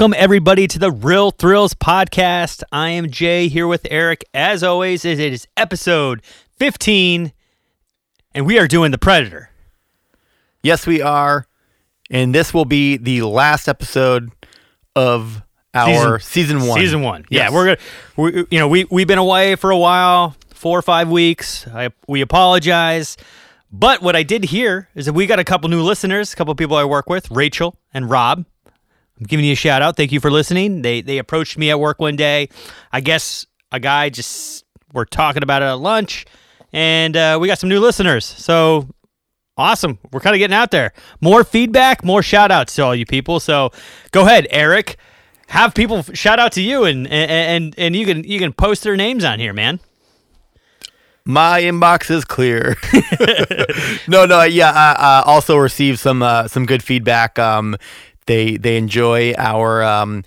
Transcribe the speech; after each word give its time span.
Welcome, 0.00 0.14
everybody, 0.16 0.66
to 0.66 0.78
the 0.78 0.90
Real 0.90 1.30
Thrills 1.30 1.74
podcast. 1.74 2.62
I 2.72 2.88
am 2.88 3.10
Jay 3.10 3.48
here 3.48 3.66
with 3.66 3.86
Eric. 3.90 4.24
As 4.32 4.62
always, 4.62 5.04
it 5.04 5.20
is 5.20 5.46
episode 5.58 6.22
15, 6.56 7.34
and 8.34 8.46
we 8.46 8.58
are 8.58 8.66
doing 8.66 8.92
The 8.92 8.98
Predator. 8.98 9.50
Yes, 10.62 10.86
we 10.86 11.02
are. 11.02 11.46
And 12.10 12.34
this 12.34 12.54
will 12.54 12.64
be 12.64 12.96
the 12.96 13.20
last 13.24 13.68
episode 13.68 14.30
of 14.96 15.42
our 15.74 16.18
season, 16.18 16.66
one. 16.66 16.80
Season 16.80 17.02
one. 17.02 17.26
Yeah, 17.28 17.50
we're 17.52 17.76
gonna, 17.76 17.78
we, 18.16 18.46
you 18.50 18.58
know, 18.58 18.68
we 18.68 18.86
we've 18.90 19.06
been 19.06 19.18
away 19.18 19.54
for 19.56 19.70
a 19.70 19.76
while, 19.76 20.34
four 20.54 20.78
or 20.78 20.82
five 20.82 21.10
weeks. 21.10 21.66
I, 21.68 21.90
we 22.08 22.22
apologize, 22.22 23.18
but 23.70 24.00
what 24.00 24.16
I 24.16 24.22
did 24.22 24.44
hear 24.44 24.88
is 24.94 25.04
that 25.04 25.12
we 25.12 25.26
got 25.26 25.40
a 25.40 25.44
couple 25.44 25.68
new 25.68 25.82
listeners, 25.82 26.32
a 26.32 26.36
couple 26.36 26.54
people 26.54 26.78
I 26.78 26.86
work 26.86 27.10
with, 27.10 27.30
Rachel 27.30 27.76
and 27.92 28.08
Rob. 28.08 28.46
I'm 29.20 29.26
giving 29.26 29.44
you 29.44 29.52
a 29.52 29.56
shout 29.56 29.82
out. 29.82 29.96
Thank 29.96 30.12
you 30.12 30.20
for 30.20 30.30
listening. 30.30 30.82
They 30.82 31.02
they 31.02 31.18
approached 31.18 31.58
me 31.58 31.70
at 31.70 31.78
work 31.78 32.00
one 32.00 32.16
day. 32.16 32.48
I 32.90 33.00
guess 33.00 33.46
a 33.70 33.78
guy 33.78 34.08
just 34.08 34.64
we're 34.92 35.04
talking 35.04 35.42
about 35.42 35.62
it 35.62 35.66
at 35.66 35.74
lunch, 35.74 36.24
and 36.72 37.16
uh, 37.16 37.38
we 37.40 37.46
got 37.46 37.58
some 37.58 37.68
new 37.68 37.80
listeners. 37.80 38.24
So 38.24 38.88
awesome. 39.58 39.98
We're 40.10 40.20
kind 40.20 40.34
of 40.34 40.38
getting 40.38 40.56
out 40.56 40.70
there. 40.70 40.92
More 41.20 41.44
feedback, 41.44 42.02
more 42.02 42.22
shout 42.22 42.50
outs 42.50 42.74
to 42.76 42.82
all 42.82 42.94
you 42.94 43.04
people. 43.04 43.40
So 43.40 43.70
go 44.10 44.24
ahead, 44.24 44.46
Eric. 44.50 44.96
Have 45.48 45.74
people 45.74 46.02
shout 46.02 46.38
out 46.38 46.52
to 46.52 46.62
you 46.62 46.84
and 46.84 47.06
and 47.08 47.74
and 47.76 47.94
you 47.94 48.06
can 48.06 48.24
you 48.24 48.38
can 48.38 48.52
post 48.52 48.84
their 48.84 48.96
names 48.96 49.24
on 49.24 49.38
here, 49.38 49.52
man. 49.52 49.80
My 51.26 51.60
inbox 51.60 52.10
is 52.10 52.24
clear. 52.24 52.76
no, 54.08 54.24
no, 54.24 54.42
yeah. 54.42 54.70
I, 54.70 54.96
I 54.98 55.22
also 55.26 55.56
received 55.56 55.98
some 55.98 56.22
uh, 56.22 56.48
some 56.48 56.66
good 56.66 56.82
feedback. 56.82 57.38
Um, 57.38 57.76
they 58.30 58.56
they 58.56 58.76
enjoy 58.76 59.34
our 59.36 59.82
um, 59.82 60.22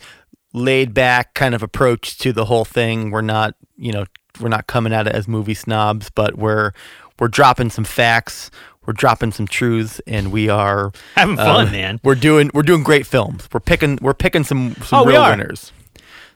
laid 0.51 0.93
back 0.93 1.35
kind 1.35 1.55
of 1.55 1.63
approach 1.63 2.17
to 2.17 2.33
the 2.33 2.43
whole 2.43 2.65
thing. 2.65 3.11
We're 3.11 3.21
not, 3.21 3.55
you 3.77 3.93
know, 3.93 4.03
we're 4.41 4.49
not 4.49 4.67
coming 4.67 4.91
at 4.91 5.07
it 5.07 5.15
as 5.15 5.25
movie 5.25 5.53
snobs, 5.53 6.09
but 6.09 6.37
we're 6.37 6.73
we're 7.17 7.29
dropping 7.29 7.69
some 7.69 7.85
facts. 7.85 8.51
We're 8.85 8.91
dropping 8.91 9.31
some 9.31 9.47
truths, 9.47 10.01
and 10.05 10.33
we 10.33 10.49
are 10.49 10.91
Having 11.15 11.37
fun, 11.37 11.67
um, 11.67 11.71
man. 11.71 11.99
We're 12.03 12.15
doing 12.15 12.51
we're 12.53 12.63
doing 12.63 12.83
great 12.83 13.07
films. 13.07 13.47
We're 13.53 13.61
picking 13.61 13.97
we're 14.01 14.13
picking 14.13 14.43
some 14.43 14.75
some 14.83 15.03
Oh, 15.03 15.05
real 15.05 15.23
winners. 15.23 15.71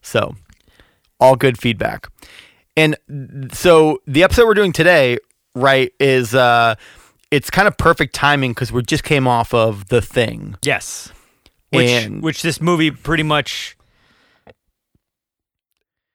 So, 0.01 0.35
all 1.19 1.35
good 1.35 1.59
feedback. 1.59 2.07
And 2.77 2.95
so 3.51 3.99
the 4.07 4.23
episode 4.23 4.45
we're 4.45 4.53
doing 4.53 4.71
today, 4.71 5.17
right, 5.53 5.91
is 5.99 6.33
uh 6.33 6.75
it's 7.29 7.49
kind 7.49 7.67
of 7.67 7.75
perfect 7.75 8.15
timing 8.15 8.51
because 8.51 8.71
we 8.71 8.81
just 8.83 9.03
came 9.03 9.27
off 9.27 9.53
of 9.53 9.89
the 9.89 10.01
thing. 10.01 10.55
Yes. 10.63 11.11
Which 11.77 11.89
And- 11.89 12.21
which 12.23 12.41
this 12.41 12.59
movie 12.61 12.91
pretty 12.91 13.23
much 13.23 13.75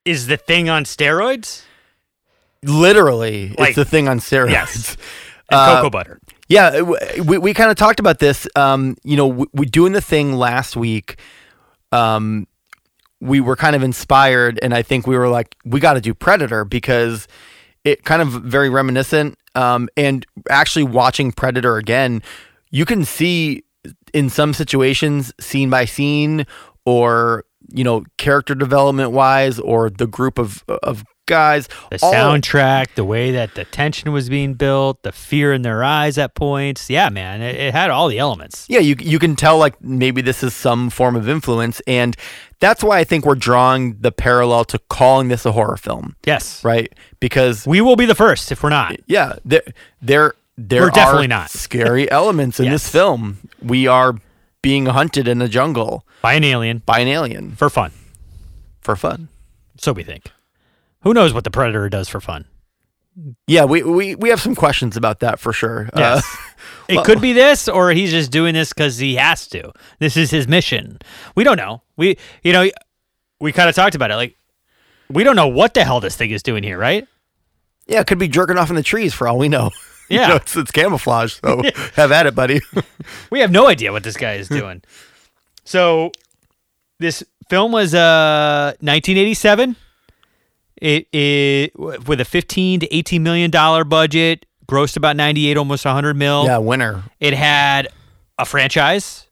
is 0.04 0.26
the 0.26 0.36
thing 0.36 0.68
on 0.68 0.84
steroids 0.84 1.62
Literally, 2.64 3.54
Like- 3.58 3.70
it's 3.70 3.76
the 3.76 3.84
thing 3.84 4.06
on 4.08 4.20
steroids. 4.20 4.50
Yes. 4.50 4.96
and 5.50 5.58
Uh, 5.60 5.76
cocoa 5.76 5.90
butter. 5.90 6.20
Yeah, 6.48 6.80
we 7.20 7.38
we 7.38 7.54
kind 7.54 7.70
of 7.72 7.76
talked 7.76 7.98
about 7.98 8.20
this. 8.20 8.46
Um, 8.54 8.96
you 9.02 9.16
know, 9.16 9.26
we, 9.26 9.46
we 9.52 9.66
doing 9.66 9.92
the 9.92 10.00
thing 10.00 10.34
last 10.34 10.76
week. 10.76 11.16
Um, 11.90 12.46
we 13.20 13.40
were 13.40 13.56
kind 13.56 13.74
of 13.74 13.82
inspired, 13.82 14.60
and 14.62 14.72
I 14.74 14.82
think 14.82 15.06
we 15.08 15.16
were 15.18 15.28
like, 15.28 15.56
we 15.64 15.80
got 15.80 15.94
to 15.94 16.00
do 16.00 16.14
Predator 16.14 16.64
because 16.64 17.26
it 17.82 18.04
kind 18.04 18.22
of 18.22 18.28
very 18.28 18.68
reminiscent. 18.68 19.36
Um, 19.56 19.88
and 19.96 20.24
actually 20.48 20.84
watching 20.84 21.32
Predator 21.32 21.78
again, 21.78 22.22
you 22.70 22.84
can 22.84 23.04
see 23.04 23.64
in 24.12 24.28
some 24.30 24.54
situations, 24.54 25.32
scene 25.40 25.70
by 25.70 25.84
scene, 25.84 26.46
or 26.84 27.44
you 27.74 27.84
know, 27.84 28.04
character 28.18 28.54
development 28.54 29.12
wise, 29.12 29.58
or 29.58 29.88
the 29.90 30.06
group 30.06 30.38
of 30.38 30.64
of 30.82 31.04
guys. 31.26 31.68
The 31.90 31.96
soundtrack, 31.98 32.94
the 32.96 33.04
way 33.04 33.30
that 33.30 33.54
the 33.54 33.64
tension 33.64 34.12
was 34.12 34.28
being 34.28 34.54
built, 34.54 35.02
the 35.04 35.12
fear 35.12 35.52
in 35.52 35.62
their 35.62 35.82
eyes 35.84 36.18
at 36.18 36.34
points. 36.34 36.90
Yeah, 36.90 37.08
man, 37.08 37.40
it, 37.40 37.54
it 37.56 37.72
had 37.72 37.88
all 37.90 38.08
the 38.08 38.18
elements. 38.18 38.66
Yeah, 38.68 38.80
you 38.80 38.96
you 38.98 39.18
can 39.18 39.36
tell 39.36 39.58
like 39.58 39.80
maybe 39.82 40.20
this 40.22 40.42
is 40.42 40.52
some 40.54 40.90
form 40.90 41.16
of 41.16 41.28
influence, 41.28 41.80
and 41.86 42.16
that's 42.60 42.82
why 42.84 42.98
I 42.98 43.04
think 43.04 43.24
we're 43.24 43.36
drawing 43.36 43.96
the 44.00 44.12
parallel 44.12 44.64
to 44.66 44.78
calling 44.90 45.28
this 45.28 45.46
a 45.46 45.52
horror 45.52 45.76
film, 45.76 46.14
Yes. 46.26 46.62
right? 46.64 46.92
Because 47.20 47.66
We 47.66 47.80
will 47.80 47.96
be 47.96 48.06
the 48.06 48.14
first 48.14 48.52
if 48.52 48.62
we're 48.62 48.68
not. 48.70 48.96
yeah, 49.06 49.36
there 49.44 49.62
there 50.02 50.34
there 50.68 50.82
We're 50.82 50.90
definitely 50.90 51.24
are 51.26 51.28
not. 51.28 51.50
scary 51.50 52.10
elements 52.10 52.60
in 52.60 52.70
this 52.70 52.88
film. 52.88 53.38
We 53.62 53.86
are 53.86 54.14
being 54.62 54.86
hunted 54.86 55.26
in 55.28 55.42
a 55.42 55.48
jungle 55.48 56.06
By 56.22 56.34
an 56.34 56.44
alien 56.44 56.78
by 56.86 57.00
an 57.00 57.08
alien 57.08 57.56
for 57.56 57.68
fun. 57.68 57.92
for 58.80 58.96
fun. 58.96 59.28
So 59.78 59.92
we 59.92 60.02
think. 60.04 60.30
Who 61.02 61.12
knows 61.14 61.32
what 61.34 61.44
the 61.44 61.50
predator 61.50 61.88
does 61.88 62.08
for 62.08 62.20
fun? 62.20 62.44
Yeah, 63.46 63.64
we 63.64 63.82
we, 63.82 64.14
we 64.14 64.28
have 64.30 64.40
some 64.40 64.54
questions 64.54 64.96
about 64.96 65.20
that 65.20 65.38
for 65.40 65.52
sure. 65.52 65.90
Yes. 65.96 66.24
Uh, 66.24 66.36
it 66.88 66.94
well- 66.96 67.04
could 67.04 67.20
be 67.20 67.32
this, 67.32 67.68
or 67.68 67.90
he's 67.90 68.10
just 68.10 68.30
doing 68.30 68.54
this 68.54 68.72
because 68.72 68.98
he 68.98 69.16
has 69.16 69.46
to. 69.48 69.72
This 69.98 70.16
is 70.16 70.30
his 70.30 70.46
mission. 70.48 70.98
We 71.34 71.44
don't 71.44 71.56
know. 71.58 71.82
We, 71.96 72.16
you 72.42 72.52
know, 72.52 72.70
we 73.40 73.52
kind 73.52 73.68
of 73.68 73.74
talked 73.74 73.94
about 73.96 74.10
it. 74.10 74.16
Like, 74.16 74.36
we 75.10 75.24
don't 75.24 75.36
know 75.36 75.48
what 75.48 75.74
the 75.74 75.84
hell 75.84 76.00
this 76.00 76.16
thing 76.16 76.30
is 76.30 76.42
doing 76.42 76.62
here, 76.62 76.78
right? 76.78 77.06
yeah, 77.88 78.00
it 78.00 78.06
could 78.06 78.18
be 78.18 78.28
jerking 78.28 78.56
off 78.56 78.70
in 78.70 78.76
the 78.76 78.82
trees 78.82 79.12
for 79.12 79.26
all 79.28 79.36
we 79.38 79.48
know. 79.48 79.70
You 80.12 80.18
Yeah. 80.20 80.28
know, 80.28 80.36
it's, 80.36 80.56
it's 80.56 80.70
camouflage. 80.70 81.34
So 81.40 81.62
have 81.94 82.12
at 82.12 82.26
it, 82.26 82.34
buddy. 82.34 82.60
We 83.30 83.40
have 83.40 83.50
no 83.50 83.66
idea 83.68 83.90
what 83.92 84.02
this 84.04 84.16
guy 84.16 84.34
is 84.34 84.48
doing. 84.48 84.82
so, 85.64 86.12
this 87.00 87.24
film 87.50 87.72
was 87.72 87.94
uh 87.94 88.72
1987. 88.80 89.74
It, 90.80 91.06
it 91.12 91.72
with 91.78 92.20
a 92.20 92.24
15 92.24 92.80
to 92.80 92.94
18 92.94 93.22
million 93.22 93.50
dollar 93.50 93.84
budget, 93.84 94.46
grossed 94.66 94.96
about 94.96 95.16
98, 95.16 95.56
almost 95.56 95.84
100 95.84 96.14
mil. 96.16 96.44
yeah, 96.44 96.58
winner. 96.58 97.04
It 97.20 97.34
had 97.34 97.88
a 98.38 98.44
franchise, 98.44 99.26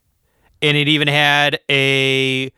and 0.63 0.77
it 0.77 0.87
even 0.89 1.09
had 1.09 1.59
a 1.69 2.53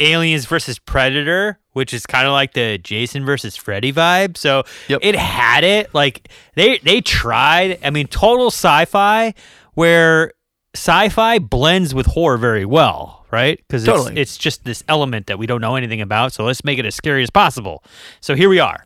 Aliens 0.00 0.46
versus 0.46 0.78
Predator, 0.78 1.58
which 1.72 1.92
is 1.92 2.06
kind 2.06 2.26
of 2.26 2.32
like 2.32 2.52
the 2.54 2.78
Jason 2.78 3.24
versus 3.24 3.56
Freddy 3.56 3.92
vibe. 3.92 4.36
So 4.36 4.64
Yep. 4.88 5.00
it 5.02 5.14
had 5.16 5.64
it. 5.64 5.92
Like 5.94 6.28
they 6.54 6.78
they 6.78 7.00
tried. 7.00 7.78
I 7.84 7.90
mean, 7.90 8.06
total 8.06 8.46
sci-fi 8.48 9.34
where 9.74 10.32
sci-fi 10.74 11.38
blends 11.38 11.94
with 11.94 12.06
horror 12.06 12.36
very 12.38 12.64
well, 12.64 13.26
right? 13.30 13.58
Because 13.58 13.84
Totally. 13.84 14.12
it's, 14.12 14.32
it's 14.32 14.36
just 14.38 14.64
this 14.64 14.84
element 14.88 15.26
that 15.26 15.38
we 15.38 15.46
don't 15.46 15.60
know 15.60 15.76
anything 15.76 16.00
about. 16.00 16.32
So 16.32 16.44
let's 16.44 16.64
make 16.64 16.78
it 16.78 16.84
as 16.86 16.94
scary 16.94 17.22
as 17.22 17.30
possible. 17.30 17.82
So 18.20 18.34
here 18.34 18.48
we 18.48 18.60
are. 18.60 18.84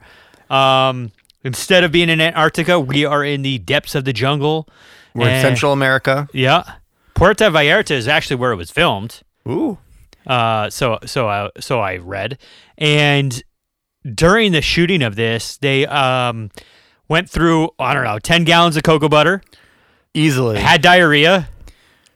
Um, 0.49 1.13
instead 1.45 1.85
of 1.85 1.93
being 1.93 2.09
in 2.09 2.21
Antarctica, 2.21 2.79
we 2.81 3.05
are 3.05 3.25
in 3.25 3.43
the 3.43 3.59
depths 3.59 3.95
of 3.95 4.05
the 4.05 4.13
jungle. 4.13 4.69
We're 5.15 5.29
in 5.29 5.43
Central 5.43 5.73
America. 5.73 6.29
yeah. 6.33 6.75
Puerto 7.15 7.51
Vallarta 7.51 7.91
is 7.91 8.09
actually 8.09 8.37
where 8.37 8.53
it 8.53 8.57
was 8.57 8.71
filmed. 8.71 9.21
Ooh. 9.47 9.77
Uh, 10.27 10.71
so 10.71 10.99
so 11.05 11.29
I 11.29 11.51
so 11.61 11.81
I 11.81 11.97
read, 11.97 12.39
and 12.79 13.43
during 14.15 14.53
the 14.53 14.63
shooting 14.63 15.03
of 15.03 15.17
this, 15.17 15.57
they 15.59 15.87
um 15.87 16.51
went 17.09 17.29
through 17.29 17.71
I 17.79 17.95
don't 17.95 18.05
know 18.05 18.19
ten 18.19 18.45
gallons 18.45 18.77
of 18.77 18.83
cocoa 18.83 19.09
butter, 19.09 19.43
Easily. 20.15 20.59
had 20.59 20.83
diarrhea. 20.83 21.49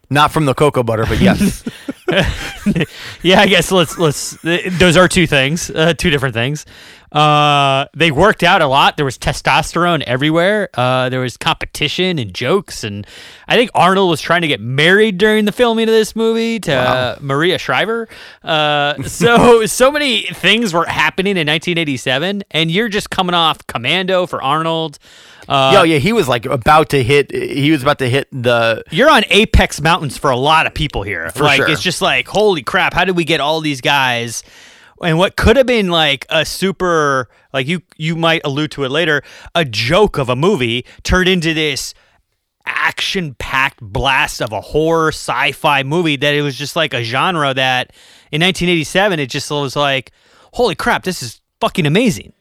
Not 0.08 0.30
from 0.30 0.44
the 0.44 0.54
cocoa 0.54 0.84
butter, 0.84 1.04
but 1.04 1.20
yes. 1.20 1.64
yeah, 3.22 3.40
I 3.40 3.46
guess 3.48 3.72
let's 3.72 3.98
let's. 3.98 4.38
Those 4.42 4.96
are 4.96 5.08
two 5.08 5.26
things, 5.26 5.70
uh, 5.70 5.94
two 5.94 6.10
different 6.10 6.34
things. 6.34 6.64
Uh, 7.12 7.86
they 7.94 8.10
worked 8.10 8.42
out 8.42 8.62
a 8.62 8.66
lot. 8.66 8.96
There 8.96 9.04
was 9.04 9.16
testosterone 9.16 10.02
everywhere. 10.02 10.68
Uh, 10.74 11.08
there 11.08 11.20
was 11.20 11.36
competition 11.36 12.18
and 12.18 12.34
jokes, 12.34 12.84
and 12.84 13.06
I 13.46 13.56
think 13.56 13.70
Arnold 13.74 14.10
was 14.10 14.20
trying 14.20 14.42
to 14.42 14.48
get 14.48 14.60
married 14.60 15.18
during 15.18 15.44
the 15.44 15.52
filming 15.52 15.88
of 15.88 15.94
this 15.94 16.16
movie 16.16 16.58
to 16.60 16.74
uh, 16.74 17.18
Maria 17.20 17.58
Shriver. 17.58 18.08
Uh, 18.42 19.02
so 19.04 19.66
so 19.66 19.90
many 19.90 20.22
things 20.22 20.74
were 20.74 20.84
happening 20.84 21.32
in 21.32 21.46
1987, 21.46 22.42
and 22.50 22.70
you're 22.70 22.88
just 22.88 23.10
coming 23.10 23.34
off 23.34 23.66
Commando 23.66 24.26
for 24.26 24.42
Arnold. 24.42 24.98
Uh, 25.48 25.70
Yo, 25.74 25.82
yeah, 25.84 25.98
he 25.98 26.12
was 26.12 26.26
like 26.26 26.44
about 26.44 26.88
to 26.90 27.02
hit. 27.04 27.32
He 27.32 27.70
was 27.70 27.82
about 27.82 28.00
to 28.00 28.08
hit 28.08 28.28
the. 28.32 28.82
you're 28.90 29.10
on 29.10 29.22
apex 29.28 29.80
mountains 29.80 30.18
for 30.18 30.30
a 30.30 30.36
lot 30.36 30.66
of 30.66 30.74
people 30.74 31.02
here. 31.02 31.30
For 31.30 31.44
like 31.44 31.58
sure. 31.58 31.68
it's 31.68 31.82
just 31.82 32.02
like 32.02 32.26
holy 32.26 32.62
crap, 32.62 32.94
how 32.94 33.04
did 33.04 33.16
we 33.16 33.24
get 33.24 33.40
all 33.40 33.60
these 33.60 33.80
guys? 33.80 34.42
And 35.02 35.19
what 35.19 35.37
could 35.37 35.56
have 35.56 35.66
been 35.66 35.88
like 35.88 36.26
a 36.31 36.44
super 36.44 37.28
like 37.52 37.66
you 37.66 37.82
you 37.96 38.16
might 38.16 38.43
allude 38.44 38.70
to 38.72 38.84
it 38.84 38.90
later, 38.90 39.22
a 39.54 39.64
joke 39.64 40.19
of 40.19 40.28
a 40.28 40.37
movie 40.37 40.84
turned 41.02 41.28
into 41.28 41.54
this 41.54 41.94
action 42.64 43.34
packed 43.34 43.81
blast 43.81 44.43
of 44.43 44.52
a 44.52 44.60
horror 44.60 45.08
sci-fi 45.08 45.82
movie 45.82 46.16
that 46.16 46.34
it 46.34 46.43
was 46.43 46.56
just 46.56 46.75
like 46.75 46.93
a 46.93 47.02
genre 47.02 47.54
that 47.54 47.93
in 48.32 48.43
1987 48.43 49.20
it 49.20 49.31
just 49.31 49.50
was 49.50 49.76
like 49.76 50.10
holy 50.54 50.75
crap, 50.75 51.04
this 51.04 51.22
is 51.22 51.40
fucking 51.60 51.87
amazing. 51.87 52.32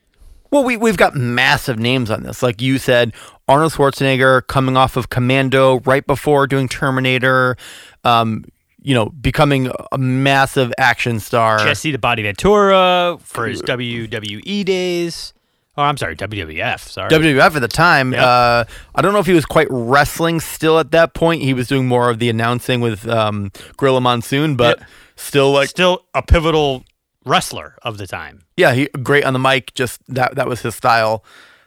Well, 0.51 0.63
we 0.63 0.77
we've 0.77 0.97
got 0.97 1.15
massive 1.15 1.79
names 1.79 2.09
on 2.09 2.23
this. 2.23 2.41
Like 2.41 2.61
you 2.61 2.77
said, 2.77 3.13
Arnold 3.47 3.73
Schwarzenegger 3.73 4.47
coming 4.47 4.77
off 4.77 4.95
of 4.95 5.09
Commando 5.09 5.79
right 5.81 6.05
before 6.07 6.47
doing 6.47 6.69
Terminator. 6.69 7.57
Um, 8.03 8.45
you 8.85 8.93
know, 8.93 9.07
becoming 9.07 9.71
a 9.91 9.97
massive 9.97 10.71
action 10.77 11.19
star. 11.19 11.57
Jesse 11.59 11.91
the 11.91 11.97
Body 11.97 12.21
Ventura 12.23 13.17
for 13.21 13.47
his 13.47 13.61
WWE 13.63 14.63
days. 14.63 15.33
Oh, 15.77 15.83
I'm 15.83 15.97
sorry, 15.97 16.15
WWF. 16.15 16.79
Sorry. 16.79 17.09
WWF 17.09 17.55
at 17.55 17.59
the 17.61 17.67
time. 17.67 18.13
Yep. 18.13 18.21
Uh, 18.21 18.63
I 18.93 19.01
don't 19.01 19.11
know 19.11 19.19
if 19.19 19.25
he 19.25 19.33
was 19.33 19.45
quite 19.45 19.67
wrestling 19.69 20.39
still 20.39 20.79
at 20.79 20.91
that 20.91 21.13
point. 21.13 21.41
He 21.41 21.53
was 21.53 21.67
doing 21.67 21.85
more 21.87 22.09
of 22.09 22.19
the 22.19 22.29
announcing 22.29 22.79
with 22.79 23.05
um, 23.09 23.51
Gorilla 23.75 23.99
Monsoon, 23.99 24.55
but 24.55 24.79
Yeah. 24.79 24.85
still 25.17 25.51
like 25.51 25.67
Still 25.69 26.05
a 26.13 26.21
pivotal 26.21 26.85
wrestler 27.25 27.75
of 27.81 27.97
the 27.97 28.05
time. 28.07 28.43
yeah, 28.55 28.73
he 28.73 28.87
great 29.03 29.25
on 29.25 29.33
the 29.33 29.39
mic. 29.39 29.73
Just 29.73 29.99
that 30.07 30.35
that 30.35 30.47
was 30.47 30.61
his 30.61 30.75
style. 30.75 31.25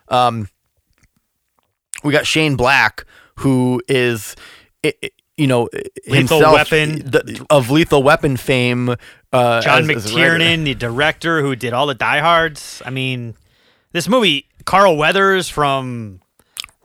Um, 0.09 0.49
we 2.05 2.13
got 2.13 2.27
Shane 2.27 2.57
Black, 2.57 3.05
who 3.39 3.83
is, 3.89 4.37
i- 4.85 4.95
i- 5.05 5.11
you 5.39 5.47
know, 5.47 5.69
Lethal 6.07 6.39
himself 6.39 6.55
Weapon. 6.55 6.99
the, 7.11 7.47
of 7.49 7.71
Lethal 7.71 8.03
Weapon 8.03 8.37
fame. 8.37 8.91
Uh, 9.33 9.61
John 9.63 9.89
as- 9.91 10.07
as. 10.07 10.13
McTiernan, 10.13 10.65
the 10.65 10.75
director 10.75 11.41
who 11.43 11.55
did 11.57 11.73
all 11.73 11.87
the 11.87 11.95
diehards. 11.95 12.83
I 12.85 12.91
mean, 12.91 13.35
this 13.93 14.09
movie, 14.09 14.47
Carl 14.65 14.97
Weathers 14.97 15.49
from 15.49 16.21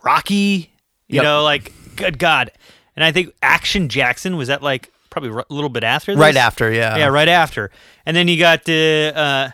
Rocky, 0.02 0.70
you 1.08 1.16
Yep. 1.16 1.22
know, 1.24 1.42
like, 1.42 1.72
good 1.96 2.18
God. 2.18 2.50
And 2.96 3.04
I 3.04 3.12
think 3.12 3.34
Action 3.42 3.88
Jackson 3.88 4.36
was 4.36 4.48
that 4.48 4.62
like 4.62 4.90
probably 5.10 5.30
r- 5.30 5.46
a 5.48 5.52
little 5.54 5.68
bit 5.70 5.84
after 5.84 6.12
this? 6.12 6.20
Right 6.20 6.36
after, 6.36 6.70
yeah, 6.72 6.96
Yeah, 6.96 7.06
right 7.06 7.28
after. 7.28 7.70
And 8.06 8.16
then 8.16 8.28
you 8.28 8.38
got 8.38 8.64
the 8.64 9.12
uh, 9.14 9.48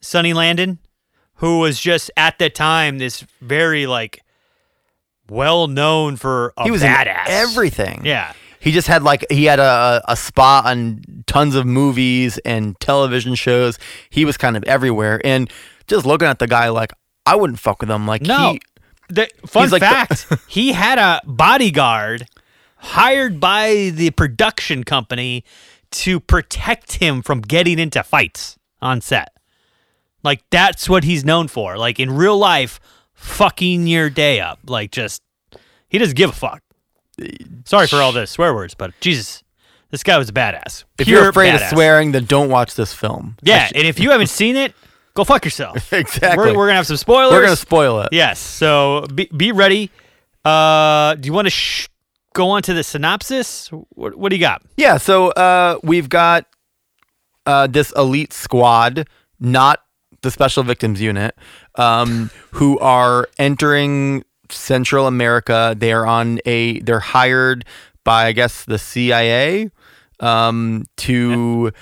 Sonny 0.00 0.32
Landham, 0.32 0.78
who 1.36 1.58
was 1.60 1.78
just 1.80 2.10
at 2.16 2.38
the 2.38 2.50
time 2.50 2.98
this 2.98 3.24
very 3.40 3.86
like 3.86 4.22
well 5.28 5.66
known 5.68 6.16
for 6.16 6.52
He 6.62 6.70
was 6.70 6.82
badass. 6.82 7.26
in 7.26 7.32
everything. 7.32 8.02
Yeah. 8.04 8.32
He 8.60 8.72
just 8.72 8.88
had 8.88 9.02
like 9.02 9.24
he 9.30 9.44
had 9.44 9.60
a 9.60 10.02
a 10.08 10.16
spot 10.16 10.66
on 10.66 11.00
tons 11.26 11.54
of 11.54 11.66
movies 11.66 12.38
and 12.38 12.78
television 12.80 13.34
shows. 13.34 13.78
He 14.10 14.24
was 14.24 14.36
kind 14.36 14.56
of 14.56 14.64
everywhere, 14.64 15.20
and 15.24 15.50
just 15.86 16.04
looking 16.04 16.26
at 16.26 16.38
the 16.40 16.46
guy, 16.48 16.68
like 16.70 16.92
I 17.24 17.36
wouldn't 17.36 17.60
fuck 17.60 17.80
with 17.80 17.90
him. 17.90 18.06
Like 18.06 18.22
No. 18.22 18.52
he, 18.54 18.60
The 19.08 19.28
fun 19.46 19.70
like 19.70 19.80
the- 19.82 19.86
fact, 19.86 20.26
he 20.48 20.72
had 20.72 20.98
a 20.98 21.20
bodyguard 21.24 22.26
hired 22.78 23.38
by 23.40 23.90
the 23.94 24.10
production 24.10 24.82
company 24.84 25.44
to 25.92 26.18
protect 26.18 26.94
him 26.94 27.22
from 27.22 27.40
getting 27.40 27.78
into 27.78 28.02
fights 28.02 28.58
on 28.82 29.00
set. 29.00 29.32
Like 30.24 30.42
that's 30.50 30.88
what 30.88 31.04
he's 31.04 31.24
known 31.24 31.46
for. 31.46 31.78
Like 31.78 32.00
in 32.00 32.10
real 32.16 32.36
life, 32.36 32.80
fucking 33.16 33.86
your 33.86 34.08
day 34.08 34.40
up. 34.40 34.60
Like 34.66 34.92
just 34.92 35.20
he 35.88 35.98
doesn't 35.98 36.16
give 36.16 36.30
a 36.30 36.32
fuck. 36.32 36.62
Sorry 37.64 37.86
for 37.86 37.96
all 37.96 38.12
the 38.12 38.26
swear 38.26 38.54
words, 38.54 38.74
but 38.74 38.92
Jesus, 39.00 39.42
this 39.90 40.02
guy 40.02 40.18
was 40.18 40.28
a 40.28 40.32
badass. 40.32 40.84
if 40.98 41.06
Pure 41.06 41.20
you're 41.20 41.28
afraid 41.30 41.54
badass. 41.54 41.62
of 41.64 41.68
swearing, 41.70 42.12
then 42.12 42.26
don't 42.26 42.50
watch 42.50 42.74
this 42.74 42.92
film. 42.92 43.36
yeah, 43.42 43.68
and 43.74 43.86
if 43.86 43.98
you 43.98 44.10
haven't 44.10 44.26
seen 44.28 44.54
it, 44.56 44.74
go 45.14 45.24
fuck 45.24 45.44
yourself. 45.44 45.92
Exactly. 45.92 46.36
We're, 46.52 46.56
we're 46.56 46.66
gonna 46.66 46.76
have 46.76 46.86
some 46.86 46.96
spoilers. 46.98 47.32
We're 47.32 47.42
gonna 47.42 47.56
spoil 47.56 48.00
it. 48.02 48.10
Yes. 48.12 48.38
So 48.38 49.06
be, 49.14 49.30
be 49.34 49.50
ready. 49.52 49.90
Uh, 50.44 51.14
do 51.14 51.26
you 51.26 51.32
want 51.32 51.46
to 51.46 51.50
sh- 51.50 51.88
go 52.34 52.50
on 52.50 52.62
to 52.62 52.74
the 52.74 52.84
synopsis? 52.84 53.68
What, 53.70 54.14
what 54.16 54.28
do 54.28 54.36
you 54.36 54.40
got? 54.40 54.62
Yeah, 54.76 54.98
so 54.98 55.28
uh, 55.30 55.78
we've 55.82 56.08
got 56.08 56.44
uh, 57.46 57.66
this 57.66 57.92
elite 57.96 58.32
squad, 58.34 59.08
not 59.40 59.80
the 60.26 60.30
special 60.32 60.64
victims 60.64 61.00
unit, 61.00 61.36
um, 61.76 62.30
who 62.50 62.78
are 62.80 63.28
entering 63.38 64.24
Central 64.50 65.06
America. 65.06 65.74
They 65.78 65.92
are 65.92 66.04
on 66.04 66.40
a. 66.44 66.80
They're 66.80 67.00
hired 67.00 67.64
by, 68.04 68.26
I 68.26 68.32
guess, 68.32 68.64
the 68.64 68.78
CIA 68.78 69.70
um, 70.20 70.84
to 70.98 71.72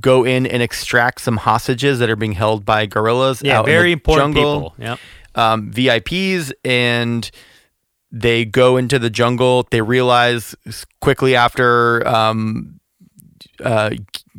go 0.00 0.24
in 0.24 0.46
and 0.46 0.60
extract 0.60 1.20
some 1.20 1.36
hostages 1.36 2.00
that 2.00 2.10
are 2.10 2.16
being 2.16 2.32
held 2.32 2.64
by 2.64 2.86
guerrillas. 2.86 3.42
Yeah, 3.42 3.60
out 3.60 3.68
in 3.68 3.72
very 3.72 3.88
the 3.88 3.92
important 3.92 4.34
jungle 4.34 4.70
people. 4.70 4.84
Yep. 4.84 4.98
um, 5.36 5.70
VIPs 5.70 6.52
and 6.64 7.30
they 8.10 8.44
go 8.44 8.76
into 8.76 8.98
the 8.98 9.10
jungle. 9.10 9.66
They 9.70 9.82
realize 9.82 10.54
quickly 11.00 11.36
after 11.36 12.06
um, 12.06 12.80
uh, 13.62 13.90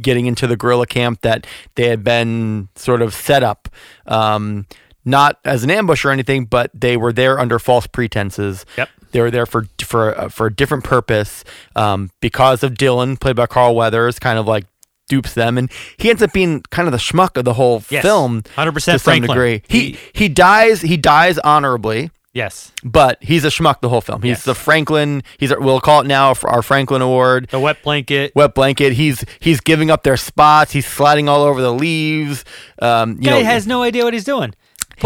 getting 0.01 0.25
into 0.25 0.47
the 0.47 0.55
guerrilla 0.57 0.85
camp 0.87 1.21
that 1.21 1.47
they 1.75 1.87
had 1.89 2.03
been 2.03 2.69
sort 2.75 3.01
of 3.01 3.13
set 3.13 3.43
up, 3.43 3.69
um, 4.07 4.65
not 5.03 5.39
as 5.45 5.63
an 5.63 5.71
ambush 5.71 6.03
or 6.05 6.11
anything, 6.11 6.45
but 6.45 6.71
they 6.73 6.97
were 6.97 7.13
there 7.13 7.39
under 7.39 7.59
false 7.59 7.87
pretenses. 7.87 8.65
Yep. 8.77 8.89
They 9.11 9.21
were 9.21 9.31
there 9.31 9.45
for 9.45 9.65
for 9.81 10.19
uh, 10.19 10.29
for 10.29 10.47
a 10.47 10.53
different 10.53 10.83
purpose 10.83 11.43
um, 11.75 12.09
because 12.21 12.63
of 12.63 12.75
Dillon, 12.77 13.15
played 13.17 13.35
by 13.37 13.45
Carl 13.47 13.75
Weathers, 13.75 14.19
kind 14.19 14.37
of 14.37 14.45
like 14.47 14.65
dupes 15.07 15.35
them, 15.35 15.57
and 15.57 15.71
he 15.97 16.09
ends 16.09 16.21
up 16.23 16.33
being 16.33 16.61
kind 16.71 16.87
of 16.87 16.91
the 16.91 16.97
schmuck 16.97 17.37
of 17.37 17.45
the 17.45 17.53
whole 17.53 17.83
Yes. 17.91 18.01
film 18.03 18.41
100% 18.41 18.73
to 18.73 18.81
some 18.81 18.99
Franklin. 18.99 19.27
degree. 19.29 19.61
He 19.67 19.79
He- 19.91 19.97
he 20.13 20.29
dies 20.29 20.81
he 20.81 20.97
dies 20.97 21.37
honorably, 21.39 22.09
Yes. 22.35 22.71
but 22.83 23.17
he's 23.23 23.43
a 23.45 23.47
schmuck 23.47 23.79
the 23.81 23.89
whole 23.89 24.01
film. 24.01 24.21
He's 24.21 24.29
Yes. 24.31 24.43
the 24.43 24.53
Franklin. 24.53 25.23
He's 25.39 25.51
our, 25.51 25.59
we'll 25.59 25.79
call 25.79 26.01
it 26.01 26.07
now 26.07 26.33
for 26.35 26.49
our 26.49 26.61
Franklin 26.61 27.01
Award. 27.01 27.47
The 27.49 27.59
wet 27.59 27.81
blanket. 27.81 28.33
Wet 28.35 28.53
blanket. 28.53 28.93
He's 28.93 29.23
he's 29.39 29.61
giving 29.61 29.89
up 29.89 30.03
their 30.03 30.17
spots. 30.17 30.73
He's 30.73 30.85
sliding 30.85 31.29
all 31.29 31.41
over 31.43 31.61
the 31.61 31.73
leaves. 31.73 32.43
Um, 32.81 33.13
you 33.13 33.29
guy 33.29 33.39
know, 33.39 33.45
has 33.45 33.65
no 33.65 33.81
idea 33.83 34.03
what 34.03 34.13
he's 34.13 34.25
doing. 34.25 34.53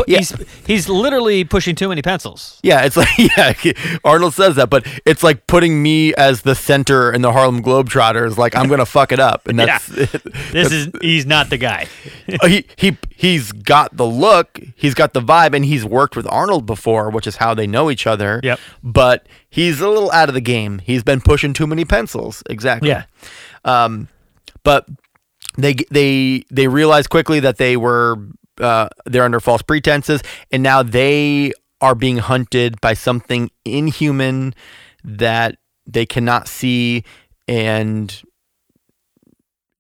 Yeah. 0.08 0.18
He's 0.18 0.34
he's 0.66 0.90
literally 0.90 1.44
pushing 1.44 1.76
too 1.76 1.90
many 1.90 2.02
pencils. 2.02 2.60
Yeah, 2.64 2.84
it's 2.84 2.96
like 2.96 3.10
yeah, 3.18 3.54
Arnold 4.04 4.34
says 4.34 4.56
that, 4.56 4.70
but 4.70 4.86
it's 5.06 5.24
like 5.24 5.48
putting 5.48 5.82
me 5.82 6.14
as 6.16 6.44
the 6.44 6.56
center 6.56 7.12
in 7.12 7.22
the 7.22 7.32
Harlem 7.32 7.64
Globetrotters. 7.64 8.38
Like 8.38 8.56
I'm 8.56 8.68
gonna 8.70 8.86
fuck 8.86 9.12
it 9.12 9.20
up, 9.20 9.48
and 9.48 9.60
that's 9.60 9.88
This 10.52 10.72
is 10.72 10.90
he's 11.02 11.26
not 11.26 11.50
the 11.50 11.58
guy. 11.58 11.88
he 12.46 12.66
he 12.76 12.98
he's 13.16 13.52
got 13.52 13.96
the 13.98 14.06
look, 14.06 14.60
he's 14.76 14.94
got 14.94 15.14
the 15.14 15.22
vibe, 15.22 15.54
and 15.54 15.66
he's 15.66 15.86
worked 15.86 16.16
with 16.16 16.28
Arnold 16.28 16.66
before, 16.66 17.10
which 17.10 17.28
is 17.28 17.38
how 17.38 17.54
they 17.54 17.68
know 17.68 17.90
each 17.90 18.06
other. 18.08 18.40
Yep. 18.44 18.60
But 18.84 19.28
he's 19.50 19.82
a 19.82 19.90
little 19.90 20.12
out 20.12 20.30
of 20.30 20.36
the 20.36 20.42
game. 20.42 20.80
He's 20.80 21.04
been 21.04 21.22
pushing 21.22 21.54
too 21.54 21.68
many 21.68 21.86
pencils. 21.86 22.44
Exactly. 22.50 22.90
Yeah. 22.90 23.04
Um, 23.66 24.08
but 24.64 24.88
they 25.58 25.74
they 25.92 26.44
they 26.50 26.68
realize 26.68 27.08
quickly 27.08 27.40
that 27.42 27.58
they 27.58 27.78
were 27.78 28.18
uh, 28.60 28.90
they're 29.06 29.24
under 29.24 29.40
false 29.40 29.62
pretenses, 29.62 30.22
and 30.52 30.62
now 30.64 30.84
they 30.84 31.52
are 31.82 31.96
being 31.96 32.18
hunted 32.18 32.80
by 32.82 32.94
something 32.94 33.50
inhuman 33.66 34.54
that 35.04 35.56
they 35.88 36.06
cannot 36.06 36.48
see, 36.48 37.04
and 37.48 38.22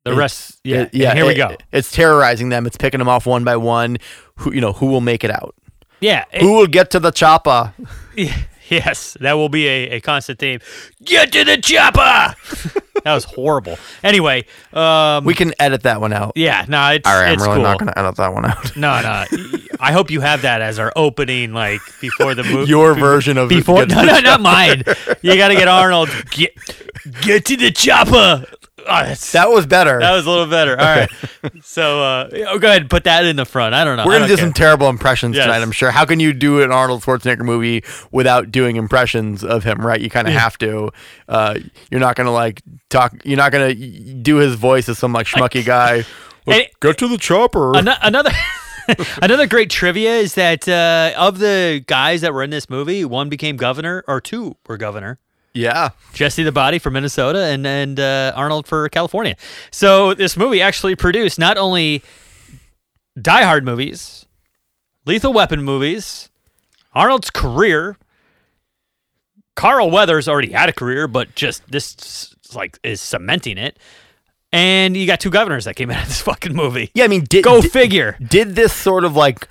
The 0.05 0.15
rest. 0.15 0.59
Yeah. 0.63 0.83
it- 0.83 0.93
yeah. 0.93 1.13
Here 1.13 1.25
we 1.25 1.36
go. 1.36 1.55
It's 1.71 1.91
terrorizing 1.91 2.50
them. 2.50 2.65
It's 2.65 2.77
picking 2.77 3.00
them 3.00 3.09
off 3.09 3.25
one 3.25 3.43
by 3.43 3.57
one. 3.57 3.98
Who 4.38 4.53
you 4.53 4.62
know 4.62 4.71
who 4.74 4.88
will 4.88 5.01
make 5.01 5.24
it 5.24 5.29
out? 5.31 5.55
Yeah. 6.00 6.24
it- 6.31 6.41
who 6.41 6.53
will 6.55 6.67
get 6.67 6.89
to 6.91 7.00
the 7.00 7.12
chopper? 7.12 7.74
yes. 8.69 9.17
That 9.19 9.33
will 9.33 9.50
be 9.50 9.67
a, 9.67 9.89
a 9.98 10.00
constant 10.01 10.39
theme. 10.39 10.62
Get 11.03 11.31
to 11.33 11.43
the 11.43 11.57
chopper. 11.57 12.33
that 13.03 13.13
was 13.13 13.24
horrible. 13.24 13.77
Anyway. 14.03 14.46
Um. 14.74 15.25
We 15.25 15.34
can 15.34 15.53
edit 15.60 15.84
that 15.84 16.01
one 16.01 16.13
out. 16.13 16.34
yeah. 16.36 16.65
No. 16.68 16.89
It's 16.91 17.08
All 17.08 17.15
right, 17.20 17.29
I'm 17.32 17.38
really 17.39 17.56
cool. 17.56 17.63
not 17.63 17.79
going 17.79 17.91
to 17.91 17.98
edit 18.00 18.15
that 18.18 18.34
one 18.34 18.46
out. 18.46 18.75
No, 18.75 19.01
no. 19.01 19.25
I 19.82 19.91
hope 19.91 20.12
you 20.12 20.22
have 20.22 20.41
that 20.44 20.62
as 20.62 20.77
our 20.79 20.91
opening, 20.96 21.53
like 21.53 21.82
before 22.01 22.36
the 22.36 22.44
movie. 22.44 22.70
Your 22.70 22.94
version 22.94 23.38
of 23.38 23.50
before. 23.50 23.86
No, 23.86 24.03
no, 24.03 24.20
not 24.20 24.41
mine. 24.41 24.84
You 25.22 25.36
got 25.36 25.50
to 25.50 25.56
get 25.56 25.68
Arnold. 25.68 26.10
Get, 26.32 26.53
get 27.22 27.46
to 27.46 27.56
the 27.58 27.72
chopper. 27.72 28.46
Oh, 28.88 29.13
That 29.33 29.50
was 29.50 29.65
better. 29.65 30.00
that 30.00 30.12
was 30.12 30.25
a 30.25 30.29
little 30.29 30.48
better. 30.48 30.79
All 30.79 30.86
right. 30.86 31.09
So 31.63 32.01
uh, 32.03 32.29
oh, 32.50 32.59
go 32.59 32.67
ahead 32.67 32.81
and 32.81 32.89
put 32.89 33.03
that 33.05 33.25
in 33.25 33.36
the 33.36 33.45
front. 33.45 33.74
I 33.74 33.83
don't 33.83 33.95
know. 33.98 34.05
We're 34.05 34.13
gonna 34.13 34.27
don't 34.27 34.36
do 34.38 34.41
some 34.41 34.53
terrible 34.53 34.89
impressions 34.89 35.36
Yes. 35.36 35.45
tonight. 35.45 35.62
I'm 35.62 35.71
sure. 35.71 35.89
How 35.91 36.03
can 36.05 36.19
you 36.19 36.33
do 36.33 36.62
an 36.62 36.71
Arnold 36.71 37.01
Schwarzenegger 37.03 37.41
movie 37.43 37.83
without 38.12 38.51
doing 38.51 38.75
impressions 38.75 39.43
of 39.43 39.63
him? 39.63 39.86
Right? 39.86 40.01
You 40.01 40.09
kind 40.09 40.27
of 40.27 40.33
have 40.33 40.57
to. 40.59 40.89
Uh, 41.27 41.59
you're 41.89 42.00
not 42.00 42.15
gonna 42.15 42.31
like 42.33 42.62
talk. 42.89 43.13
You're 43.24 43.38
not 43.38 43.51
gonna 43.51 43.74
do 43.74 44.38
his 44.38 44.55
voice 44.55 44.89
as 44.89 44.98
some 44.98 45.13
like 45.13 45.27
schmucky 45.27 45.63
guy. 45.65 46.03
And- 46.48 46.65
Get 46.81 46.98
to 47.00 47.07
the 47.07 47.17
chopper. 47.17 47.75
Ano- 47.75 47.95
another. 48.01 48.31
Another 49.21 49.45
great 49.45 49.69
trivia 49.69 50.15
is 50.15 50.33
that 50.33 50.67
uh, 50.67 51.12
of 51.15 51.38
the 51.38 51.83
guys 51.86 52.21
that 52.21 52.33
were 52.33 52.41
in 52.41 52.50
this 52.50 52.71
movie, 52.71 53.05
one 53.05 53.29
became 53.29 53.55
governor, 53.55 54.03
or 54.07 54.19
two 54.19 54.55
were 54.67 54.77
governor. 54.77 55.19
Yeah. 55.53 55.89
Jesse 56.13 56.44
the 56.44 56.51
Body 56.51 56.79
for 56.79 56.89
Minnesota 56.91 57.46
and 57.46 57.65
and 57.65 58.00
uh, 58.00 58.34
Arnold 58.36 58.68
for 58.68 58.88
California. 58.89 59.36
So 59.72 60.13
this 60.13 60.38
movie 60.38 60.62
actually 60.62 60.96
produced 60.96 61.39
not 61.39 61.58
only 61.58 62.03
Die 63.22 63.44
Hard 63.44 63.65
movies, 63.65 64.25
Lethal 65.06 65.34
Weapon 65.34 65.63
movies, 65.63 66.29
Arnold's 66.94 67.29
career. 67.29 67.98
Carl 69.56 69.91
Weathers 69.91 70.29
already 70.29 70.53
had 70.53 70.70
a 70.70 70.74
career, 70.74 71.06
but 71.08 71.36
just 71.36 71.70
this 71.70 72.34
like 72.56 72.79
is 72.84 73.01
cementing 73.01 73.58
it. 73.58 73.77
And 74.51 74.96
you 74.96 75.06
got 75.06 75.20
two 75.20 75.29
governors 75.29 75.65
that 75.65 75.75
came 75.75 75.91
out 75.91 76.01
of 76.03 76.08
this 76.08 76.22
fucking 76.22 76.56
movie. 76.56 76.91
Yeah. 76.94 77.03
I 77.03 77.08
mean, 77.08 77.25
did 77.25 77.44
Go 77.44 77.62
did, 77.62 77.72
figure. 77.72 78.18
did 78.25 78.56
this 78.56 78.74
sort 78.74 79.03
of 79.03 79.15
like 79.15 79.48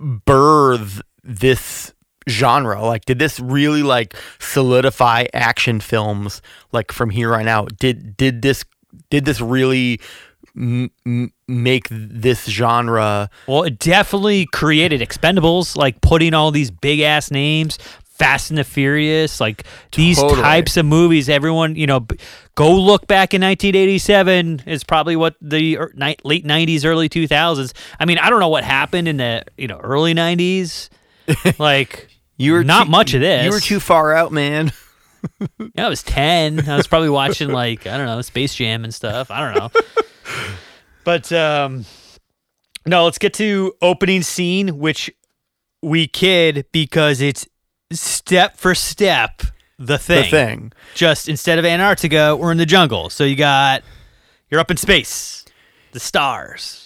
birth 0.00 1.02
this 1.22 1.92
genre? 2.28 2.82
Like, 2.84 3.04
did 3.04 3.18
this 3.18 3.38
really 3.40 3.82
like 3.82 4.14
solidify 4.38 5.26
action 5.34 5.80
films 5.80 6.42
like 6.72 6.92
from 6.92 7.10
here 7.10 7.34
on 7.34 7.48
out? 7.48 7.76
Did 7.78 8.16
did 8.16 8.42
this 8.42 8.64
did 9.10 9.24
this 9.24 9.40
really 9.40 10.00
m- 10.56 10.90
m- 11.06 11.32
make 11.48 11.88
this 11.90 12.44
genre? 12.46 13.30
Well, 13.46 13.62
it 13.64 13.78
definitely 13.78 14.46
created 14.46 15.00
Expendables, 15.00 15.76
like 15.76 16.00
putting 16.00 16.34
all 16.34 16.50
these 16.50 16.70
big 16.70 17.00
ass 17.00 17.30
names, 17.30 17.78
Fast 18.04 18.50
and 18.50 18.58
the 18.58 18.64
Furious, 18.64 19.40
like 19.40 19.64
these 19.96 20.18
Totally. 20.18 20.40
types 20.42 20.76
of 20.76 20.86
movies. 20.86 21.28
Everyone, 21.28 21.74
you 21.74 21.86
know, 21.86 22.00
b- 22.00 22.16
go 22.54 22.72
look 22.72 23.06
back 23.06 23.34
in 23.34 23.40
1987 23.42 24.62
is 24.66 24.84
probably 24.84 25.16
what 25.16 25.34
the 25.40 25.78
er, 25.78 25.92
late 25.96 26.44
90s, 26.46 26.84
early 26.84 27.08
2000s. 27.08 27.72
I 27.98 28.04
mean, 28.04 28.18
I 28.18 28.30
don't 28.30 28.38
know 28.40 28.48
what 28.48 28.62
happened 28.64 29.08
in 29.08 29.16
the 29.16 29.44
you 29.56 29.66
know 29.66 29.78
early 29.78 30.14
90s. 30.14 30.88
Like 31.58 32.08
You 32.42 32.52
were 32.54 32.64
not 32.64 32.84
too- 32.84 32.90
much 32.90 33.14
of 33.14 33.20
this. 33.20 33.44
You 33.44 33.50
were 33.50 33.60
too 33.60 33.80
far 33.80 34.12
out, 34.12 34.32
man. 34.32 34.72
Yeah, 35.76 35.86
I 35.86 35.88
was 35.88 36.02
10. 36.02 36.68
I 36.68 36.76
was 36.76 36.88
probably 36.88 37.08
watching 37.08 37.50
like, 37.50 37.86
I 37.86 37.96
don't 37.96 38.06
know, 38.06 38.20
Space 38.22 38.56
Jam 38.56 38.82
and 38.82 38.92
stuff. 38.92 39.30
I 39.30 39.38
don't 39.40 39.56
know. 39.56 39.80
but 41.04 41.30
um 41.32 41.84
no, 42.86 43.04
let's 43.04 43.18
get 43.18 43.32
to 43.34 43.72
opening 43.80 44.22
scene 44.22 44.80
which 44.80 45.12
we 45.80 46.08
kid 46.08 46.66
because 46.72 47.20
it's 47.20 47.46
step 47.92 48.56
for 48.56 48.74
step 48.74 49.42
the 49.78 49.96
thing. 49.96 50.24
The 50.24 50.28
thing. 50.30 50.72
Just 50.96 51.28
instead 51.28 51.60
of 51.60 51.64
Antarctica, 51.64 52.34
we're 52.34 52.50
in 52.50 52.58
the 52.58 52.66
jungle. 52.66 53.08
So 53.08 53.22
you 53.22 53.36
got 53.36 53.84
you're 54.50 54.58
up 54.58 54.72
in 54.72 54.76
space. 54.76 55.44
The 55.92 56.00
stars. 56.00 56.81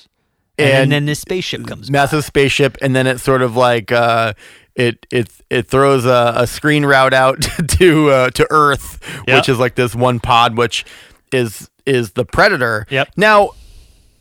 And, 0.59 0.69
And 0.71 0.93
then 0.93 1.05
this 1.07 1.21
spaceship 1.21 1.67
comes. 1.67 1.91
massive 1.91 2.25
spaceship, 2.25 2.79
and 2.81 2.97
then 2.97 3.07
it 3.07 3.21
sort 3.21 3.43
of 3.43 3.57
like 3.57 3.93
uh, 3.93 4.33
it 4.75 5.07
it 5.11 5.29
it 5.51 5.69
throws 5.69 6.05
a, 6.07 6.33
a 6.37 6.47
screen 6.47 6.85
route 6.87 7.13
out 7.15 7.41
to 7.69 8.11
uh, 8.11 8.31
to 8.31 8.47
Earth, 8.51 8.99
Yep. 9.29 9.37
which 9.37 9.49
is 9.49 9.59
like 9.59 9.75
this 9.75 9.95
one 9.95 10.19
pod, 10.21 10.57
which 10.57 10.85
is 11.33 11.69
is 11.85 12.13
the 12.13 12.25
predator. 12.25 12.87
Yep. 12.91 13.11
Now, 13.17 13.51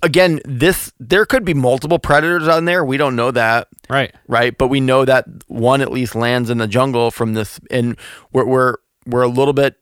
again, 0.04 0.40
this 0.46 0.92
there 1.00 1.26
could 1.26 1.46
be 1.46 1.54
multiple 1.54 2.00
predators 2.00 2.48
on 2.48 2.66
there. 2.66 2.84
We 2.84 2.98
don't 2.98 3.16
know 3.16 3.32
that, 3.32 3.70
Right. 3.90 4.14
right? 4.28 4.58
But 4.58 4.68
we 4.68 4.80
know 4.82 5.06
that 5.06 5.26
one 5.48 5.82
at 5.82 5.92
least 5.92 6.16
lands 6.16 6.50
in 6.50 6.58
the 6.58 6.68
jungle 6.68 7.12
from 7.12 7.34
this, 7.34 7.60
and 7.72 7.96
we're 8.34 8.46
we're 8.46 8.76
we're 9.08 9.24
a 9.24 9.28
little 9.30 9.54
bit 9.54 9.78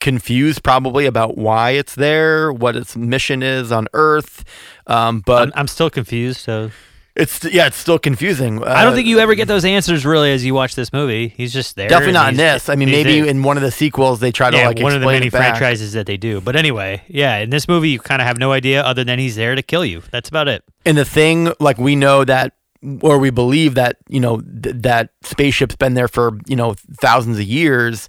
confused 0.00 0.62
probably 0.62 1.06
about 1.06 1.36
why 1.36 1.70
it's 1.72 1.94
there, 1.94 2.52
what 2.52 2.76
its 2.76 2.96
mission 2.96 3.42
is 3.42 3.72
on 3.72 3.88
Earth. 3.94 4.44
Um, 4.86 5.20
but 5.20 5.48
I'm, 5.48 5.52
I'm 5.56 5.66
still 5.68 5.90
confused, 5.90 6.40
so 6.40 6.70
it's 7.16 7.44
yeah, 7.44 7.66
it's 7.66 7.76
still 7.76 7.98
confusing. 7.98 8.62
I 8.62 8.84
don't 8.84 8.92
Uh, 8.92 8.96
think 8.96 9.08
you 9.08 9.18
ever 9.18 9.34
get 9.34 9.48
those 9.48 9.64
answers 9.64 10.06
really 10.06 10.30
as 10.32 10.44
you 10.44 10.54
watch 10.54 10.76
this 10.76 10.92
movie. 10.92 11.28
He's 11.28 11.52
just 11.52 11.74
there. 11.74 11.88
Definitely 11.88 12.12
not 12.14 12.30
in 12.30 12.36
this. 12.36 12.68
I 12.68 12.76
mean, 12.76 12.90
maybe 12.90 13.20
there. 13.20 13.28
in 13.28 13.42
one 13.42 13.56
of 13.56 13.62
the 13.62 13.72
sequels 13.72 14.20
they 14.20 14.30
try 14.30 14.50
to 14.50 14.56
yeah, 14.56 14.68
like 14.68 14.78
one 14.80 14.94
of 14.94 15.00
the 15.00 15.06
many 15.06 15.28
franchises 15.30 15.94
that 15.94 16.06
they 16.06 16.16
do. 16.16 16.40
But 16.40 16.54
anyway, 16.54 17.02
yeah, 17.08 17.38
in 17.38 17.50
this 17.50 17.66
movie 17.66 17.90
you 17.90 17.98
kind 17.98 18.22
of 18.22 18.28
have 18.28 18.38
no 18.38 18.52
idea 18.52 18.82
other 18.82 19.02
than 19.04 19.18
he's 19.18 19.34
there 19.36 19.54
to 19.56 19.62
kill 19.62 19.84
you. 19.84 20.02
That's 20.12 20.28
about 20.28 20.46
it. 20.48 20.62
And 20.86 20.96
the 20.96 21.04
thing, 21.04 21.52
like 21.58 21.76
we 21.78 21.96
know 21.96 22.24
that, 22.24 22.52
or 23.00 23.18
we 23.18 23.30
believe 23.30 23.74
that 23.74 23.96
you 24.08 24.20
know 24.20 24.40
th- 24.40 24.76
that 24.82 25.10
spaceship's 25.24 25.74
been 25.76 25.94
there 25.94 26.08
for 26.08 26.38
you 26.46 26.54
know 26.56 26.74
thousands 27.00 27.38
of 27.38 27.44
years. 27.44 28.08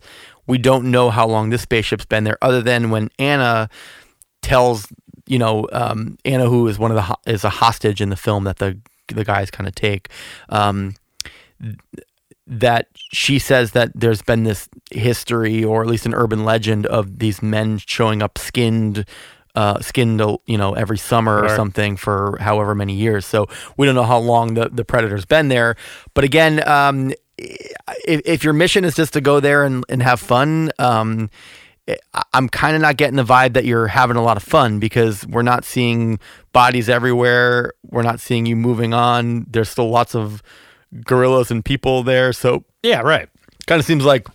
We 0.50 0.58
don't 0.58 0.92
know 0.92 1.10
how 1.10 1.26
long 1.28 1.50
this 1.50 1.62
spaceship's 1.62 2.06
been 2.06 2.26
there, 2.26 2.38
other 2.42 2.62
than 2.62 2.90
when 2.90 3.10
Anna 3.18 3.70
tells 4.42 4.88
you 5.28 5.38
know 5.40 5.68
um, 5.72 6.18
Anna, 6.26 6.50
who 6.50 6.68
is 6.68 6.78
one 6.78 6.92
of 6.92 6.96
the 6.96 7.04
ho- 7.04 7.22
is 7.26 7.44
a 7.46 7.50
hostage 7.50 8.02
in 8.02 8.10
the 8.10 8.18
film 8.18 8.44
that 8.44 8.58
the 8.58 8.78
the 9.08 9.24
guys 9.24 9.50
kind 9.52 9.68
of 9.68 9.76
take. 9.76 10.10
Um, 10.50 10.96
that 12.48 12.88
she 12.96 13.38
says 13.38 13.72
that 13.74 13.92
there's 13.94 14.22
been 14.24 14.44
this 14.44 14.68
history 14.92 15.64
or 15.64 15.82
at 15.84 15.88
least 15.88 16.06
an 16.06 16.14
urban 16.16 16.44
legend 16.46 16.86
of 16.88 17.20
these 17.20 17.44
men 17.44 17.78
showing 17.78 18.24
up 18.24 18.38
skinned 18.38 19.06
uh, 19.56 19.80
skinned 19.82 20.20
you 20.48 20.58
know 20.58 20.74
every 20.74 20.98
summer 20.98 21.44
or 21.44 21.48
Sure. 21.50 21.56
something 21.56 21.96
for 21.98 22.38
however 22.40 22.74
many 22.74 22.94
years 22.96 23.26
so 23.26 23.46
we 23.78 23.86
don't 23.86 23.96
know 23.96 24.04
how 24.04 24.18
long 24.20 24.54
the, 24.56 24.70
the 24.72 24.84
predator's 24.86 25.26
been 25.26 25.50
there 25.50 25.76
but 26.14 26.24
again 26.24 26.68
um, 26.68 27.12
if, 27.40 28.22
if 28.26 28.44
your 28.44 28.54
mission 28.54 28.84
is 28.86 28.96
just 28.96 29.14
to 29.14 29.22
go 29.22 29.40
there 29.40 29.64
and, 29.64 29.84
and 29.90 30.02
have 30.04 30.20
fun 30.20 30.72
um, 30.80 31.30
I- 32.14 32.22
I'm 32.34 32.48
kind 32.50 32.76
of 32.76 32.82
not 32.82 32.98
getting 32.98 33.16
the 33.16 33.24
vibe 33.24 33.54
that 33.54 33.66
you're 33.66 33.88
having 33.88 34.16
a 34.18 34.22
lot 34.22 34.38
of 34.38 34.44
fun 34.44 34.80
because 34.80 35.26
we're 35.26 35.42
not 35.42 35.66
seeing 35.66 36.20
bodies 36.54 36.88
everywhere. 36.88 37.74
We're 37.90 38.04
not 38.04 38.20
seeing 38.20 38.46
you 38.46 38.56
moving 38.56 38.94
on. 38.94 39.48
There's 39.50 39.70
still 39.70 39.90
lots 39.90 40.14
of 40.14 40.44
guerrillas 41.06 41.50
and 41.50 41.66
people 41.66 42.04
there. 42.04 42.32
So 42.32 42.64
Yeah, 42.84 43.00
right. 43.02 43.28
kind 43.66 43.80
of 43.80 43.86
seems 43.88 44.04
like 44.06 44.28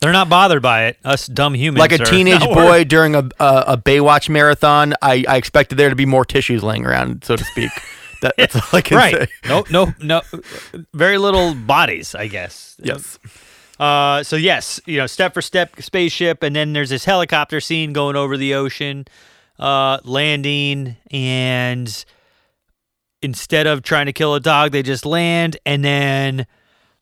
They're 0.00 0.12
not 0.12 0.30
bothered 0.30 0.62
by 0.62 0.86
it. 0.86 0.98
Us 1.04 1.26
dumb 1.26 1.52
humans. 1.54 1.80
like 1.80 1.92
a 1.92 1.98
teenage 2.04 2.40
boy 2.44 2.84
during 2.84 3.14
a, 3.14 3.28
a 3.40 3.64
a 3.68 3.76
Baywatch 3.76 4.28
marathon. 4.30 4.94
I, 5.02 5.24
I 5.28 5.36
expected 5.36 5.76
there 5.76 5.90
to 5.90 5.96
be 5.96 6.06
more 6.06 6.24
tissues 6.24 6.62
laying 6.62 6.86
around, 6.86 7.24
so 7.24 7.36
to 7.36 7.44
speak. 7.44 7.70
That, 8.22 8.34
that's 8.38 8.56
all 8.56 8.62
I 8.72 8.80
can 8.80 8.96
Right. 8.96 9.14
say. 9.14 9.26
No, 9.48 9.64
no, 9.70 9.92
no. 10.00 10.22
Very 10.92 11.18
little 11.18 11.54
bodies, 11.54 12.14
I 12.14 12.26
guess. 12.28 12.76
Yes. 12.84 13.18
Uh, 13.80 14.22
so 14.22 14.36
yes, 14.36 14.80
you 14.86 14.98
know, 14.98 15.06
step 15.06 15.34
for 15.34 15.42
step 15.42 15.80
spaceship, 15.82 16.42
and 16.44 16.54
then 16.54 16.72
there's 16.74 16.90
this 16.90 17.04
helicopter 17.04 17.60
scene 17.60 17.92
going 17.92 18.14
over 18.14 18.36
the 18.36 18.54
ocean, 18.54 19.04
uh, 19.58 19.98
landing, 20.04 20.96
and 21.10 22.04
instead 23.22 23.66
of 23.66 23.82
trying 23.82 24.06
to 24.06 24.12
kill 24.12 24.34
a 24.34 24.40
dog, 24.40 24.70
they 24.72 24.82
just 24.82 25.04
land, 25.04 25.56
and 25.66 25.84
then 25.84 26.46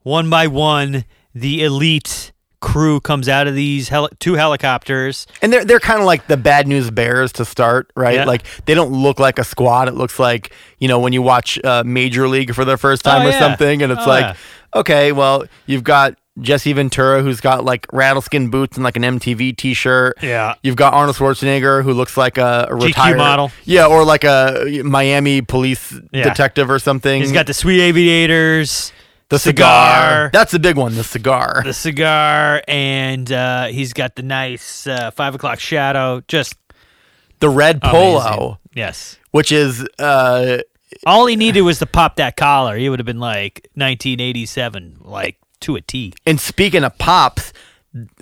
one 0.02 0.30
by 0.30 0.46
one, 0.46 1.04
the 1.34 1.62
elite 1.62 2.31
crew 2.62 3.00
comes 3.00 3.28
out 3.28 3.46
of 3.46 3.54
these 3.54 3.90
heli- 3.90 4.08
two 4.20 4.34
helicopters. 4.34 5.26
And 5.42 5.52
they're 5.52 5.64
they're 5.64 5.80
kind 5.80 6.00
of 6.00 6.06
like 6.06 6.28
the 6.28 6.38
bad 6.38 6.66
news 6.66 6.90
bears 6.90 7.32
to 7.32 7.44
start, 7.44 7.90
right? 7.94 8.14
Yeah. 8.14 8.24
Like 8.24 8.44
they 8.64 8.74
don't 8.74 8.92
look 8.92 9.18
like 9.18 9.38
a 9.38 9.44
squad. 9.44 9.88
It 9.88 9.94
looks 9.94 10.18
like 10.18 10.52
you 10.78 10.88
know 10.88 10.98
when 10.98 11.12
you 11.12 11.20
watch 11.20 11.58
uh, 11.64 11.82
Major 11.84 12.28
League 12.28 12.54
for 12.54 12.64
the 12.64 12.78
first 12.78 13.02
time 13.04 13.22
Oh, 13.22 13.26
or 13.28 13.30
yeah. 13.32 13.38
something, 13.38 13.82
and 13.82 13.92
it's 13.92 14.06
Oh, 14.06 14.08
like, 14.08 14.22
yeah. 14.24 14.80
okay, 14.80 15.12
well 15.12 15.44
you've 15.66 15.84
got 15.84 16.14
Jesse 16.40 16.72
Ventura 16.72 17.20
who's 17.22 17.42
got 17.42 17.62
like 17.62 17.86
rattleskin 17.92 18.48
boots 18.48 18.78
and 18.78 18.84
like 18.84 18.96
an 18.96 19.02
MTV 19.02 19.54
T-shirt. 19.54 20.16
Yeah. 20.22 20.54
You've 20.62 20.76
got 20.76 20.94
Arnold 20.94 21.16
Schwarzenegger 21.16 21.82
who 21.84 21.92
looks 21.92 22.16
like 22.16 22.38
a, 22.38 22.68
a 22.70 22.74
GQ 22.74 22.82
retired 22.86 23.18
model. 23.18 23.50
yeah, 23.64 23.86
or 23.86 24.02
like 24.02 24.24
a 24.24 24.80
Miami 24.82 25.42
police 25.42 25.90
detective 26.10 26.70
or 26.70 26.78
something. 26.78 27.20
He's 27.20 27.32
got 27.32 27.46
the 27.46 27.52
sweet 27.52 27.82
aviators, 27.82 28.92
the 29.32 29.38
cigar. 29.38 30.30
That's 30.32 30.52
the 30.52 30.58
big 30.58 30.76
one, 30.76 30.94
the 30.94 31.02
cigar. 31.04 31.62
the 31.64 31.72
cigar, 31.72 32.62
and 32.68 33.30
uh, 33.32 33.66
he's 33.66 33.92
got 33.92 34.14
the 34.14 34.22
nice 34.22 34.86
uh, 34.86 35.10
five 35.10 35.34
o'clock 35.34 35.58
shadow. 35.58 36.22
Just 36.28 36.54
The 37.40 37.48
red 37.48 37.80
amazing. 37.82 37.98
polo, 37.98 38.58
Yes. 38.74 39.18
which 39.32 39.50
is 39.50 39.86
uh, 39.98 40.58
All 41.06 41.26
he 41.26 41.36
needed 41.36 41.62
was 41.62 41.78
to 41.80 41.86
pop 41.86 42.16
that 42.16 42.36
collar. 42.36 42.76
He 42.76 42.88
would 42.88 42.98
have 42.98 43.06
been 43.06 43.20
like 43.20 43.68
1987, 43.74 44.98
like 45.00 45.38
to 45.60 45.76
a 45.76 45.80
T. 45.80 46.12
And 46.26 46.40
speaking 46.40 46.84
of 46.84 46.96
pops, 46.98 47.52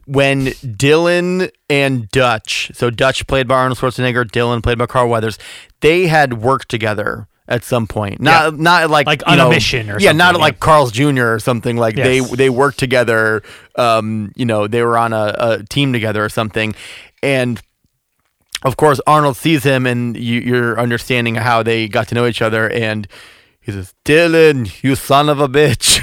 when 0.07 0.53
Dillon 0.77 1.49
and 1.69 2.09
Dutch, 2.09 2.71
so 2.75 2.91
Dutch 2.91 3.27
played 3.27 3.47
by 3.47 3.55
Arnold 3.57 3.79
Schwarzenegger, 3.79 4.31
Dillon 4.31 4.63
played 4.63 4.79
by 4.79 4.87
Carl 4.87 5.09
Weathers, 5.09 5.39
they 5.81 6.07
had 6.09 6.43
worked 6.43 6.69
together 6.69 7.29
at 7.51 7.65
some 7.65 7.87
point. 7.87 8.21
Not 8.21 8.59
not 8.59 8.89
like 8.89 9.07
Like 9.07 9.23
on 9.27 9.41
a 9.41 9.49
mission 9.51 9.91
or 9.91 9.99
yeah, 9.99 10.13
not 10.13 10.29
something, 10.29 10.41
like 10.41 10.61
Carl's 10.61 10.93
Jr. 10.93 11.35
or 11.35 11.41
something. 11.41 11.77
Like 11.77 11.97
Yes. 11.97 12.07
they 12.07 12.21
they 12.37 12.49
worked 12.51 12.79
together. 12.79 13.43
Um, 13.77 14.33
you 14.37 14.47
know, 14.47 14.67
they 14.67 14.83
were 14.83 14.97
on 14.97 15.13
a, 15.13 15.35
a 15.39 15.65
team 15.65 15.93
together 15.93 16.25
or 16.25 16.29
something, 16.31 16.75
and. 17.23 17.61
Of 18.63 18.77
course, 18.77 19.01
Arnold 19.07 19.39
sees 19.39 19.65
him, 19.65 19.87
and 19.87 20.15
you, 20.15 20.39
you're 20.41 20.79
understanding 20.79 21.37
how 21.37 21.63
they 21.63 21.89
got 21.89 22.09
to 22.09 22.15
know 22.15 22.27
each 22.27 22.43
other. 22.43 22.69
And 22.69 23.09
he 23.59 23.73
says, 23.73 23.95
"Dillon, 24.05 24.67
you 24.83 24.97
son 24.97 25.31
of 25.31 25.41
a 25.41 25.49
bitch." 25.49 26.03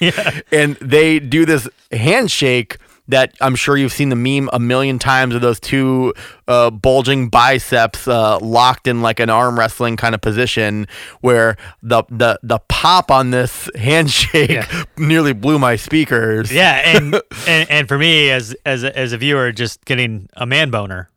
Yeah. 0.00 0.40
and 0.52 0.76
they 0.76 1.18
do 1.18 1.44
this 1.44 1.68
handshake 1.90 2.76
that 3.08 3.34
I'm 3.40 3.54
sure 3.54 3.76
you've 3.76 3.92
seen 3.92 4.08
the 4.08 4.16
meme 4.16 4.48
a 4.52 4.58
million 4.58 4.98
times 4.98 5.34
of 5.34 5.40
those 5.40 5.60
two 5.60 6.12
uh, 6.48 6.70
bulging 6.70 7.28
biceps 7.28 8.08
uh, 8.08 8.38
locked 8.40 8.86
in 8.88 9.02
like 9.02 9.20
an 9.20 9.30
arm 9.30 9.58
wrestling 9.58 9.96
kind 9.96 10.14
of 10.14 10.20
position, 10.20 10.86
where 11.20 11.56
the 11.82 12.02
the 12.08 12.38
the 12.42 12.58
pop 12.68 13.10
on 13.10 13.30
this 13.30 13.68
handshake 13.76 14.50
Yeah. 14.50 14.84
nearly 14.96 15.32
blew 15.32 15.58
my 15.58 15.76
speakers. 15.76 16.52
Yeah, 16.52 16.96
and, 16.96 17.14
and 17.46 17.70
and 17.70 17.88
for 17.88 17.98
me 17.98 18.30
as 18.30 18.54
as 18.64 18.82
a, 18.84 18.96
as 18.98 19.12
a 19.12 19.18
viewer, 19.18 19.52
just 19.52 19.84
getting 19.84 20.28
a 20.34 20.46
man 20.46 20.70
boner. 20.70 21.10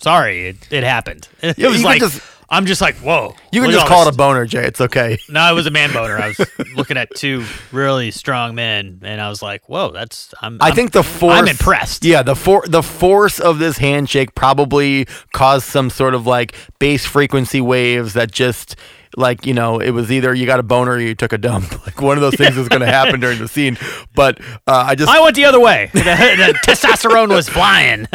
Sorry, 0.00 0.48
it, 0.48 0.56
it 0.72 0.82
happened. 0.84 1.28
It 1.42 1.58
Yeah, 1.58 1.68
was 1.68 1.84
like 1.84 2.00
just- 2.00 2.22
I'm 2.52 2.66
just 2.66 2.80
like, 2.80 2.96
whoa. 2.96 3.36
You 3.52 3.62
can 3.62 3.70
just 3.70 3.86
call 3.86 4.00
this- 4.04 4.08
it 4.08 4.14
a 4.14 4.16
boner, 4.16 4.44
Jay. 4.44 4.64
It's 4.66 4.80
okay. 4.80 5.18
No, 5.28 5.48
it 5.50 5.54
was 5.54 5.66
a 5.66 5.70
man 5.70 5.92
boner. 5.92 6.18
I 6.18 6.28
was 6.36 6.50
looking 6.74 6.96
at 6.96 7.14
two 7.14 7.44
really 7.70 8.10
strong 8.10 8.54
men, 8.56 9.00
and 9.02 9.20
I 9.20 9.28
was 9.28 9.40
like, 9.42 9.68
"Whoa, 9.68 9.92
that's." 9.92 10.34
I'm, 10.42 10.58
I 10.60 10.66
I'm- 10.66 10.74
think 10.74 10.90
the 10.90 11.04
force. 11.04 11.38
I'm 11.38 11.46
impressed. 11.46 12.04
Yeah, 12.04 12.22
the 12.24 12.34
for 12.34 12.64
the 12.66 12.82
force 12.82 13.38
of 13.38 13.58
this 13.60 13.78
handshake 13.78 14.34
probably 14.34 15.06
caused 15.32 15.66
some 15.66 15.90
sort 15.90 16.14
of 16.14 16.26
like 16.26 16.54
bass 16.80 17.06
frequency 17.06 17.60
waves 17.60 18.14
that 18.14 18.32
just 18.32 18.74
like 19.16 19.46
you 19.46 19.54
know 19.54 19.78
it 19.80 19.90
was 19.90 20.10
either 20.10 20.34
you 20.34 20.46
got 20.46 20.58
a 20.60 20.64
boner 20.64 20.92
or 20.92 21.00
you 21.00 21.14
took 21.14 21.32
a 21.32 21.38
dump. 21.38 21.72
Like 21.86 22.00
one 22.02 22.16
of 22.16 22.20
those 22.22 22.34
things 22.34 22.56
was 22.56 22.68
going 22.68 22.80
to 22.82 22.86
happen 22.86 23.20
during 23.20 23.38
the 23.38 23.48
scene. 23.48 23.78
But 24.14 24.40
uh, 24.66 24.84
I 24.88 24.94
just 24.96 25.08
I 25.10 25.20
went 25.20 25.36
the 25.36 25.44
other 25.44 25.60
way. 25.60 25.90
The, 25.92 26.00
the 26.00 26.58
testosterone 26.66 27.28
was 27.28 27.48
flying. 27.48 28.06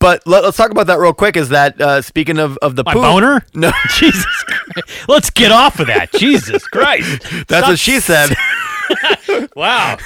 But 0.00 0.26
let, 0.26 0.44
us 0.44 0.56
talk 0.56 0.70
about 0.70 0.88
that 0.88 0.98
real 0.98 1.12
quick. 1.14 1.36
Is 1.36 1.50
that 1.50 1.80
uh, 1.80 2.02
speaking 2.02 2.38
of 2.38 2.56
of 2.58 2.74
the 2.76 2.82
My 2.84 2.92
poop, 2.92 3.02
boner? 3.02 3.42
No, 3.54 3.70
Jesus 3.96 4.24
Christ. 4.44 5.08
Let's 5.08 5.30
get 5.30 5.52
off 5.52 5.78
of 5.80 5.86
that. 5.86 6.12
Jesus 6.12 6.66
Christ. 6.68 7.22
that's 7.22 7.44
Stop- 7.44 7.68
what 7.68 7.78
she 7.78 8.00
said. 8.00 8.30
Wow. 9.56 9.98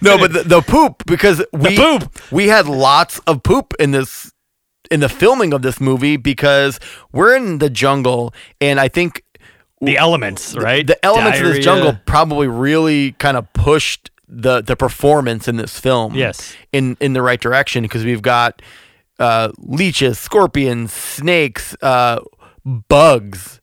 No, 0.00 0.18
but 0.18 0.32
the, 0.32 0.42
the 0.46 0.62
poop 0.62 1.02
because 1.06 1.44
we 1.52 1.76
poop. 1.76 2.12
we 2.32 2.48
had 2.48 2.66
lots 2.66 3.18
of 3.20 3.42
poop 3.42 3.74
in 3.80 3.90
this 3.90 4.32
in 4.90 5.00
the 5.00 5.08
filming 5.08 5.52
of 5.52 5.62
this 5.62 5.80
movie 5.80 6.16
because 6.16 6.78
we're 7.12 7.34
in 7.34 7.58
the 7.58 7.70
jungle 7.70 8.34
and 8.60 8.78
I 8.78 8.88
think 8.88 9.22
The 9.80 9.96
elements, 9.96 10.54
right? 10.54 10.86
the 10.86 11.02
elements 11.04 11.40
of 11.40 11.46
this 11.46 11.64
jungle 11.64 11.96
probably 12.06 12.46
really 12.46 13.12
kind 13.12 13.36
of 13.36 13.50
pushed 13.52 14.10
the 14.34 14.62
the 14.62 14.76
performance 14.76 15.46
in 15.46 15.56
this 15.56 15.78
film 15.78 16.14
Yes. 16.14 16.56
in 16.72 16.96
in 17.00 17.12
the 17.12 17.20
right 17.22 17.40
direction 17.40 17.82
because 17.82 18.04
we've 18.04 18.22
got 18.22 18.62
uh, 19.18 19.50
leeches, 19.58 20.18
scorpions, 20.18 20.92
snakes, 20.92 21.76
uh, 21.82 22.20
bugs. 22.64 23.60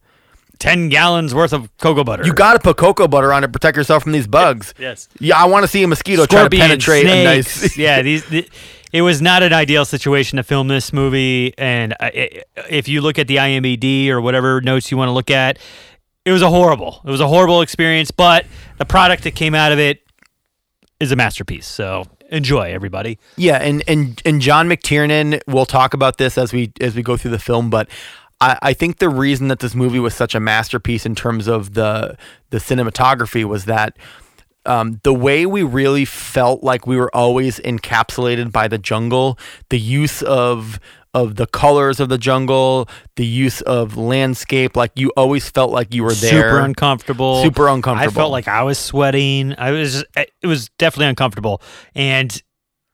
10 0.59 0.89
gallons 0.89 1.33
worth 1.33 1.53
of 1.53 1.75
cocoa 1.77 2.03
butter. 2.03 2.25
You 2.25 2.33
got 2.33 2.53
to 2.53 2.59
put 2.59 2.75
cocoa 2.75 3.07
butter 3.07 3.31
on 3.31 3.43
to 3.43 3.47
protect 3.47 3.77
yourself 3.77 4.03
from 4.03 4.11
these 4.11 4.27
bugs. 4.27 4.73
Yes. 4.77 5.07
Yeah, 5.19 5.37
I 5.41 5.45
want 5.45 5.63
to 5.63 5.69
see 5.69 5.81
a 5.83 5.87
mosquito 5.87 6.25
try 6.25 6.43
to 6.43 6.49
penetrate 6.49 7.05
a 7.05 7.09
snakes. 7.09 7.61
nice. 7.61 7.77
yeah, 7.77 8.01
these. 8.03 8.25
The, 8.25 8.47
it 8.91 9.01
was 9.01 9.21
not 9.21 9.41
an 9.41 9.53
ideal 9.53 9.85
situation 9.85 10.35
to 10.37 10.43
film 10.43 10.67
this 10.67 10.91
movie, 10.91 11.53
and 11.57 11.93
I- 12.01 12.43
i 12.57 12.63
if 12.69 12.87
you 12.89 12.99
look 13.01 13.17
at 13.17 13.27
the 13.27 13.37
IMBD 13.37 14.09
or 14.09 14.19
whatever 14.19 14.59
notes 14.61 14.91
you 14.91 14.97
want 14.97 15.07
to 15.07 15.13
look 15.13 15.31
at, 15.31 15.59
it 16.25 16.31
was 16.33 16.41
a 16.41 16.49
horrible. 16.49 17.01
It 17.05 17.09
was 17.09 17.21
a 17.21 17.27
horrible 17.27 17.61
experience, 17.61 18.11
but 18.11 18.45
the 18.79 18.85
product 18.85 19.23
that 19.23 19.35
came 19.35 19.55
out 19.55 19.71
of 19.71 19.79
it 19.79 20.01
is 20.99 21.11
a 21.11 21.15
masterpiece. 21.15 21.67
So 21.67 22.05
enjoy, 22.29 22.71
everybody. 22.73 23.19
Yeah, 23.37 23.57
and 23.57 23.83
and 23.87 24.21
and 24.25 24.41
John 24.41 24.67
McTiernan. 24.67 25.41
We'll 25.47 25.65
talk 25.65 25.93
about 25.93 26.17
this 26.17 26.37
as 26.37 26.53
we 26.53 26.71
as 26.81 26.95
we 26.95 27.01
go 27.03 27.17
through 27.17 27.31
the 27.31 27.39
film, 27.39 27.69
but 27.69 27.89
I, 28.41 28.57
I 28.61 28.73
think 28.73 28.97
the 28.97 29.09
reason 29.09 29.47
that 29.49 29.59
this 29.59 29.75
movie 29.75 29.99
was 29.99 30.13
such 30.13 30.35
a 30.35 30.39
masterpiece 30.39 31.05
in 31.05 31.15
terms 31.15 31.47
of 31.47 31.73
the 31.73 32.17
the 32.49 32.57
cinematography 32.57 33.43
was 33.43 33.65
that. 33.65 33.97
Um, 34.65 34.99
the 35.03 35.13
way 35.13 35.45
we 35.45 35.63
really 35.63 36.03
felt 36.03 36.63
like 36.63 36.85
we 36.85 36.97
were 36.97 37.09
always 37.15 37.59
encapsulated 37.61 38.51
by 38.51 38.67
the 38.67 38.77
jungle, 38.77 39.39
the 39.69 39.79
use 39.79 40.21
of 40.21 40.79
of 41.13 41.35
the 41.35 41.47
colors 41.47 41.99
of 41.99 42.09
the 42.09 42.17
jungle, 42.17 42.87
the 43.15 43.25
use 43.25 43.61
of 43.61 43.97
landscape, 43.97 44.75
like 44.75 44.91
you 44.95 45.11
always 45.17 45.49
felt 45.49 45.71
like 45.71 45.93
you 45.93 46.03
were 46.03 46.13
there. 46.13 46.29
Super 46.29 46.59
uncomfortable. 46.59 47.41
Super 47.43 47.67
uncomfortable. 47.67 48.11
I 48.11 48.13
felt 48.13 48.31
like 48.31 48.47
I 48.47 48.63
was 48.63 48.77
sweating. 48.77 49.55
I 49.57 49.71
was. 49.71 50.03
It 50.15 50.47
was 50.47 50.69
definitely 50.77 51.07
uncomfortable. 51.07 51.61
And 51.95 52.41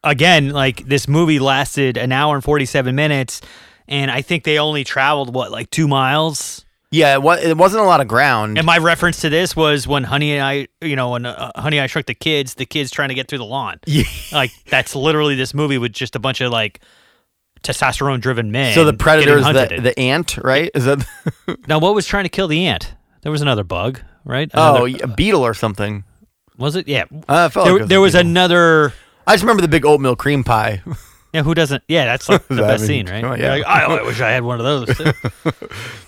again, 0.04 0.52
like 0.52 0.86
this 0.88 1.08
movie 1.08 1.40
lasted 1.40 1.98
an 1.98 2.12
hour 2.12 2.36
and 2.36 2.44
forty-seven 2.44 2.96
minutes, 2.96 3.42
and 3.88 4.10
I 4.10 4.22
think 4.22 4.44
they 4.44 4.60
only 4.60 4.84
traveled 4.84 5.34
what 5.34 5.52
like 5.52 5.70
two 5.70 5.88
miles. 5.88 6.64
yeah, 6.92 7.16
it, 7.16 7.22
wa- 7.22 7.34
it 7.34 7.58
wasn't 7.58 7.84
a 7.84 7.88
lot 7.88 8.00
of 8.00 8.08
ground. 8.08 8.58
And 8.58 8.66
my 8.66 8.78
reference 8.78 9.20
to 9.22 9.30
this 9.30 9.56
was 9.56 9.86
when 9.88 10.06
Honey 10.06 10.32
and 10.34 10.42
I, 10.42 10.68
you 10.82 10.96
know, 10.96 11.10
when 11.10 11.26
uh, 11.26 11.52
Honey 11.58 11.82
I 11.82 11.88
Shrunk 11.88 12.06
the 12.08 12.14
Kids, 12.14 12.54
the 12.54 12.66
kids 12.66 12.92
trying 12.92 13.10
to 13.10 13.16
get 13.16 13.28
through 13.28 13.40
the 13.40 13.46
lawn. 13.46 13.80
Yeah. 13.86 14.04
Like 14.32 14.52
that's 14.70 14.96
literally 14.96 15.36
this 15.36 15.54
movie 15.54 15.78
with 15.78 15.92
just 15.92 16.16
a 16.16 16.20
bunch 16.20 16.40
of 16.40 16.52
like 16.52 16.80
testosterone-driven 17.66 18.52
men. 18.52 18.74
So 18.74 18.86
the 18.86 18.94
predator 18.94 19.38
is 19.38 19.46
the, 19.46 19.80
the 19.82 20.00
ant, 20.00 20.38
right? 20.38 20.70
Is 20.74 20.86
that? 20.86 21.06
now 21.68 21.80
what 21.80 21.96
was 21.96 22.06
trying 22.06 22.24
to 22.26 22.30
kill 22.30 22.48
the 22.48 22.66
ant? 22.68 22.94
There 23.22 23.32
was 23.32 23.42
another 23.42 23.64
bug, 23.64 24.02
right? 24.24 24.50
Another- 24.54 24.80
oh, 24.82 24.86
a 24.86 25.08
beetle 25.08 25.46
or 25.46 25.54
something. 25.54 26.04
was 26.58 26.76
it? 26.76 26.88
Yeah. 26.88 27.06
Uh, 27.28 27.48
there, 27.50 27.64
like 27.64 27.70
it 27.70 27.80
was 27.80 27.90
there 27.90 28.02
was 28.02 28.16
another. 28.16 28.94
I 29.28 29.34
just 29.34 29.44
remember 29.44 29.62
the 29.62 29.68
big 29.68 29.86
oatmeal 29.86 30.16
cream 30.16 30.44
pie. 30.44 30.82
Yeah, 31.34 31.44
who 31.44 31.54
doesn't? 31.54 31.84
Yeah, 31.90 32.06
that's 32.06 32.30
like 32.30 32.48
the 32.48 32.64
I 32.64 32.68
best 32.68 32.88
mean, 32.88 33.08
scene, 33.08 33.14
right? 33.14 33.24
on, 33.26 33.38
yeah. 33.38 33.50
like, 33.56 33.66
I, 33.66 33.84
I 33.84 34.04
wish 34.04 34.22
I 34.22 34.30
had 34.30 34.44
one 34.44 34.62
of 34.62 34.64
those. 34.64 35.14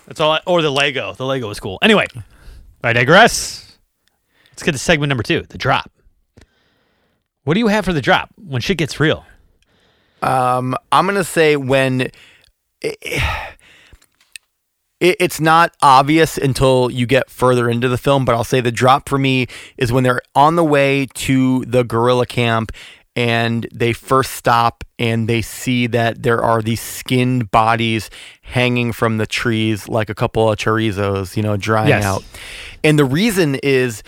That's 0.05 0.21
all. 0.21 0.31
I, 0.31 0.39
or 0.47 0.61
the 0.61 0.69
Lego. 0.69 1.15
The 1.15 1.25
Lego 1.25 1.49
was 1.49 1.59
cool. 1.59 1.77
Anyway, 1.81 2.05
I 2.81 2.93
digress. 2.93 3.77
Let's 4.51 4.63
get 4.63 4.71
to 4.71 4.77
segment 4.77 5.09
number 5.09 5.23
two, 5.23 5.41
the 5.49 5.57
drop. 5.57 5.91
What 7.43 7.55
do 7.55 7.59
you 7.59 7.67
have 7.67 7.83
for 7.83 7.91
the 7.91 8.01
drop 8.01 8.29
when 8.37 8.61
shit 8.61 8.77
gets 8.77 9.01
real? 9.01 9.25
Um, 10.21 10.75
I'm 10.91 11.05
gonna 11.05 11.23
say 11.23 11.55
when 11.55 12.01
it, 12.81 12.97
it, 14.99 15.15
it's 15.19 15.39
not 15.39 15.75
obvious 15.81 16.37
until 16.37 16.89
you 16.89 17.05
get 17.05 17.29
further 17.29 17.69
into 17.69 17.87
the 17.87 17.97
film, 17.97 18.25
but 18.25 18.33
I'll 18.35 18.43
say 18.43 18.61
the 18.61 18.71
drop 18.71 19.07
for 19.09 19.17
me 19.17 19.47
is 19.77 19.91
when 19.91 20.03
they're 20.03 20.21
on 20.35 20.55
the 20.55 20.63
way 20.63 21.07
to 21.13 21.63
the 21.65 21.83
guerrilla 21.83 22.25
camp 22.25 22.71
and 23.15 23.67
they 23.73 23.93
first 23.93 24.33
stop 24.33 24.83
and 24.99 25.27
they 25.27 25.41
see 25.41 25.87
that 25.87 26.21
there 26.23 26.43
are 26.43 26.61
these 26.61 26.81
skinned 26.81 27.49
bodies 27.51 28.09
hanging 28.41 28.91
from 28.91 29.17
the 29.17 29.25
trees 29.27 29.87
like 29.87 30.09
a 30.09 30.15
couple 30.15 30.51
of 30.51 30.57
chorizos, 30.57 31.35
you 31.35 31.43
know, 31.43 31.57
drying 31.57 31.89
Yes. 31.89 32.03
out. 32.03 32.23
And 32.83 32.97
the 32.97 33.05
reason 33.05 33.55
is 33.63 34.03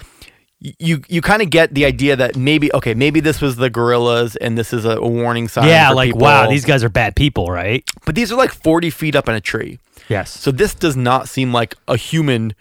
you 0.62 1.02
you 1.08 1.22
kind 1.22 1.42
of 1.42 1.50
get 1.50 1.74
the 1.74 1.86
idea 1.86 2.16
that 2.18 2.36
maybe 2.36 2.72
okay 2.74 2.94
maybe 2.94 3.20
this 3.22 3.40
was 3.42 3.56
the 3.56 3.70
guerrillas 3.70 4.36
and 4.38 4.58
this 4.58 4.74
is 4.74 4.84
a, 4.86 4.98
a 4.98 5.08
warning 5.08 5.48
sign 5.48 5.68
yeah, 5.68 5.90
like 5.92 6.10
people. 6.10 6.22
wow, 6.22 6.50
these 6.50 6.66
guys 6.66 6.84
are 6.84 6.90
bad 6.90 7.16
people, 7.16 7.48
right? 7.48 7.90
but 8.06 8.16
these 8.16 8.32
are 8.32 8.36
like 8.36 8.52
40 8.52 8.90
feet 8.90 9.16
up 9.16 9.30
in 9.30 9.36
a 9.36 9.42
tree 9.42 9.80
Yes. 10.10 10.32
so 10.32 10.52
this 10.52 10.74
does 10.76 10.98
not 10.98 11.30
seem 11.30 11.54
like 11.54 11.76
a 11.88 11.96
human 11.96 12.54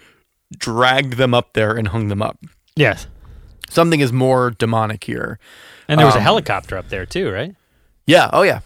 dragged 0.57 1.15
them 1.15 1.35
up 1.35 1.55
there 1.55 1.73
and 1.77 1.89
hung 1.89 2.09
them 2.09 2.23
up 2.23 2.39
yes. 2.77 3.07
something 3.69 4.01
is 4.01 4.13
more 4.13 4.51
demonic 4.53 5.03
here 5.05 5.39
And 5.89 5.99
there 5.99 6.07
was 6.07 6.15
a 6.15 6.19
Um, 6.19 6.25
helicopter 6.25 6.77
up 6.79 6.89
there 6.91 7.05
too, 7.07 7.31
right? 7.31 7.55
yeah 8.07 8.31
oh 8.33 8.43
yeah 8.43 8.61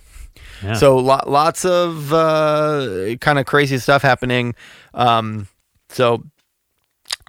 Yeah. 0.62 0.74
so 0.74 0.96
lo- 0.98 1.24
lots 1.26 1.64
of 1.64 2.12
uh, 2.12 3.16
kind 3.20 3.38
of 3.38 3.46
crazy 3.46 3.78
stuff 3.78 4.02
happening 4.02 4.54
um, 4.94 5.48
so 5.88 6.22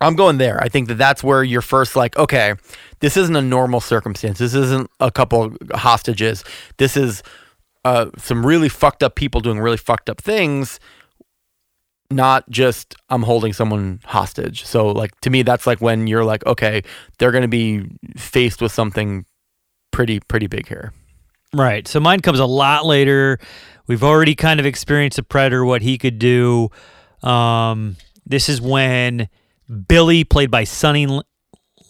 i'm 0.04 0.16
going 0.16 0.38
there 0.38 0.62
i 0.62 0.70
think 0.70 0.88
that 0.88 0.96
that's 0.96 1.24
where 1.24 1.44
you're 1.44 1.62
first 1.62 1.96
like 1.96 2.18
okay 2.18 2.54
this 3.00 3.18
isn't 3.18 3.36
a 3.36 3.42
normal 3.42 3.80
circumstance 3.80 4.40
this 4.40 4.54
isn't 4.54 4.90
a 5.00 5.12
couple 5.12 5.56
hostages 5.74 6.44
this 6.78 6.96
is 6.98 7.24
uh, 7.86 8.10
some 8.18 8.46
really 8.46 8.70
fucked 8.70 9.04
up 9.04 9.16
people 9.16 9.42
doing 9.42 9.60
really 9.60 9.78
fucked 9.78 10.10
up 10.10 10.22
things 10.22 10.80
not 12.10 12.50
just 12.50 12.96
i'm 13.10 13.24
holding 13.24 13.52
someone 13.52 14.00
hostage 14.06 14.66
so 14.66 14.88
like 14.88 15.20
to 15.22 15.30
me 15.30 15.42
that's 15.42 15.68
like 15.68 15.82
when 15.82 16.08
you're 16.08 16.24
like 16.24 16.46
okay 16.46 16.82
they're 17.18 17.32
going 17.32 17.42
to 17.42 17.48
be 17.48 17.86
faced 18.16 18.62
with 18.62 18.72
something 18.72 19.26
pretty 19.92 20.20
pretty 20.22 20.48
big 20.48 20.68
here 20.68 20.94
Right. 21.54 21.88
So 21.88 22.00
mine 22.00 22.22
comes 22.22 22.40
a 22.40 22.46
lot 22.46 22.86
later. 22.86 23.38
We've 23.88 24.04
already 24.04 24.34
kind 24.36 24.60
of 24.60 24.66
experienced 24.66 25.18
the 25.18 25.24
predator, 25.24 25.64
what 25.64 25.82
he 25.82 25.98
could 25.98 26.18
do. 26.18 26.70
Um, 27.22 27.96
this 28.26 28.50
is 28.50 28.60
when 28.60 29.30
Billy, 29.88 30.24
played 30.24 30.52
by 30.52 30.64
Sonny 30.64 31.06
L- 31.06 31.24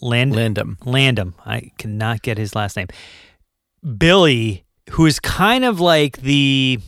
Land- 0.01 0.33
landum 0.33 0.77
Landum, 0.79 1.33
I 1.45 1.71
cannot 1.77 2.21
get 2.21 2.38
his 2.38 2.55
last 2.55 2.75
name. 2.75 2.88
Billy, 3.97 4.65
who 4.91 5.05
is 5.05 5.19
kind 5.19 5.63
of 5.65 5.79
like 5.79 6.17
the 6.17 6.79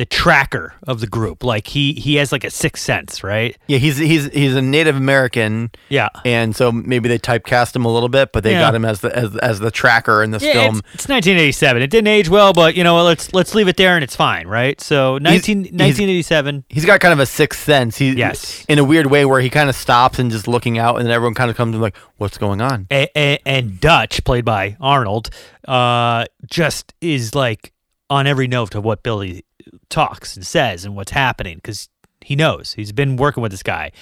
the 0.00 0.06
tracker 0.06 0.72
of 0.86 1.00
the 1.00 1.06
group. 1.06 1.44
Like 1.44 1.66
he 1.66 1.92
he 1.92 2.14
has 2.14 2.32
like 2.32 2.42
a 2.42 2.48
sixth 2.48 2.82
sense, 2.82 3.22
right? 3.22 3.54
yeah 3.66 3.76
he's 3.76 3.98
he's 3.98 4.32
he's 4.32 4.56
a 4.56 4.62
native 4.62 4.96
american 4.96 5.70
Yeah. 5.90 6.08
and 6.24 6.56
so 6.56 6.72
maybe 6.72 7.06
they 7.10 7.18
typecast 7.18 7.76
him 7.76 7.84
a 7.84 7.92
little 7.92 8.08
bit, 8.08 8.32
but 8.32 8.42
they 8.42 8.52
Yeah. 8.52 8.60
got 8.60 8.74
him 8.74 8.86
as 8.86 9.00
the 9.02 9.14
as, 9.14 9.36
as 9.36 9.60
the 9.60 9.70
tracker 9.70 10.22
in 10.22 10.30
this 10.30 10.42
Yeah, 10.42 10.54
film. 10.54 10.78
it's, 10.94 11.04
it's 11.04 11.08
1987. 11.08 11.82
It 11.82 11.90
didn't 11.90 12.08
age 12.08 12.30
well, 12.30 12.54
but 12.54 12.74
you 12.76 12.82
know, 12.82 13.02
let's 13.04 13.34
let's 13.34 13.54
leave 13.54 13.68
it 13.68 13.76
there 13.76 13.94
and 13.94 14.02
it's 14.02 14.16
fine, 14.16 14.46
right? 14.46 14.80
So 14.80 15.18
19, 15.18 15.64
he's- 15.64 15.72
1987. 15.74 16.64
He's 16.70 16.86
got 16.86 17.00
kind 17.00 17.12
of 17.12 17.18
a 17.20 17.26
sixth 17.26 17.60
sense. 17.62 17.98
He 17.98 18.12
Yes. 18.14 18.64
in 18.70 18.78
a 18.78 18.84
weird 18.84 19.08
way 19.08 19.26
where 19.26 19.42
he 19.42 19.50
kind 19.50 19.68
of 19.68 19.76
stops 19.76 20.18
and 20.18 20.30
just 20.30 20.48
looking 20.48 20.78
out, 20.78 20.96
and 20.96 21.04
then 21.04 21.12
everyone 21.12 21.34
kind 21.34 21.50
of 21.50 21.56
comes 21.58 21.74
and 21.74 21.82
like, 21.82 21.96
"What's 22.16 22.38
going 22.38 22.62
on?" 22.62 22.86
and, 22.90 23.08
and, 23.14 23.38
and 23.44 23.80
Dutch, 23.80 24.24
played 24.24 24.46
by 24.46 24.78
Arnold, 24.80 25.28
uh, 25.68 26.24
just 26.46 26.94
is 27.02 27.34
like 27.34 27.72
on 28.08 28.26
every 28.26 28.48
note 28.48 28.74
of 28.74 28.82
what 28.82 29.02
Billy 29.02 29.44
talks 29.88 30.36
and 30.36 30.46
says 30.46 30.84
and 30.84 30.96
what's 30.96 31.12
happening 31.12 31.56
because 31.56 31.88
he 32.20 32.36
knows 32.36 32.74
he's 32.74 32.92
been 32.92 33.16
working 33.16 33.42
with 33.42 33.52
this 33.52 33.62
guy. 33.62 33.92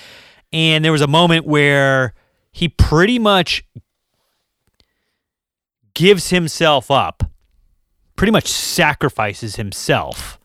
And 0.53 0.85
there 0.85 0.92
was 0.92 1.03
a 1.03 1.07
moment 1.07 1.47
where 1.47 2.14
he 2.53 2.68
pretty 2.68 3.18
much 3.18 3.64
gives 5.94 6.31
himself 6.31 6.90
up, 6.90 7.25
pretty 8.16 8.31
much 8.31 8.47
sacrifices 8.47 9.57
himself 9.57 10.38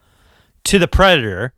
to 0.65 0.79
the 0.79 0.87
predator 0.87 1.53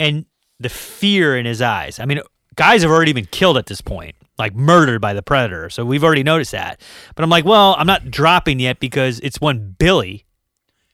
and 0.00 0.26
the 0.58 0.68
fear 0.68 1.36
in 1.36 1.46
his 1.46 1.60
eyes. 1.62 1.98
I 1.98 2.04
mean, 2.04 2.20
guys 2.54 2.82
have 2.82 2.90
already 2.90 3.12
been 3.12 3.26
killed 3.26 3.56
at 3.56 3.66
this 3.66 3.80
point, 3.80 4.14
like 4.38 4.54
murdered 4.54 5.00
by 5.00 5.12
the 5.12 5.22
predator. 5.22 5.70
So 5.70 5.84
we've 5.84 6.04
already 6.04 6.22
noticed 6.22 6.52
that. 6.52 6.80
But 7.14 7.22
I'm 7.22 7.30
like, 7.30 7.44
well, 7.44 7.74
I'm 7.78 7.86
not 7.86 8.10
dropping 8.10 8.60
yet 8.60 8.80
because 8.80 9.20
it's 9.20 9.40
when 9.40 9.76
Billy 9.78 10.24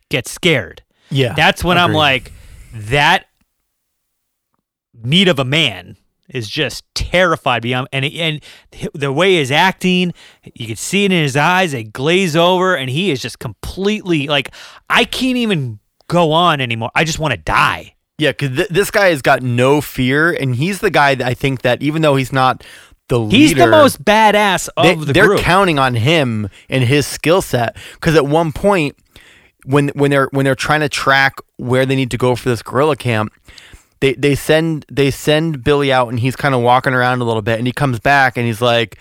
gets 0.09 0.31
scared. 0.31 0.83
Yeah. 1.11 1.35
That's 1.35 1.64
when 1.64 1.79
I'm 1.79 1.92
like, 1.92 2.33
that 2.75 3.27
meat 4.94 5.29
of 5.29 5.38
a 5.38 5.44
man 5.44 5.97
is 6.29 6.49
just 6.49 6.85
terrified 6.94 7.62
beyond 7.62 7.88
and 7.92 8.05
and 8.05 8.42
the 8.92 9.11
way 9.11 9.37
he's 9.37 9.51
acting 9.51 10.12
you 10.55 10.66
can 10.66 10.77
see 10.77 11.05
it 11.07 11.12
in 11.12 11.23
his 11.23 11.37
eyes 11.37 11.73
they 11.73 11.85
glaze 11.85 12.37
over 12.37 12.75
and 12.77 12.90
he 12.90 13.11
is 13.11 13.23
just 13.23 13.38
completely 13.38 14.27
like 14.27 14.53
i 14.90 15.05
can't 15.05 15.38
even 15.38 15.79
go 16.09 16.33
on 16.33 16.61
anymore 16.61 16.90
i 16.94 17.03
just 17.05 17.18
want 17.18 17.33
to 17.33 17.38
die 17.38 17.94
Yeah, 18.18 18.33
because 18.33 18.57
th- 18.57 18.68
this 18.68 18.90
guy 18.90 19.09
has 19.09 19.23
got 19.23 19.42
no 19.42 19.81
fear, 19.81 20.33
and 20.33 20.57
he's 20.57 20.81
the 20.81 20.90
guy 20.90 21.14
that 21.14 21.27
I 21.27 21.35
think 21.35 21.62
that 21.62 21.81
even 21.83 22.03
though 22.03 22.16
he's 22.16 22.33
not 22.33 22.64
the 23.09 23.18
leader, 23.18 23.37
he's 23.37 23.55
the 23.55 23.68
most 23.68 24.05
badass 24.05 24.68
of 24.77 24.85
they, 24.85 24.94
the 25.07 25.12
they're 25.12 25.27
group 25.29 25.40
counting 25.40 25.79
on 25.79 25.94
him 25.94 26.49
and 26.68 26.83
his 26.83 27.07
skill 27.07 27.40
set. 27.40 27.77
Because 27.94 28.16
at 28.16 28.27
one 28.27 28.51
point, 28.53 28.97
when 29.68 29.88
when 29.90 30.11
they're 30.11 30.28
when 30.33 30.44
they're 30.44 30.54
trying 30.54 30.81
to 30.81 30.88
track 30.88 31.40
where 31.57 31.85
they 31.85 31.94
need 31.94 32.11
to 32.11 32.18
go 32.18 32.35
for 32.35 32.48
this 32.48 32.62
guerrilla 32.62 32.96
camp, 32.96 33.33
they 34.00 34.14
they 34.14 34.35
send 34.35 34.87
they 34.90 35.11
send 35.11 35.62
Billy 35.62 35.92
out, 35.92 36.09
and 36.09 36.18
he's 36.18 36.37
kind 36.37 36.54
of 36.54 36.62
walking 36.62 36.94
around 36.94 37.20
a 37.20 37.24
little 37.24 37.42
bit, 37.42 37.59
and 37.59 37.66
he 37.66 37.72
comes 37.72 38.00
back, 38.00 38.37
and 38.37 38.46
he's 38.46 38.61
like. 38.61 38.98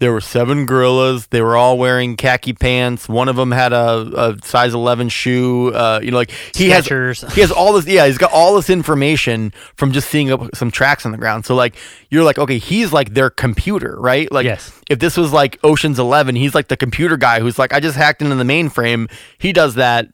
There 0.00 0.12
were 0.12 0.20
seven 0.20 0.66
guerrillas. 0.66 1.28
They 1.28 1.40
were 1.40 1.56
all 1.56 1.78
wearing 1.78 2.16
khaki 2.16 2.52
pants. 2.52 3.08
One 3.08 3.28
of 3.28 3.36
them 3.36 3.52
had 3.52 3.72
a, 3.72 4.10
a 4.16 4.38
size 4.44 4.74
eleven 4.74 5.08
shoe. 5.08 5.72
Uh, 5.72 6.00
you 6.02 6.10
know, 6.10 6.16
like 6.16 6.30
he 6.54 6.68
Skechers. 6.68 7.22
has 7.22 7.34
he 7.34 7.40
has 7.40 7.50
all 7.52 7.72
this. 7.74 7.86
Yeah, 7.86 8.06
he's 8.06 8.18
got 8.18 8.32
all 8.32 8.56
this 8.56 8.68
information 8.68 9.52
from 9.76 9.92
just 9.92 10.08
seeing 10.10 10.32
up 10.32 10.54
some 10.54 10.70
tracks 10.72 11.06
on 11.06 11.12
the 11.12 11.18
ground. 11.18 11.46
So 11.46 11.54
like, 11.54 11.76
you're 12.10 12.24
like, 12.24 12.38
okay, 12.38 12.58
he's 12.58 12.92
like 12.92 13.14
their 13.14 13.30
computer, 13.30 13.96
right? 13.98 14.30
Like, 14.32 14.44
Yes. 14.44 14.72
if 14.90 14.98
this 14.98 15.16
was 15.16 15.32
like 15.32 15.58
Ocean's 15.62 15.98
Eleven, 16.00 16.34
he's 16.34 16.54
like 16.54 16.68
the 16.68 16.76
computer 16.76 17.16
guy 17.16 17.38
who's 17.40 17.58
like, 17.58 17.72
I 17.72 17.78
just 17.80 17.96
hacked 17.96 18.20
into 18.20 18.34
the 18.34 18.44
mainframe. 18.44 19.10
He 19.38 19.52
does 19.52 19.76
that 19.76 20.08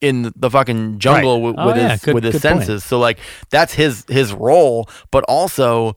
in 0.00 0.32
the 0.36 0.48
fucking 0.50 1.00
jungle 1.00 1.36
Right. 1.40 1.46
with, 1.46 1.54
Oh, 1.58 1.66
with 1.66 1.76
yeah, 1.76 1.88
his 1.90 2.00
good- 2.02 2.14
with 2.14 2.24
his 2.24 2.34
good 2.34 2.42
point. 2.42 2.58
senses. 2.66 2.84
So 2.84 2.98
like, 3.00 3.18
that's 3.50 3.74
his 3.74 4.04
his 4.08 4.32
role. 4.32 4.88
But 5.10 5.24
also, 5.24 5.96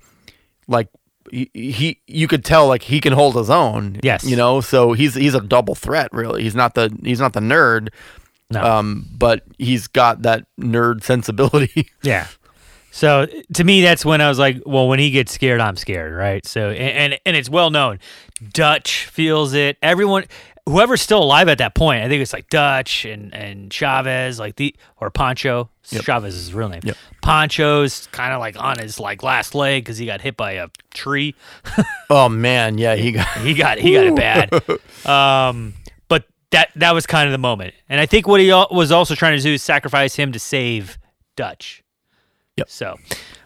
like. 0.68 0.88
He, 1.32 1.50
he 1.54 2.00
you 2.08 2.28
could 2.28 2.44
tell 2.46 2.68
like 2.68 2.84
he 2.84 3.00
can 3.02 3.14
hold 3.14 3.36
his 3.36 3.50
own 3.50 4.00
Yes. 4.04 4.24
you 4.24 4.36
know 4.36 4.62
so 4.62 4.94
he's 4.94 5.14
he's 5.16 5.34
a 5.36 5.42
double 5.42 5.76
threat 5.76 6.12
really 6.14 6.44
he's 6.44 6.56
not 6.56 6.74
the 6.76 6.96
he's 7.04 7.20
not 7.20 7.34
the 7.34 7.40
nerd 7.40 7.90
No. 8.50 8.62
um 8.64 9.06
but 9.18 9.44
he's 9.58 9.88
got 9.88 10.22
that 10.24 10.46
nerd 10.60 11.04
sensibility 11.12 11.90
Yeah. 12.04 12.28
So 12.90 13.28
to 13.54 13.64
me, 13.64 13.82
that's 13.82 14.04
when 14.04 14.22
I 14.22 14.30
was 14.30 14.40
like, 14.40 14.64
well, 14.66 14.88
when 14.88 14.98
he 14.98 15.12
gets 15.12 15.32
scared, 15.32 15.62
I'm 15.62 15.76
scared, 15.76 16.14
right? 16.16 16.44
So 16.48 16.70
and 16.72 17.14
and, 17.14 17.20
and 17.28 17.38
it's 17.38 17.48
well 17.50 17.70
known. 17.70 18.00
Dutch 18.54 19.06
feels 19.06 19.54
it. 19.54 19.78
Everyone, 19.84 20.24
whoever's 20.68 21.02
still 21.02 21.24
alive 21.24 21.48
at 21.48 21.58
that 21.60 21.74
point, 21.74 22.04
I 22.04 22.10
think 22.10 22.22
it's 22.22 22.34
like 22.34 22.50
Dutch 22.50 23.06
and 23.06 23.34
and 23.34 23.72
Chavez, 23.72 24.40
like 24.40 24.58
the 24.58 24.76
or 24.98 25.10
Poncho. 25.10 25.70
Chavez 25.84 26.36
is 26.36 26.46
his 26.48 26.54
real 26.54 26.68
name. 26.68 26.82
Yep. 26.84 26.98
Poncho's 27.22 28.08
kind 28.12 28.34
of 28.34 28.40
like 28.40 28.62
on 28.62 28.78
his 28.78 29.00
like 29.00 29.24
last 29.24 29.56
leg 29.56 29.84
because 29.84 29.98
he 29.98 30.06
got 30.06 30.20
hit 30.22 30.36
by 30.36 30.54
a 30.54 30.68
tree. 30.94 31.34
oh 32.10 32.28
man 32.28 32.78
yeah 32.78 32.96
he 32.96 33.14
got 33.14 33.28
He 33.38 33.54
got 33.54 33.80
he 33.80 33.94
got 33.94 34.06
it 34.06 34.16
bad. 34.16 34.50
Um, 35.08 35.74
but 36.10 36.26
that 36.52 36.70
that 36.76 36.94
was 36.94 37.06
kind 37.06 37.28
of 37.28 37.32
the 37.32 37.38
moment, 37.38 37.74
and 37.88 38.02
I 38.02 38.06
think 38.06 38.28
what 38.28 38.42
he 38.42 38.50
was 38.50 38.92
also 38.92 39.16
trying 39.16 39.38
to 39.38 39.44
do 39.44 39.54
is 39.54 39.64
sacrifice 39.64 40.16
him 40.16 40.34
to 40.34 40.40
save 40.40 40.98
Dutch. 41.38 41.82
Yep. 42.58 42.70
So, 42.70 42.98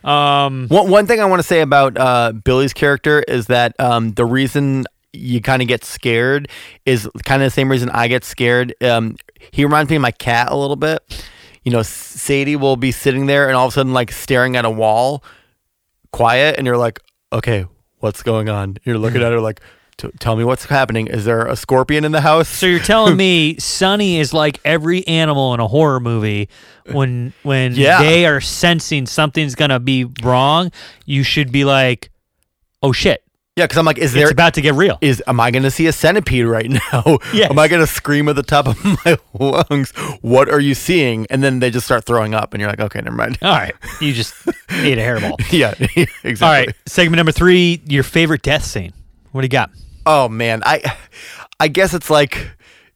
um, 0.10 0.68
One 0.70 0.90
one 0.90 1.06
thing 1.06 1.20
I 1.20 1.26
want 1.26 1.42
to 1.42 1.48
say 1.48 1.62
about 1.62 1.98
uh, 1.98 2.32
Billy's 2.32 2.74
character 2.74 3.22
is 3.28 3.48
that 3.48 3.78
um, 3.80 4.14
the 4.14 4.26
reason 4.26 4.86
you 5.14 5.42
kind 5.42 5.62
of 5.62 5.68
get 5.68 5.84
scared 5.84 6.48
is 6.86 7.08
kind 7.26 7.42
of 7.42 7.48
the 7.48 7.52
same 7.52 7.70
reason 7.70 7.90
I 7.90 8.08
get 8.08 8.24
scared. 8.24 8.74
Um, 8.82 9.18
he 9.52 9.64
reminds 9.64 9.90
me 9.90 9.98
of 9.98 10.02
my 10.02 10.12
cat 10.12 10.50
a 10.52 10.56
little 10.56 10.76
bit. 10.76 11.02
You 11.64 11.72
know, 11.72 11.82
Sadie 11.84 12.56
will 12.56 12.78
be 12.78 12.92
sitting 12.92 13.26
there 13.26 13.48
and 13.48 13.56
all 13.56 13.68
of 13.68 13.74
a 13.74 13.76
sudden 13.76 13.94
like 13.94 14.12
staring 14.12 14.56
at 14.56 14.66
a 14.66 14.70
wall, 14.70 15.24
quiet, 16.12 16.56
and 16.58 16.66
you're 16.66 16.78
like, 16.78 17.00
okay, 17.32 17.66
what's 18.00 18.24
going 18.24 18.50
on? 18.50 18.78
You're 18.84 18.98
looking 18.98 19.22
at 19.22 19.32
her 19.32 19.40
like, 19.40 19.62
"T- 19.98 20.10
tell 20.20 20.36
me 20.36 20.44
what's 20.44 20.66
happening. 20.66 21.08
Is 21.08 21.26
there 21.26 21.46
a 21.46 21.56
scorpion 21.56 22.04
in 22.04 22.12
the 22.14 22.22
house? 22.22 22.48
So 22.50 22.66
you're 22.66 22.80
telling 22.80 23.16
me 23.26 23.58
Sonny 23.60 24.18
is 24.20 24.34
like 24.34 24.60
every 24.66 25.06
animal 25.08 25.54
in 25.54 25.60
a 25.60 25.68
horror 25.68 26.00
movie 26.00 26.50
when 26.92 27.34
when 27.44 27.74
Yeah. 27.76 28.02
they 28.02 28.26
are 28.26 28.42
sensing 28.42 29.06
something's 29.06 29.56
gonna 29.56 29.80
be 29.80 30.06
wrong, 30.24 30.72
you 31.06 31.22
should 31.24 31.52
be 31.52 31.64
like, 31.64 32.10
"Oh 32.82 32.92
shit, 32.92 33.24
yeah, 33.58 33.66
because 33.66 33.78
I'm 33.78 33.86
like, 33.86 33.98
is 33.98 34.14
there 34.14 34.24
it's 34.24 34.32
about 34.32 34.54
to 34.56 34.62
get 34.62 34.74
real." 34.76 34.98
is 35.02 35.22
am 35.28 35.40
I 35.40 35.52
going 35.52 35.64
to 35.64 35.72
see 35.72 35.88
a 35.88 35.92
centipede 35.92 36.46
right 36.46 36.70
now? 36.94 37.20
Yes. 37.34 37.50
Am 37.52 37.60
I 37.60 37.68
going 37.68 37.82
to 37.82 37.88
scream 37.88 38.30
at 38.30 38.36
the 38.36 38.44
top 38.44 38.68
of 38.68 38.84
my 39.06 39.18
lungs? 39.34 39.92
What 40.22 40.50
are 40.50 40.60
you 40.60 40.74
seeing? 40.74 41.28
And 41.30 41.44
then 41.44 41.60
they 41.60 41.70
just 41.70 41.86
start 41.86 42.06
throwing 42.06 42.34
up, 42.34 42.54
and 42.54 42.62
you're 42.62 42.70
like, 42.70 42.80
okay, 42.80 43.02
never 43.02 43.16
mind. 43.16 43.38
All 43.42 43.52
right, 43.52 43.76
you 44.00 44.14
just 44.14 44.34
ate 44.70 44.98
a 44.98 45.02
hairball. 45.02 45.36
yeah, 45.52 45.74
exactly. 46.24 46.46
All 46.46 46.52
right, 46.54 46.76
segment 46.86 47.18
number 47.18 47.32
three, 47.32 47.82
your 47.88 48.04
favorite 48.04 48.42
death 48.42 48.64
scene. 48.64 48.94
What 49.32 49.42
do 49.42 49.46
you 49.46 49.50
got? 49.50 49.72
Oh 50.06 50.28
man, 50.30 50.64
I, 50.66 50.82
I 51.60 51.68
guess 51.68 51.94
it's 51.94 52.10
like, 52.10 52.52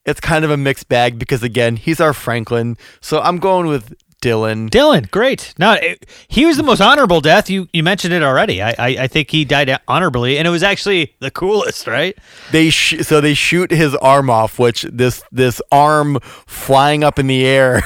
it's 0.05 0.19
kind 0.19 0.43
of 0.45 0.51
a 0.51 0.57
mixed 0.57 0.87
bag 0.89 1.19
because 1.19 1.43
again, 1.43 1.75
he's 1.75 1.99
our 1.99 2.13
Franklin, 2.13 2.77
so 3.01 3.19
I'm 3.19 3.37
going 3.39 3.67
with 3.67 3.93
Dillon. 4.25 4.65
Dillon, 4.69 5.07
great. 5.11 5.53
No, 5.59 5.73
it, 5.73 6.03
he 6.27 6.47
was 6.47 6.57
the 6.57 6.63
most 6.63 6.81
honorable 6.81 7.21
death. 7.21 7.47
You 7.47 7.67
you 7.71 7.83
mentioned 7.83 8.11
it 8.11 8.23
already. 8.23 8.59
I, 8.59 8.71
I 8.71 8.87
I 9.01 9.07
think 9.07 9.29
he 9.29 9.45
died 9.45 9.69
honorably, 9.87 10.39
and 10.39 10.47
it 10.47 10.51
was 10.51 10.63
actually 10.63 11.13
the 11.19 11.29
coolest, 11.29 11.85
right? 11.85 12.17
They 12.51 12.71
sh- 12.71 13.01
so 13.05 13.21
they 13.21 13.35
shoot 13.35 13.69
his 13.69 13.93
arm 13.97 14.31
off, 14.31 14.57
which 14.57 14.81
this 14.91 15.21
this 15.31 15.61
arm 15.71 16.17
flying 16.47 17.03
up 17.03 17.19
in 17.19 17.27
the 17.27 17.45
air, 17.45 17.83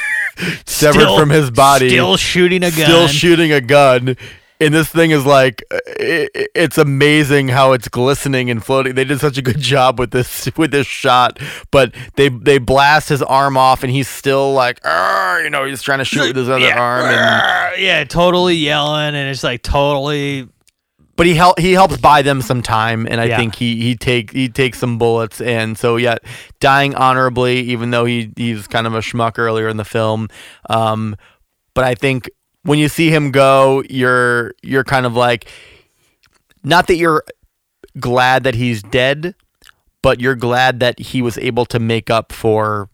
severed 0.64 1.00
Still- 1.00 1.18
from 1.18 1.28
his 1.28 1.50
body, 1.50 1.90
still 1.90 2.16
shooting 2.16 2.62
a 2.64 2.70
gun. 2.70 2.86
still 2.86 3.06
shooting 3.08 3.52
a 3.52 3.60
gun. 3.60 4.16
And 4.64 4.74
this 4.74 4.88
thing 4.88 5.10
is 5.10 5.26
like, 5.26 5.62
i 5.72 6.28
i- 6.34 6.46
it's 6.54 6.78
amazing 6.78 7.48
how 7.48 7.72
it's 7.72 7.88
glistening 7.88 8.50
and 8.50 8.64
floating. 8.64 8.94
They 8.94 9.04
did 9.04 9.20
such 9.20 9.38
a 9.38 9.42
good 9.42 9.58
job 9.74 9.98
with 9.98 10.10
this 10.12 10.48
with 10.56 10.70
this 10.70 10.86
shot, 10.86 11.38
but 11.70 11.94
they 12.16 12.28
they 12.28 12.58
blast 12.58 13.08
his 13.08 13.22
arm 13.22 13.56
off, 13.56 13.82
and 13.82 13.92
he's 13.92 14.08
still 14.08 14.52
like, 14.52 14.80
"Arr," 14.84 15.42
you 15.42 15.50
know, 15.50 15.64
he's 15.64 15.82
trying 15.82 15.98
to 15.98 16.04
shoot 16.04 16.28
with 16.28 16.36
his 16.36 16.48
other 16.48 16.66
yeah. 16.66 16.78
arm, 16.80 17.04
and, 17.06 17.82
yeah, 17.82 18.04
totally 18.04 18.54
yelling, 18.54 19.14
and 19.14 19.28
it's 19.28 19.42
like 19.44 19.62
totally. 19.62 20.48
but 21.16 21.26
he 21.26 21.34
help 21.34 21.58
he 21.58 21.72
helps 21.72 21.96
buy 21.98 22.22
them 22.22 22.40
some 22.42 22.62
time, 22.62 23.06
and 23.10 23.20
I 23.20 23.24
Yeah. 23.26 23.36
think 23.38 23.54
he 23.56 23.76
he 23.82 23.96
take 23.96 24.30
he 24.32 24.48
takes 24.48 24.78
some 24.78 24.96
bullets, 24.98 25.40
and 25.40 25.76
so 25.76 25.96
yeah, 25.96 26.16
dying 26.60 26.94
honorably, 26.94 27.60
even 27.60 27.90
though 27.90 28.04
he 28.04 28.32
he's 28.36 28.66
kind 28.66 28.86
of 28.86 28.94
a 28.94 29.00
schmuck 29.00 29.38
earlier 29.38 29.68
in 29.68 29.76
the 29.76 29.84
film. 29.84 30.28
Um, 30.70 31.16
but 31.74 31.84
I 31.84 31.94
think 31.94 32.30
when 32.62 32.78
you 32.78 32.88
see 32.88 33.10
him 33.10 33.30
go, 33.30 33.82
you're 33.88 34.54
you're 34.62 34.84
kind 34.84 35.06
of 35.06 35.14
like, 35.14 35.48
not 36.62 36.86
that 36.86 36.96
you're 36.96 37.24
glad 37.98 38.44
that 38.44 38.54
he's 38.54 38.82
dead, 38.82 39.34
but 40.02 40.20
you're 40.20 40.36
glad 40.36 40.80
that 40.80 40.98
he 40.98 41.22
was 41.22 41.38
able 41.38 41.66
to 41.66 41.78
make 41.78 42.10
up 42.10 42.32
for 42.32 42.88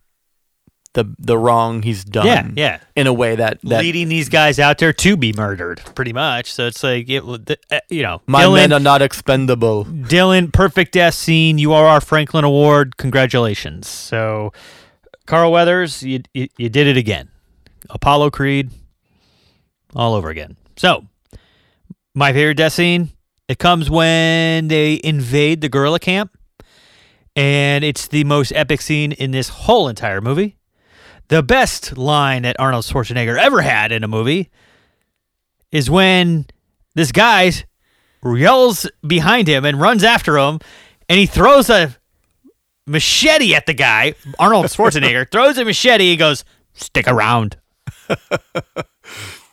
the 0.95 1.15
the 1.19 1.39
wrong 1.39 1.83
he's 1.83 2.03
done. 2.05 2.27
Yeah, 2.27 2.49
yeah. 2.57 2.81
In 2.97 3.07
a 3.07 3.13
way 3.13 3.37
that 3.37 3.61
that 3.63 3.83
leading 3.83 4.09
these 4.09 4.29
guys 4.29 4.59
out 4.59 4.79
there 4.79 4.93
to 4.93 5.17
be 5.17 5.33
murdered, 5.33 5.81
pretty 5.95 6.13
much. 6.13 6.53
So 6.53 6.67
it's 6.67 6.83
like 6.83 7.09
it, 7.09 7.23
uh, 7.71 7.79
you 7.89 8.03
know, 8.03 8.23
my 8.27 8.43
Dillon, 8.43 8.71
men 8.71 8.73
are 8.73 8.83
not 8.83 9.03
expendable. 9.03 9.85
Dillon, 9.85 10.51
perfect 10.51 10.93
death 10.93 11.15
scene. 11.15 11.59
You 11.59 11.73
are 11.73 11.87
our 11.87 12.01
Franklin 12.01 12.45
Award. 12.45 12.97
Congratulations. 12.97 13.87
So, 13.87 14.53
Carl 15.27 15.53
Weathers, 15.53 16.03
you 16.03 16.23
you, 16.33 16.49
you 16.57 16.69
did 16.69 16.87
it 16.87 16.97
again. 16.97 17.29
Apollo 17.91 18.31
Creed, 18.31 18.71
all 19.95 20.15
over 20.15 20.29
again. 20.31 20.57
So, 20.77 21.07
my 22.15 22.33
favorite 22.33 22.57
death 22.57 22.73
scene. 22.73 23.11
It 23.49 23.59
comes 23.59 23.89
when 23.89 24.69
they 24.69 25.01
invade 25.03 25.63
the 25.63 25.71
guerrilla 25.71 25.99
camp, 25.99 26.37
and 27.35 27.83
it's 27.83 28.07
the 28.07 28.25
most 28.25 28.53
epic 28.55 28.83
scene 28.83 29.13
in 29.13 29.31
this 29.31 29.49
whole 29.49 29.89
entire 29.89 30.21
movie. 30.21 30.57
The 31.29 31.43
best 31.43 31.97
line 31.97 32.43
that 32.43 32.57
Arnold 32.59 32.85
Schwarzenegger 32.85 33.39
ever 33.39 33.63
had 33.63 33.91
in 33.91 34.05
a 34.05 34.09
movie 34.09 34.51
is 35.73 35.89
when 35.89 36.47
this 36.95 37.11
guy 37.11 37.53
yells 38.23 38.87
behind 39.07 39.49
him 39.49 39.65
and 39.65 39.81
runs 39.81 40.05
after 40.05 40.37
him, 40.37 40.59
and 41.09 41.19
he 41.19 41.25
throws 41.25 41.71
a 41.71 41.97
machete 42.87 43.55
at 43.55 43.65
the 43.65 43.75
guy. 43.75 44.15
Arnold 44.39 44.67
Schwarzenegger 44.71 45.31
throws 45.31 45.57
a 45.57 45.65
machete. 45.65 46.05
He 46.05 46.17
goes, 46.17 46.45
"Stick 46.75 47.09
around." 47.09 47.57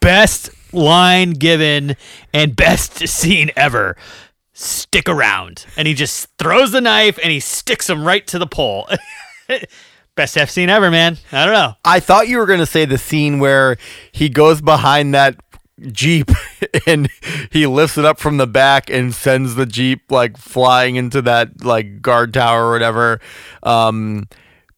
best 0.05 0.51
line 0.71 1.31
given 1.31 1.95
and 2.31 2.55
best 2.55 3.07
scene 3.07 3.49
ever. 3.55 3.97
Stick 4.53 5.09
around, 5.09 5.65
and 5.75 5.87
he 5.87 5.95
just 5.95 6.29
throws 6.37 6.71
the 6.71 6.79
knife 6.79 7.17
and 7.23 7.31
he 7.31 7.39
sticks 7.39 7.89
him 7.89 8.05
right 8.05 8.25
to 8.27 8.37
the 8.37 8.45
pole. 8.45 8.87
best 10.15 10.37
F 10.37 10.51
scene 10.51 10.69
ever, 10.69 10.91
man. 10.91 11.17
I 11.31 11.45
don't 11.45 11.55
know. 11.55 11.73
I 11.83 11.99
thought 11.99 12.27
you 12.27 12.37
were 12.37 12.45
going 12.45 12.59
to 12.59 12.67
say 12.67 12.85
the 12.85 12.99
scene 12.99 13.39
where 13.39 13.77
he 14.11 14.29
goes 14.29 14.61
behind 14.61 15.15
that 15.15 15.37
Jeep 15.91 16.29
and 16.85 17.09
he 17.51 17.65
lifts 17.65 17.97
it 17.97 18.05
up 18.05 18.19
from 18.19 18.37
the 18.37 18.47
back 18.47 18.91
and 18.91 19.13
sends 19.13 19.55
the 19.55 19.65
Jeep 19.65 20.11
like 20.11 20.37
flying 20.37 20.97
into 20.97 21.23
that 21.23 21.65
like 21.65 22.03
guard 22.03 22.31
tower 22.31 22.67
or 22.67 22.71
whatever. 22.71 23.19
Um, 23.63 24.27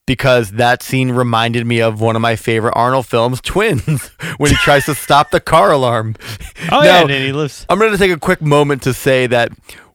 because 0.08 0.52
that 0.54 0.82
scene 0.82 1.12
reminded 1.12 1.68
me 1.68 1.80
of 1.82 2.02
one 2.02 2.16
of 2.16 2.22
my 2.24 2.36
favorite 2.36 2.74
Arnold 2.76 3.06
films, 3.06 3.40
Twins, 3.42 4.08
when 4.38 4.50
he 4.50 4.58
tries 4.58 4.86
to 4.86 4.96
stop 4.96 5.30
the 5.30 5.40
car 5.40 5.72
alarm. 5.72 6.16
Oh 6.70 6.84
yeah, 6.84 7.02
and 7.02 7.12
he 7.12 7.32
lives. 7.32 7.66
I'm 7.70 7.78
going 7.80 7.92
to 7.92 7.98
take 7.98 8.12
a 8.12 8.20
quick 8.20 8.42
moment 8.42 8.82
to 8.84 8.94
say 8.94 9.26
that 9.28 9.52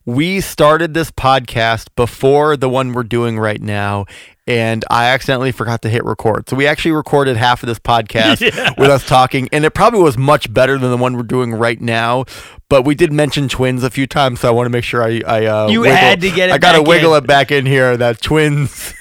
we 0.07 0.41
started 0.41 0.95
this 0.95 1.11
podcast 1.11 1.89
before 1.97 2.57
the 2.57 2.69
one 2.69 2.93
we're 2.93 3.03
doing 3.03 3.39
right 3.39 3.61
now, 3.61 4.07
and 4.47 4.83
I 4.89 5.07
accidentally 5.07 5.53
forgot 5.53 5.83
to 5.83 5.89
hit 5.91 6.03
record. 6.05 6.49
So 6.49 6.57
we 6.57 6.67
actually 6.67 6.93
recorded 6.93 7.37
half 7.37 7.63
of 7.63 7.67
this 7.67 7.79
podcast 7.79 8.41
Yeah. 8.57 8.71
with 8.79 8.89
us 8.91 9.07
talking, 9.07 9.49
and 9.53 9.65
it 9.67 9.73
probably 9.75 10.01
was 10.03 10.17
much 10.17 10.53
better 10.55 10.79
than 10.79 10.91
the 10.91 10.97
one 10.97 11.17
we're 11.17 11.25
doing 11.25 11.53
right 11.53 11.81
now. 11.81 12.25
But 12.71 12.85
we 12.87 12.95
did 12.95 13.13
mention 13.13 13.49
twins 13.49 13.83
a 13.85 13.91
few 13.91 14.07
times, 14.07 14.41
so 14.41 14.49
I 14.49 14.53
want 14.53 14.65
to 14.67 14.71
make 14.71 14.85
sure 14.85 15.03
I, 15.05 15.21
I 15.27 15.45
uh, 15.47 15.69
You 15.69 15.81
wiggle- 15.83 15.97
had 15.97 16.21
to 16.23 16.31
get 16.31 16.49
it 16.49 16.53
I 16.53 16.59
got 16.59 16.73
to 16.73 16.83
wiggle 16.83 17.15
in. 17.17 17.25
it 17.25 17.27
back 17.27 17.51
in 17.51 17.67
here. 17.67 17.97
That 17.99 18.21
twins. 18.23 18.95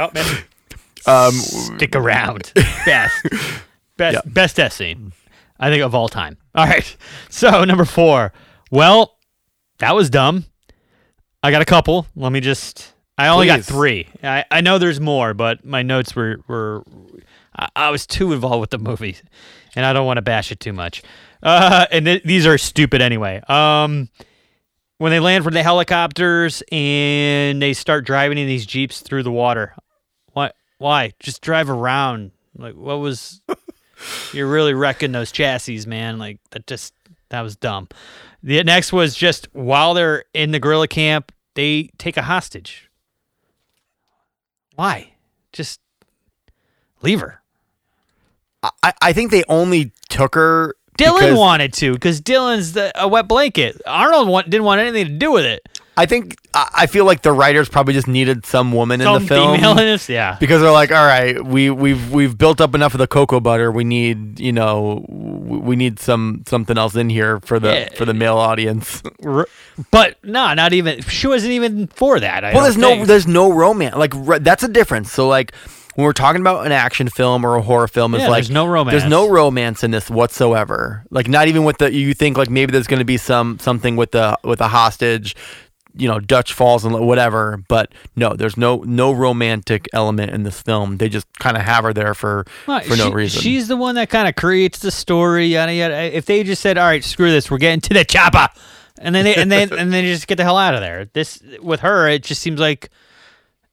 Oh, 0.00 0.10
man. 0.14 0.24
Um, 1.06 1.32
Stick 1.32 1.94
around. 1.94 2.50
Best. 2.86 3.26
Best 3.98 4.14
Yeah. 4.14 4.20
best 4.24 4.58
F 4.58 4.72
scene. 4.72 5.12
I 5.60 5.68
think 5.68 5.82
of 5.82 5.94
all 5.94 6.08
time. 6.08 6.38
All 6.54 6.64
right. 6.66 6.96
So 7.28 7.62
number 7.64 7.84
four. 7.84 8.32
Well, 8.70 9.18
that 9.80 9.94
was 9.94 10.08
dumb. 10.08 10.46
I 11.42 11.50
got 11.50 11.60
a 11.60 11.66
couple. 11.66 12.06
Let 12.16 12.32
me 12.32 12.40
just 12.40 12.94
I 13.18 13.28
only 13.28 13.46
got 13.46 13.60
three. 13.64 14.08
I, 14.22 14.46
I 14.50 14.62
know 14.62 14.78
there's 14.78 14.98
more, 14.98 15.34
but 15.34 15.62
my 15.62 15.82
notes 15.82 16.16
were 16.16 16.38
were 16.48 16.84
I, 17.54 17.68
I 17.76 17.90
was 17.90 18.06
too 18.06 18.32
involved 18.32 18.62
with 18.62 18.70
the 18.70 18.78
movie, 18.78 19.18
and 19.76 19.84
I 19.84 19.92
don't 19.92 20.06
want 20.06 20.16
to 20.16 20.22
bash 20.22 20.50
it 20.50 20.58
too 20.58 20.72
much. 20.72 21.02
Uh, 21.42 21.84
and 21.92 22.06
th- 22.06 22.22
these 22.24 22.46
are 22.46 22.56
stupid 22.56 23.02
anyway. 23.02 23.42
Um, 23.46 24.08
when 24.96 25.10
they 25.12 25.20
land 25.20 25.44
from 25.44 25.52
the 25.52 25.62
helicopters 25.62 26.62
and 26.72 27.60
they 27.60 27.74
start 27.74 28.06
driving 28.06 28.38
in 28.38 28.46
these 28.46 28.64
jeeps 28.64 29.00
through 29.02 29.22
the 29.24 29.30
water, 29.32 29.74
why? 30.78 31.12
Just 31.20 31.42
drive 31.42 31.70
around. 31.70 32.32
Like, 32.56 32.74
what 32.74 32.98
was? 33.00 33.40
you're 34.32 34.48
really 34.48 34.74
wrecking 34.74 35.12
those 35.12 35.32
chassis, 35.32 35.84
man. 35.86 36.18
Like 36.18 36.38
that. 36.50 36.66
Just 36.66 36.94
that 37.30 37.40
was 37.40 37.56
dumb. 37.56 37.88
The 38.42 38.62
next 38.62 38.92
was 38.92 39.14
just 39.14 39.48
while 39.52 39.94
they're 39.94 40.24
in 40.34 40.50
the 40.50 40.58
guerrilla 40.60 40.88
camp, 40.88 41.32
they 41.54 41.90
take 41.98 42.16
a 42.16 42.22
hostage. 42.22 42.90
Why? 44.74 45.12
Just 45.52 45.80
leave 47.00 47.20
her. 47.20 47.40
I, 48.82 48.92
I 49.00 49.12
think 49.12 49.30
they 49.30 49.44
only 49.48 49.92
took 50.08 50.34
her. 50.34 50.74
Dillon 50.96 51.20
because- 51.20 51.38
wanted 51.38 51.72
to 51.74 51.92
because 51.94 52.20
Dillon's 52.20 52.72
the, 52.72 52.92
a 53.00 53.08
wet 53.08 53.26
blanket. 53.26 53.80
Arnold 53.84 54.28
want, 54.28 54.48
didn't 54.48 54.64
want 54.64 54.80
anything 54.80 55.06
to 55.06 55.18
do 55.18 55.32
with 55.32 55.44
it. 55.44 55.66
I 55.96 56.06
think 56.06 56.36
I 56.52 56.68
I 56.74 56.86
feel 56.86 57.04
like 57.04 57.22
the 57.22 57.32
writers 57.32 57.68
probably 57.68 57.94
just 57.94 58.08
needed 58.08 58.44
some 58.46 58.72
woman 58.72 59.00
in 59.00 59.04
Some 59.06 59.22
the 59.22 59.28
film. 59.28 59.54
female 59.56 59.70
in 59.72 59.76
this, 59.86 60.08
yeah. 60.08 60.36
because 60.40 60.60
they're 60.60 60.72
like, 60.72 60.90
all 60.90 61.06
right, 61.06 61.44
we 61.44 61.70
we've 61.70 62.10
we've 62.12 62.36
built 62.36 62.60
up 62.60 62.74
enough 62.74 62.94
of 62.94 62.98
the 62.98 63.06
cocoa 63.06 63.38
butter. 63.40 63.70
We 63.70 63.84
need, 63.84 64.40
you 64.40 64.52
know, 64.52 65.04
w- 65.08 65.60
we 65.60 65.76
need 65.76 66.00
some 66.00 66.42
something 66.46 66.76
else 66.76 66.96
in 66.96 67.10
here 67.10 67.38
for 67.40 67.60
the 67.60 67.72
Yeah. 67.72 67.88
for 67.94 68.04
the 68.04 68.14
male 68.14 68.36
audience. 68.38 69.02
R- 69.24 69.46
But 69.92 70.16
no, 70.24 70.52
not 70.54 70.72
even. 70.72 71.00
She 71.02 71.26
wasn't 71.28 71.52
even 71.52 71.86
for 71.88 72.18
that. 72.18 72.44
I 72.44 72.48
well, 72.48 72.54
don't 72.54 72.62
there's 72.64 72.76
no 72.76 72.88
think. 72.88 73.06
there's 73.06 73.26
no 73.28 73.52
romance. 73.52 73.94
Like 73.96 74.14
r- 74.14 74.38
that's 74.40 74.62
a 74.64 74.68
difference. 74.68 75.12
So 75.12 75.28
like 75.28 75.52
when 75.94 76.04
we're 76.04 76.12
talking 76.12 76.40
about 76.40 76.66
an 76.66 76.72
action 76.72 77.08
film 77.08 77.44
or 77.46 77.54
a 77.54 77.62
horror 77.62 77.86
film, 77.86 78.14
it's 78.16 78.22
Yeah, 78.22 78.28
like 78.28 78.38
there's 78.42 78.50
no 78.50 78.66
romance. 78.66 78.92
There's 79.00 79.08
no 79.10 79.28
romance 79.28 79.84
in 79.84 79.92
this 79.92 80.10
whatsoever. 80.10 81.04
Like 81.10 81.28
not 81.28 81.46
even 81.46 81.62
with 81.62 81.78
the 81.78 81.92
you 81.92 82.14
think 82.14 82.36
like 82.36 82.50
maybe 82.50 82.72
there's 82.72 82.88
going 82.88 82.98
to 82.98 83.04
be 83.04 83.16
some 83.16 83.58
something 83.60 83.94
with 83.94 84.10
the 84.10 84.36
with 84.42 84.60
a 84.60 84.66
hostage. 84.68 85.36
You 85.96 86.08
know, 86.08 86.18
Dutch 86.18 86.52
falls 86.52 86.84
and 86.84 87.06
whatever, 87.06 87.62
but 87.68 87.92
no, 88.16 88.34
there's 88.34 88.56
no 88.56 88.78
no 88.78 89.12
romantic 89.12 89.88
element 89.92 90.32
in 90.32 90.42
this 90.42 90.60
film. 90.60 90.96
They 90.96 91.08
just 91.08 91.26
kind 91.38 91.56
of 91.56 91.62
have 91.62 91.84
her 91.84 91.92
there 91.92 92.14
for 92.14 92.44
Well, 92.66 92.80
for 92.80 92.96
no 92.96 93.08
she- 93.10 93.14
reason. 93.14 93.40
She's 93.42 93.68
the 93.68 93.76
one 93.76 93.94
that 93.94 94.10
kind 94.10 94.26
of 94.28 94.34
creates 94.34 94.80
the 94.80 94.90
story. 94.90 95.46
Yada 95.46 95.72
yada. 95.72 95.94
If 96.16 96.26
they 96.26 96.42
just 96.42 96.60
said, 96.62 96.78
"All 96.78 96.84
right, 96.86 97.04
screw 97.04 97.30
this, 97.30 97.48
we're 97.50 97.58
getting 97.58 97.80
to 97.82 97.94
the 97.94 98.04
chopper," 98.04 98.48
and 98.98 99.14
then 99.14 99.24
they 99.24 99.36
and 99.36 99.52
then 99.52 99.72
and 99.72 99.92
then 99.92 100.04
just 100.04 100.26
get 100.26 100.34
the 100.36 100.42
hell 100.44 100.58
out 100.58 100.74
of 100.74 100.80
there. 100.80 101.04
This 101.12 101.40
with 101.62 101.80
her, 101.80 102.08
it 102.08 102.24
just 102.24 102.42
seems 102.42 102.58
like 102.58 102.90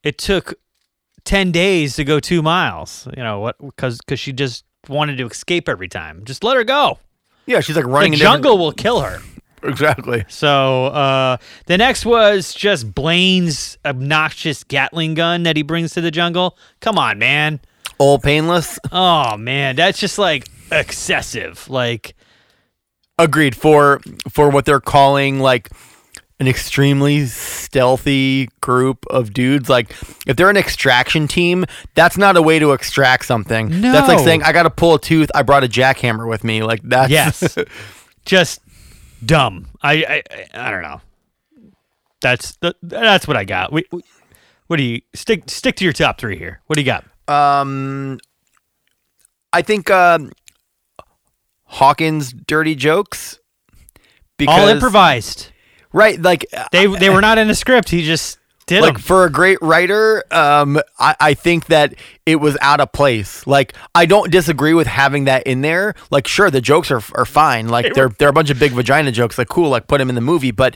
it 0.04 0.20
took 0.20 0.54
ten 1.24 1.52
days 1.52 1.96
to 1.96 2.04
go 2.04 2.20
two 2.20 2.42
miles. 2.44 3.08
You 3.18 3.24
know 3.24 3.40
what? 3.40 3.58
Because 3.60 3.98
because 3.98 4.20
she 4.20 4.32
just 4.32 4.64
wanted 4.88 5.18
to 5.18 5.26
escape 5.26 5.68
every 5.68 5.88
time. 5.88 6.22
Just 6.26 6.44
let 6.44 6.56
her 6.56 6.64
go. 6.64 7.00
yeah, 7.48 7.62
she's 7.62 7.76
like 7.76 7.86
The 7.86 7.92
running 7.92 8.14
in 8.14 8.20
different- 8.20 8.44
jungle 8.44 8.58
will 8.60 8.72
kill 8.74 9.02
her. 9.02 9.20
Exactly. 9.72 10.26
So 10.28 10.86
uh, 10.88 11.38
the 11.68 11.78
next 11.78 12.06
was 12.06 12.54
just 12.54 12.96
Blain's 12.96 13.78
obnoxious 13.86 14.64
Gatling 14.64 15.14
gun 15.14 15.44
that 15.44 15.56
he 15.56 15.62
brings 15.62 15.94
to 15.94 16.02
the 16.02 16.12
jungle. 16.12 16.58
Come 16.80 16.98
on, 16.98 17.20
man. 17.20 17.60
Ol' 18.00 18.18
Painless. 18.20 18.80
Oh 18.92 19.38
man, 19.38 19.76
that's 19.76 20.00
just 20.00 20.18
like 20.18 20.50
excessive. 20.72 21.70
Like 21.70 22.16
Agreed. 23.20 23.56
For 23.56 24.02
for 24.30 24.50
what 24.50 24.66
they're 24.66 24.80
calling 24.80 25.40
like 25.40 25.70
an 26.42 26.48
extremely 26.48 27.28
stealthy 27.28 28.50
group 28.62 29.06
of 29.12 29.32
dudes. 29.32 29.70
Like 29.70 29.92
if 30.26 30.36
they're 30.36 30.50
an 30.50 30.58
extraction 30.58 31.28
team, 31.28 31.66
that's 31.94 32.18
not 32.18 32.36
a 32.36 32.42
way 32.42 32.58
to 32.58 32.72
extract 32.72 33.26
something. 33.26 33.82
That's 33.82 34.08
like 34.08 34.18
saying 34.18 34.42
I 34.42 34.52
got 34.52 34.64
to 34.64 34.72
pull 34.72 34.96
a 34.96 35.00
tooth. 35.00 35.30
I 35.36 35.44
brought 35.44 35.64
a 35.64 35.68
jackhammer 35.68 36.28
with 36.28 36.44
me. 36.44 36.64
Like 36.64 36.82
that's 36.82 37.12
yes, 37.12 37.56
just 38.26 38.60
dumb. 39.26 39.68
I, 39.82 40.24
I 40.54 40.68
I 40.68 40.72
don't 40.72 40.82
know. 40.82 41.02
That's 42.22 42.56
the, 42.58 42.76
that's 42.84 43.28
what 43.28 43.36
I 43.38 43.44
got. 43.46 43.72
We, 43.72 43.86
we- 43.92 44.04
what 44.68 44.78
do 44.78 44.84
you 44.84 45.02
stick 45.14 45.44
stick 45.50 45.76
to 45.78 45.84
your 45.84 45.92
top 45.94 46.18
three 46.18 46.38
here? 46.38 46.62
What 46.68 46.76
do 46.76 46.82
you 46.82 46.86
got? 46.86 47.04
Um, 47.28 48.20
I 49.52 49.62
think 49.64 49.90
um 49.90 50.32
Hawkins' 51.66 52.32
dirty 52.34 52.76
jokes. 52.76 53.40
Because, 54.38 54.60
All 54.60 54.68
improvised. 54.70 55.52
right? 55.94 56.20
Like 56.22 56.46
They 56.72 56.88
they 56.88 57.10
were 57.10 57.22
not 57.22 57.38
in 57.38 57.48
the 57.48 57.56
script. 57.56 57.90
He 57.90 58.04
just 58.06 58.40
did 58.72 58.82
like 58.82 58.98
for 58.98 59.26
a 59.26 59.30
great 59.30 59.58
writer, 59.62 60.24
um, 60.32 60.80
I, 61.00 61.16
I 61.20 61.34
think 61.34 61.68
that 61.68 61.96
it 62.26 62.38
was 62.38 62.58
out 62.62 62.80
of 62.80 62.92
place. 62.92 63.46
Like 63.46 63.74
I 63.94 64.06
don't 64.06 64.32
disagree 64.32 64.74
with 64.74 64.88
having 64.88 65.26
that 65.26 65.46
in 65.46 65.62
there. 65.62 65.96
Like 66.10 66.28
sure, 66.28 66.50
the 66.50 66.62
jokes 66.62 66.92
are 66.92 67.02
are 67.16 67.26
fine. 67.26 67.68
Like 67.70 67.94
they're 67.94 68.10
they're 68.10 68.30
a 68.30 68.34
bunch 68.34 68.50
of 68.50 68.60
big 68.60 68.72
vagina 68.72 69.12
jokes. 69.12 69.38
Like 69.38 69.50
cool, 69.50 69.70
like 69.70 69.88
put 69.88 70.02
him 70.02 70.10
in 70.10 70.16
the 70.16 70.22
movie, 70.22 70.52
but. 70.52 70.76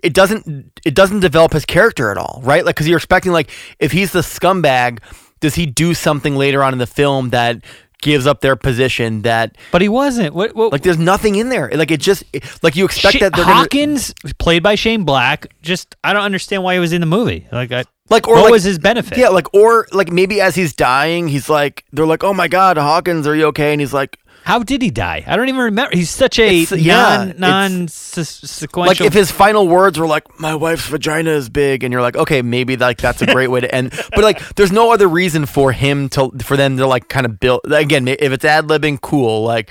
It 0.00 0.14
doesn't. 0.14 0.80
It 0.84 0.94
doesn't 0.94 1.20
develop 1.20 1.52
his 1.52 1.64
character 1.64 2.12
at 2.12 2.18
all, 2.18 2.40
right? 2.44 2.64
Like, 2.64 2.76
because 2.76 2.86
you're 2.86 2.98
expecting, 2.98 3.32
like, 3.32 3.50
if 3.80 3.90
he's 3.90 4.12
the 4.12 4.20
scumbag, 4.20 5.00
does 5.40 5.56
he 5.56 5.66
do 5.66 5.92
something 5.92 6.36
later 6.36 6.62
on 6.62 6.72
in 6.72 6.78
the 6.78 6.86
film 6.86 7.30
that 7.30 7.64
gives 8.06 8.26
up 8.26 8.40
their 8.40 8.56
position? 8.56 9.22
That, 9.22 9.56
But 9.72 9.82
he 9.82 9.88
wasn't. 9.88 10.34
What, 10.34 10.54
what 10.56 10.72
like, 10.72 10.82
there's 10.82 10.98
nothing 10.98 11.34
in 11.36 11.50
there. 11.50 11.70
Like, 11.74 11.90
it 11.90 12.00
just, 12.00 12.24
like, 12.62 12.74
you 12.76 12.84
expect 12.86 13.14
Sha- 13.18 13.18
that 13.20 13.34
they're 13.36 13.44
gonna, 13.44 13.56
Hawkins, 13.56 14.14
played 14.38 14.62
by 14.62 14.74
Shane 14.76 15.04
Black, 15.04 15.48
just 15.60 15.94
I 16.02 16.12
don't 16.14 16.22
understand 16.22 16.62
why 16.62 16.74
he 16.74 16.80
was 16.80 16.92
in 16.94 17.00
the 17.00 17.06
movie. 17.06 17.46
Like, 17.52 17.70
I, 17.72 17.84
Like, 18.08 18.26
or 18.28 18.36
what 18.36 18.44
like- 18.44 18.52
was 18.52 18.64
his 18.64 18.78
benefit? 18.78 19.18
Yeah, 19.18 19.28
like 19.30 19.52
or 19.52 19.86
like 19.92 20.10
maybe 20.12 20.40
as 20.40 20.54
he's 20.54 20.72
dying, 20.74 21.26
he's 21.28 21.48
like 21.50 21.84
they're 21.92 22.06
like, 22.06 22.22
"Oh 22.22 22.32
my 22.32 22.46
god, 22.48 22.76
Hawkins, 22.78 23.26
are 23.26 23.34
you 23.34 23.46
okay?" 23.46 23.72
And 23.72 23.80
he's 23.80 23.92
like 23.92 24.18
How 24.46 24.60
did 24.62 24.80
he 24.80 24.90
die? 24.92 25.24
I 25.26 25.34
don't 25.34 25.48
even 25.48 25.60
remember. 25.60 25.90
He's 25.96 26.08
such 26.08 26.38
a 26.38 26.62
It's- 26.62 26.80
yeah, 26.80 27.32
non 27.36 27.38
non 27.38 27.88
sequential. 27.88 28.86
like 28.86 29.00
if 29.00 29.12
his 29.12 29.28
final 29.30 29.66
words 29.66 29.98
were 29.98 30.06
like, 30.06 30.38
"My 30.38 30.54
wife's 30.54 30.86
vagina 30.86 31.30
is 31.32 31.48
big." 31.48 31.82
And 31.82 31.90
you're 31.92 32.00
like, 32.00 32.14
"Okay, 32.16 32.42
maybe 32.42 32.76
like 32.76 32.98
that's 32.98 33.20
a 33.22 33.26
great 33.26 33.48
way 33.50 33.60
to 33.60 33.74
end." 33.74 33.90
But 34.14 34.22
like 34.22 34.54
there's 34.54 34.70
no 34.70 34.92
other 34.92 35.08
reason 35.08 35.46
for 35.46 35.72
him 35.72 36.08
to 36.10 36.30
for 36.44 36.56
them 36.56 36.76
to 36.76 36.86
like 36.86 37.08
kind 37.08 37.26
of 37.26 37.40
build 37.40 37.60
again, 37.72 38.06
if 38.06 38.30
it's 38.30 38.44
ad-libbing 38.44 39.00
cool, 39.00 39.42
like 39.42 39.68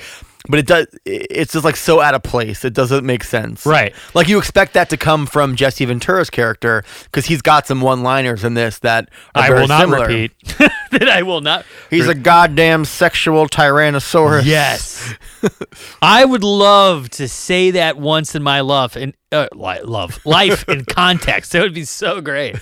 but 0.49 0.59
it 0.59 0.67
does 0.67 0.87
it's 1.05 1.53
just 1.53 1.65
like 1.65 1.75
so 1.75 2.01
out 2.01 2.13
of 2.13 2.23
place. 2.23 2.65
It 2.65 2.73
doesn't 2.73 3.05
make 3.05 3.23
sense. 3.23 3.65
Right. 3.65 3.93
Like 4.13 4.27
you 4.27 4.37
expect 4.37 4.73
that 4.73 4.89
to 4.89 4.97
come 4.97 5.25
from 5.25 5.55
Jesse 5.55 5.85
Ventura's 5.85 6.29
character 6.29 6.83
cuz 7.11 7.25
he's 7.25 7.41
got 7.41 7.67
some 7.67 7.81
one-liners 7.81 8.43
in 8.43 8.53
this 8.53 8.79
that 8.79 9.09
are 9.33 9.43
I 9.43 9.49
will 9.49 9.67
not 9.67 9.81
similar. 9.81 10.07
repeat. 10.07 10.31
that 10.91 11.09
I 11.09 11.23
will 11.23 11.41
not. 11.41 11.65
He's 11.89 12.07
a 12.07 12.15
goddamn 12.15 12.85
sexual 12.85 13.47
tyrannosaurus. 13.47 14.45
Yes. 14.45 15.13
I 16.01 16.25
would 16.25 16.43
love 16.43 17.09
to 17.11 17.27
say 17.27 17.71
that 17.71 17.97
once 17.97 18.35
in 18.35 18.43
my 18.43 18.61
life 18.61 18.95
and 18.95 19.13
uh, 19.35 19.47
li- 19.53 19.81
love 19.83 20.19
life 20.25 20.67
in 20.69 20.85
context. 20.89 21.51
That 21.51 21.61
would 21.61 21.73
be 21.73 21.85
so 21.85 22.21
great. 22.21 22.55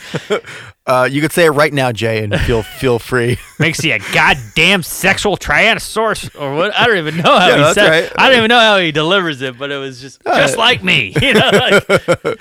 Uh, 0.86 1.08
you 1.10 1.22
could 1.22 1.32
say 1.32 1.46
it 1.46 1.52
right 1.52 1.72
now, 1.72 1.92
Jay, 1.92 2.24
and 2.24 2.38
feel 2.42 2.64
feel 2.64 3.00
free. 3.00 3.38
Makes 3.60 3.84
you 3.84 3.94
a 3.94 4.00
goddamn 4.14 4.84
sexual 4.84 5.38
tyrannosaurus 5.38 6.40
or 6.40 6.56
what? 6.56 6.78
I 6.78 6.86
don't 6.88 6.98
even 6.98 7.18
know 7.18 7.38
how 7.40 7.48
Yeah, 7.48 7.68
he 7.70 7.74
said. 7.74 7.90
right. 7.90 8.12
I 8.18 8.28
don't 8.30 8.38
even 8.40 8.50
know 8.50 8.60
how 8.60 8.78
he 8.80 8.92
delivers 8.92 9.42
it, 9.42 9.58
but 9.58 9.72
it 9.72 9.78
was 9.78 10.02
just 10.02 10.22
just 10.26 10.58
like 10.58 10.84
me. 10.84 11.14
You 11.22 11.34
know, 11.36 11.50
like, 11.54 12.40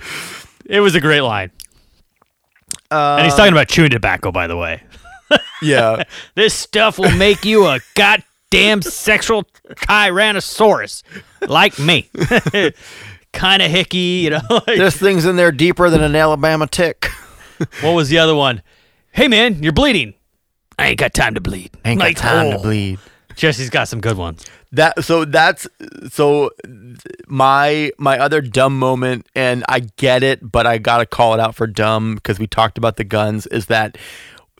it 0.67 0.81
was 0.81 0.95
a 0.95 1.01
great 1.01 1.21
line. 1.21 1.51
and 2.91 3.25
he's 3.25 3.35
talking 3.35 3.53
about 3.53 3.69
chewing 3.69 3.91
tobacco, 3.91 4.33
by 4.33 4.47
the 4.47 4.57
way. 4.57 4.83
Yeah. 5.63 6.03
this 6.35 6.53
stuff 6.53 6.99
will 6.99 7.13
make 7.17 7.45
you 7.45 7.67
a 7.67 7.81
goddamn 7.95 8.83
sexual 8.83 9.45
tyrannosaurus 9.71 11.03
like 11.49 11.79
me. 11.79 12.11
Kind 13.33 13.63
of 13.63 13.71
hickey, 13.71 14.23
you 14.25 14.31
know. 14.31 14.41
like- 14.51 14.65
There's 14.79 14.97
things 14.97 15.25
in 15.25 15.37
there 15.37 15.53
deeper 15.53 15.91
than 15.91 16.03
an 16.03 16.15
Alabama 16.15 16.67
tick. 16.67 17.07
what 17.81 17.93
was 17.93 18.09
the 18.09 18.19
other 18.19 18.35
one? 18.35 18.63
Hey 19.13 19.29
man, 19.29 19.63
you're 19.63 19.73
bleeding. 19.73 20.15
I 20.79 20.89
ain't 20.89 20.99
got 20.99 21.15
time 21.15 21.35
to 21.35 21.41
bleed. 21.41 21.71
Ain't 21.85 22.01
Like, 22.01 22.17
got 22.17 22.23
time 22.23 22.47
oh. 22.47 22.53
to 22.53 22.59
bleed. 22.59 22.99
Jesse's 23.37 23.71
got 23.71 23.89
some 23.89 24.01
good 24.01 24.17
ones. 24.17 24.45
That 24.73 25.05
so 25.05 25.25
that's 25.25 25.67
so 26.11 26.51
my 27.27 27.91
my 27.99 28.19
other 28.19 28.41
dumb 28.41 28.79
moment, 28.79 29.27
and 29.35 29.65
I 29.69 29.81
get 29.81 30.23
it, 30.23 30.51
but 30.51 30.67
I 30.67 30.79
gotta 30.79 31.07
call 31.07 31.35
it 31.35 31.41
out 31.41 31.55
for 31.55 31.67
dumb 31.67 32.15
because 32.15 32.39
we 32.39 32.47
talked 32.47 32.79
about 32.79 32.97
the 32.97 33.05
guns. 33.05 33.47
Is 33.49 33.67
that 33.67 33.99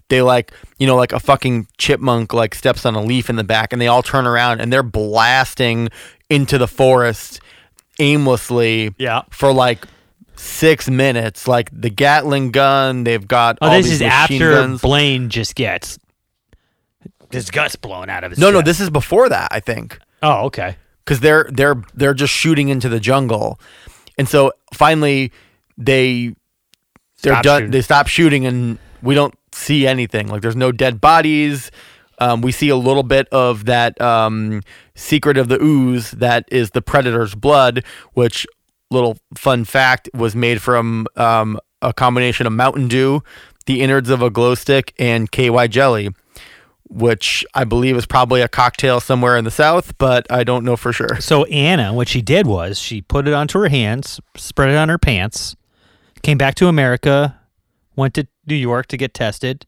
they 0.09 0.21
like 0.23 0.53
you 0.79 0.87
know 0.87 0.97
like 0.97 1.13
a 1.13 1.21
fucking 1.21 1.67
chipmunk 1.79 2.33
like 2.35 2.55
steps 2.55 2.85
on 2.85 2.95
a 2.95 3.03
leaf 3.03 3.31
in 3.31 3.37
the 3.37 3.45
back, 3.45 3.73
and 3.73 3.81
they 3.81 3.89
all 3.89 4.03
turn 4.03 4.27
around 4.27 4.61
and 4.61 4.73
they're 4.73 4.83
blasting 4.83 5.89
into 6.29 6.59
the 6.59 6.69
forest 6.69 7.41
aimlessly. 7.99 8.95
Yeah. 8.99 9.23
For 9.31 9.53
like 9.53 9.85
six 10.37 10.89
minutes, 10.89 11.47
like 11.47 11.71
the 11.73 11.91
Gatling 11.91 12.51
gun. 12.51 13.05
They've 13.05 13.27
got 13.27 13.59
Oh, 13.61 13.69
all 13.69 13.73
this 13.77 13.91
is 13.91 14.03
after 14.03 14.53
guns. 14.53 14.81
Blain 14.81 15.29
just 15.29 15.55
gets 15.55 15.99
his 17.31 17.51
guts 17.51 17.77
blown 17.77 18.11
out 18.11 18.25
of 18.25 18.31
his 18.33 18.39
no, 18.39 18.51
no, 18.51 18.61
this 18.63 18.81
is 18.81 18.91
before 18.91 19.29
that. 19.29 19.49
I 19.51 19.61
think. 19.61 19.99
Oh, 20.23 20.47
okay. 20.47 20.77
because 21.05 21.21
they're 21.21 21.49
they're 21.51 21.83
they're 21.95 22.15
just 22.15 22.33
shooting 22.33 22.69
into 22.69 22.89
the 22.89 23.01
jungle, 23.01 23.59
and 24.19 24.29
so 24.29 24.53
finally 24.75 25.33
they 25.79 26.35
they're 27.23 27.35
Stop 27.35 27.43
done. 27.45 27.59
shooting. 27.61 27.71
They 27.71 27.83
stop 27.83 28.07
shooting, 28.09 28.47
and 28.47 28.79
we 29.03 29.15
don't 29.15 29.35
see 29.53 29.87
anything. 29.87 30.29
Like 30.29 30.43
there's 30.43 30.57
no 30.57 30.73
dead 30.73 31.01
bodies. 31.01 31.71
Um, 32.23 32.41
we 32.41 32.53
see 32.53 32.69
a 32.69 32.77
little 32.77 33.03
bit 33.03 33.27
of 33.31 33.65
that 33.65 34.01
um, 34.01 34.63
secret 34.95 35.37
of 35.37 35.49
the 35.49 35.61
ooze 35.61 36.13
that 36.13 36.45
is 36.53 36.71
the 36.71 36.81
predator's 36.81 37.35
blood, 37.35 37.85
which 38.13 38.47
little 38.93 39.19
fun 39.35 39.65
fact 39.65 40.09
was 40.15 40.37
made 40.37 40.63
from 40.63 41.09
um, 41.17 41.59
a 41.81 41.93
combination 41.93 42.47
of 42.47 42.53
Mountain 42.53 42.87
Dew, 42.87 43.25
the 43.67 43.81
innards 43.81 44.09
of 44.09 44.23
a 44.23 44.31
glow 44.31 44.55
stick, 44.55 44.95
and 45.01 45.33
KY 45.33 45.67
jelly. 45.67 46.11
Which 46.89 47.45
I 47.55 47.65
believe 47.65 47.97
is 47.97 48.07
probably 48.07 48.41
a 48.43 48.49
cocktail 48.49 49.01
somewhere 49.01 49.37
in 49.37 49.45
the 49.45 49.51
South, 49.51 49.97
but 49.99 50.31
I 50.31 50.45
don't 50.45 50.63
know 50.63 50.77
for 50.77 50.93
sure. 50.93 51.21
So 51.21 51.45
Anna, 51.47 51.93
what 51.93 52.07
she 52.07 52.21
did 52.23 52.47
was 52.47 52.79
she 52.79 53.01
put 53.01 53.27
it 53.27 53.33
onto 53.33 53.59
her 53.61 53.69
hands, 53.69 54.21
spread 54.37 54.69
it 54.69 54.77
on 54.77 54.91
her 54.91 54.99
pants, 54.99 55.57
came 56.23 56.37
back 56.37 56.55
to 56.57 56.69
America, 56.69 57.41
went 57.97 58.15
to 58.15 58.29
New 58.47 58.55
York 58.55 58.87
to 58.89 58.99
get 58.99 59.15
tested, 59.15 59.65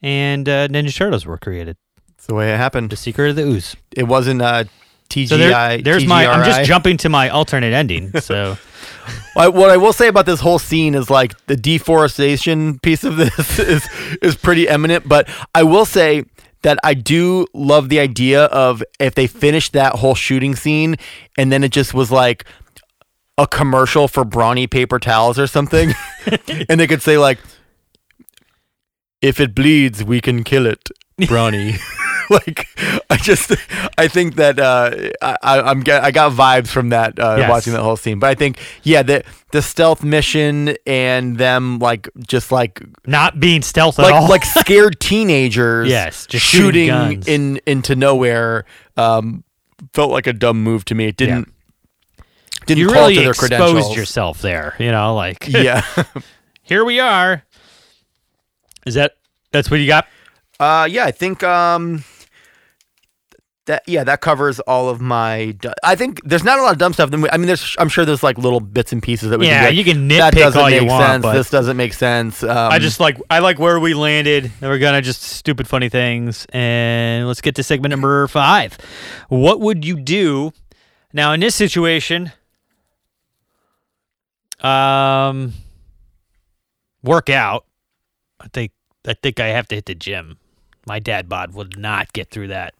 and 0.00 0.48
uh, 0.48 0.68
Ninja 0.68 0.96
Turtles 0.96 1.26
were 1.26 1.36
created. 1.36 1.76
That's 2.18 2.26
the 2.26 2.34
way 2.34 2.52
it 2.52 2.56
happened. 2.56 2.90
The 2.90 2.96
Secret 2.96 3.30
of 3.30 3.36
the 3.36 3.42
Ooze. 3.42 3.76
It 3.96 4.02
wasn't 4.02 4.42
uh, 4.42 4.64
TGI. 5.08 5.28
So 5.28 5.36
there, 5.38 5.78
there's 5.78 6.04
my. 6.04 6.26
I'm 6.26 6.44
just 6.44 6.64
jumping 6.68 6.96
to 6.98 7.08
my 7.08 7.28
alternate 7.30 7.72
ending. 7.72 8.10
So 8.20 8.58
I- 9.36 9.48
what 9.48 9.70
I 9.70 9.76
will 9.76 9.92
say 9.92 10.08
about 10.08 10.26
this 10.26 10.40
whole 10.40 10.58
scene 10.58 10.94
is 10.96 11.08
like 11.10 11.32
the 11.46 11.56
deforestation 11.56 12.78
piece 12.80 13.04
of 13.04 13.16
this 13.16 13.58
is 13.60 13.88
is 14.20 14.34
pretty 14.36 14.68
eminent. 14.68 15.08
But 15.08 15.28
I 15.54 15.62
will 15.62 15.84
say 15.86 16.24
that 16.62 16.78
I 16.82 16.94
do 16.94 17.46
love 17.54 17.88
the 17.88 18.00
idea 18.00 18.46
of 18.46 18.82
if 18.98 19.14
they 19.14 19.28
finished 19.28 19.72
that 19.74 19.94
whole 19.94 20.16
shooting 20.16 20.56
scene 20.56 20.96
and 21.38 21.52
then 21.52 21.62
it 21.62 21.70
just 21.70 21.94
was 21.94 22.10
like 22.10 22.44
a 23.38 23.46
commercial 23.46 24.08
for 24.08 24.24
brawny 24.24 24.66
paper 24.66 24.98
towels 24.98 25.38
or 25.38 25.46
something, 25.46 25.92
and 26.68 26.80
they 26.80 26.88
could 26.88 27.00
say 27.00 27.16
like, 27.16 27.38
"If 29.22 29.38
it 29.38 29.54
bleeds, 29.54 30.02
we 30.02 30.20
can 30.20 30.42
kill 30.42 30.66
it." 30.66 30.88
Brawny. 31.28 31.76
like 32.30 32.68
I 33.10 33.16
just 33.16 33.52
I 33.96 34.08
think 34.08 34.36
that 34.36 34.58
uh, 34.58 34.90
I, 35.22 35.36
I- 35.42 35.70
I'm 35.70 35.80
get, 35.80 36.02
I 36.04 36.10
got 36.10 36.32
vibes 36.32 36.68
from 36.68 36.90
that 36.90 37.18
uh, 37.18 37.36
Yes. 37.38 37.48
watching 37.50 37.72
that 37.72 37.82
whole 37.82 37.96
scene. 37.96 38.18
But 38.18 38.30
I 38.30 38.34
think 38.34 38.58
yeah 38.82 39.02
the 39.02 39.24
the 39.52 39.62
stealth 39.62 40.02
mission 40.04 40.76
and 40.86 41.38
them 41.38 41.78
like 41.78 42.08
just 42.26 42.52
like 42.52 42.82
not 43.06 43.40
being 43.40 43.62
stealth 43.62 43.98
at 43.98 44.10
all. 44.12 44.22
like 44.22 44.30
like 44.30 44.44
scared 44.64 45.00
teenagers 45.00 45.88
Yes, 45.88 46.26
just 46.26 46.44
shooting 46.44 46.88
shooting 46.88 47.22
in 47.26 47.60
into 47.66 47.96
nowhere 47.96 48.64
um, 48.96 49.44
felt 49.94 50.10
like 50.10 50.26
a 50.26 50.32
dumb 50.32 50.62
move 50.62 50.84
to 50.86 50.94
me. 50.94 51.06
It 51.06 51.16
didn't 51.16 51.52
didn't 52.66 52.80
you 52.80 52.90
really 52.90 53.18
exposed 53.26 53.96
yourself 53.96 54.42
there. 54.42 54.74
You 54.78 54.90
know, 54.90 55.14
like 55.14 55.48
yeah. 55.48 55.82
here 56.62 56.84
we 56.84 57.00
are. 57.00 57.42
Is 58.86 58.94
that 58.94 59.12
that's 59.52 59.70
what 59.70 59.80
you 59.80 59.86
got? 59.86 60.06
Uh, 60.60 60.86
yeah, 60.90 61.04
I 61.04 61.10
think 61.10 61.42
um, 61.42 62.04
that 63.68 63.84
yeah, 63.86 64.04
that 64.04 64.20
covers 64.20 64.60
all 64.60 64.88
of 64.90 65.00
my. 65.00 65.52
du- 65.60 65.72
I 65.82 65.94
think 65.94 66.20
there's 66.24 66.44
not 66.44 66.58
a 66.58 66.62
lot 66.62 66.72
of 66.72 66.78
dumb 66.78 66.92
stuff. 66.92 67.10
I 67.14 67.16
mean, 67.36 67.46
there's 67.46 67.74
I'm 67.78 67.88
sure 67.88 68.04
there's 68.04 68.22
like 68.22 68.36
little 68.36 68.60
bits 68.60 68.92
and 68.92 69.02
pieces 69.02 69.30
that 69.30 69.38
we 69.38 69.46
Yeah, 69.46 69.60
can 69.60 69.68
get. 69.70 69.74
you 69.76 69.84
can 69.84 70.08
that 70.08 70.34
nitpick 70.34 70.38
doesn't 70.38 70.60
all 70.60 70.68
you 70.70 70.80
make 70.82 70.90
want, 70.90 71.06
sense. 71.06 71.22
but- 71.22 71.32
this 71.34 71.48
doesn't 71.50 71.76
make 71.76 71.94
sense. 71.94 72.42
Um, 72.42 72.72
I 72.72 72.78
just 72.78 72.98
like 73.00 73.18
I 73.30 73.38
like 73.38 73.58
where 73.58 73.78
we 73.80 73.94
landed. 73.94 74.44
And 74.60 74.70
we're 74.70 74.78
gonna 74.78 75.00
just 75.00 75.22
stupid 75.22 75.68
funny 75.68 75.88
things, 75.88 76.44
and 76.50 77.26
let's 77.28 77.40
get 77.40 77.54
to 77.54 77.62
segment 77.62 77.90
number 77.90 78.26
five. 78.28 78.76
What 79.28 79.60
would 79.60 79.84
you 79.84 79.96
do 80.00 80.52
now 81.12 81.32
in 81.32 81.40
this 81.40 81.54
situation? 81.54 82.32
Um, 84.60 85.52
work 87.02 87.30
out. 87.30 87.64
I 88.40 88.48
think 88.52 88.72
I 89.06 89.14
think 89.14 89.40
I 89.40 89.46
have 89.48 89.68
to 89.68 89.74
hit 89.76 89.86
the 89.86 89.94
gym. 89.94 90.38
My 90.86 90.98
dad 90.98 91.28
bod 91.28 91.52
would 91.54 91.78
not 91.78 92.12
get 92.12 92.30
through 92.30 92.48
that 92.48 92.74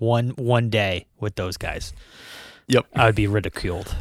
one 0.00 0.30
one 0.30 0.68
day 0.70 1.06
with 1.20 1.36
those 1.36 1.56
guys. 1.56 1.92
Yep. 2.66 2.86
I 2.94 3.06
would 3.06 3.14
be 3.14 3.26
ridiculed. 3.26 3.94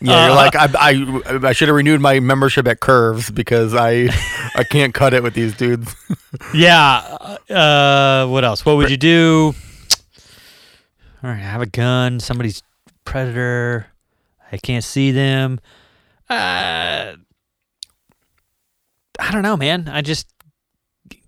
Yeah, 0.00 0.26
you're 0.28 0.32
Uh, 0.32 0.36
like 0.36 0.54
I 0.54 0.68
I, 0.78 1.48
I 1.48 1.52
should 1.52 1.68
have 1.68 1.74
renewed 1.74 2.00
my 2.00 2.20
membership 2.20 2.66
at 2.68 2.78
Curves 2.80 3.30
because 3.30 3.74
I 3.74 4.08
I 4.54 4.62
can't 4.64 4.94
cut 4.94 5.12
it 5.14 5.22
with 5.22 5.34
these 5.34 5.56
dudes. 5.56 5.94
Yeah. 6.54 6.98
Uh, 7.50 8.26
what 8.28 8.44
else? 8.44 8.64
What 8.64 8.76
would 8.76 8.90
you 8.90 8.96
do? 8.98 9.54
All 11.22 11.30
right, 11.30 11.36
I 11.38 11.42
have 11.42 11.62
a 11.62 11.66
gun. 11.66 12.20
Somebody's 12.20 12.62
predator. 13.04 13.86
I 14.52 14.56
can't 14.58 14.84
see 14.84 15.10
them. 15.10 15.58
Uh, 16.30 17.14
I 19.18 19.30
don't 19.32 19.42
know, 19.42 19.56
man. 19.56 19.88
I 19.88 20.02
just 20.02 20.28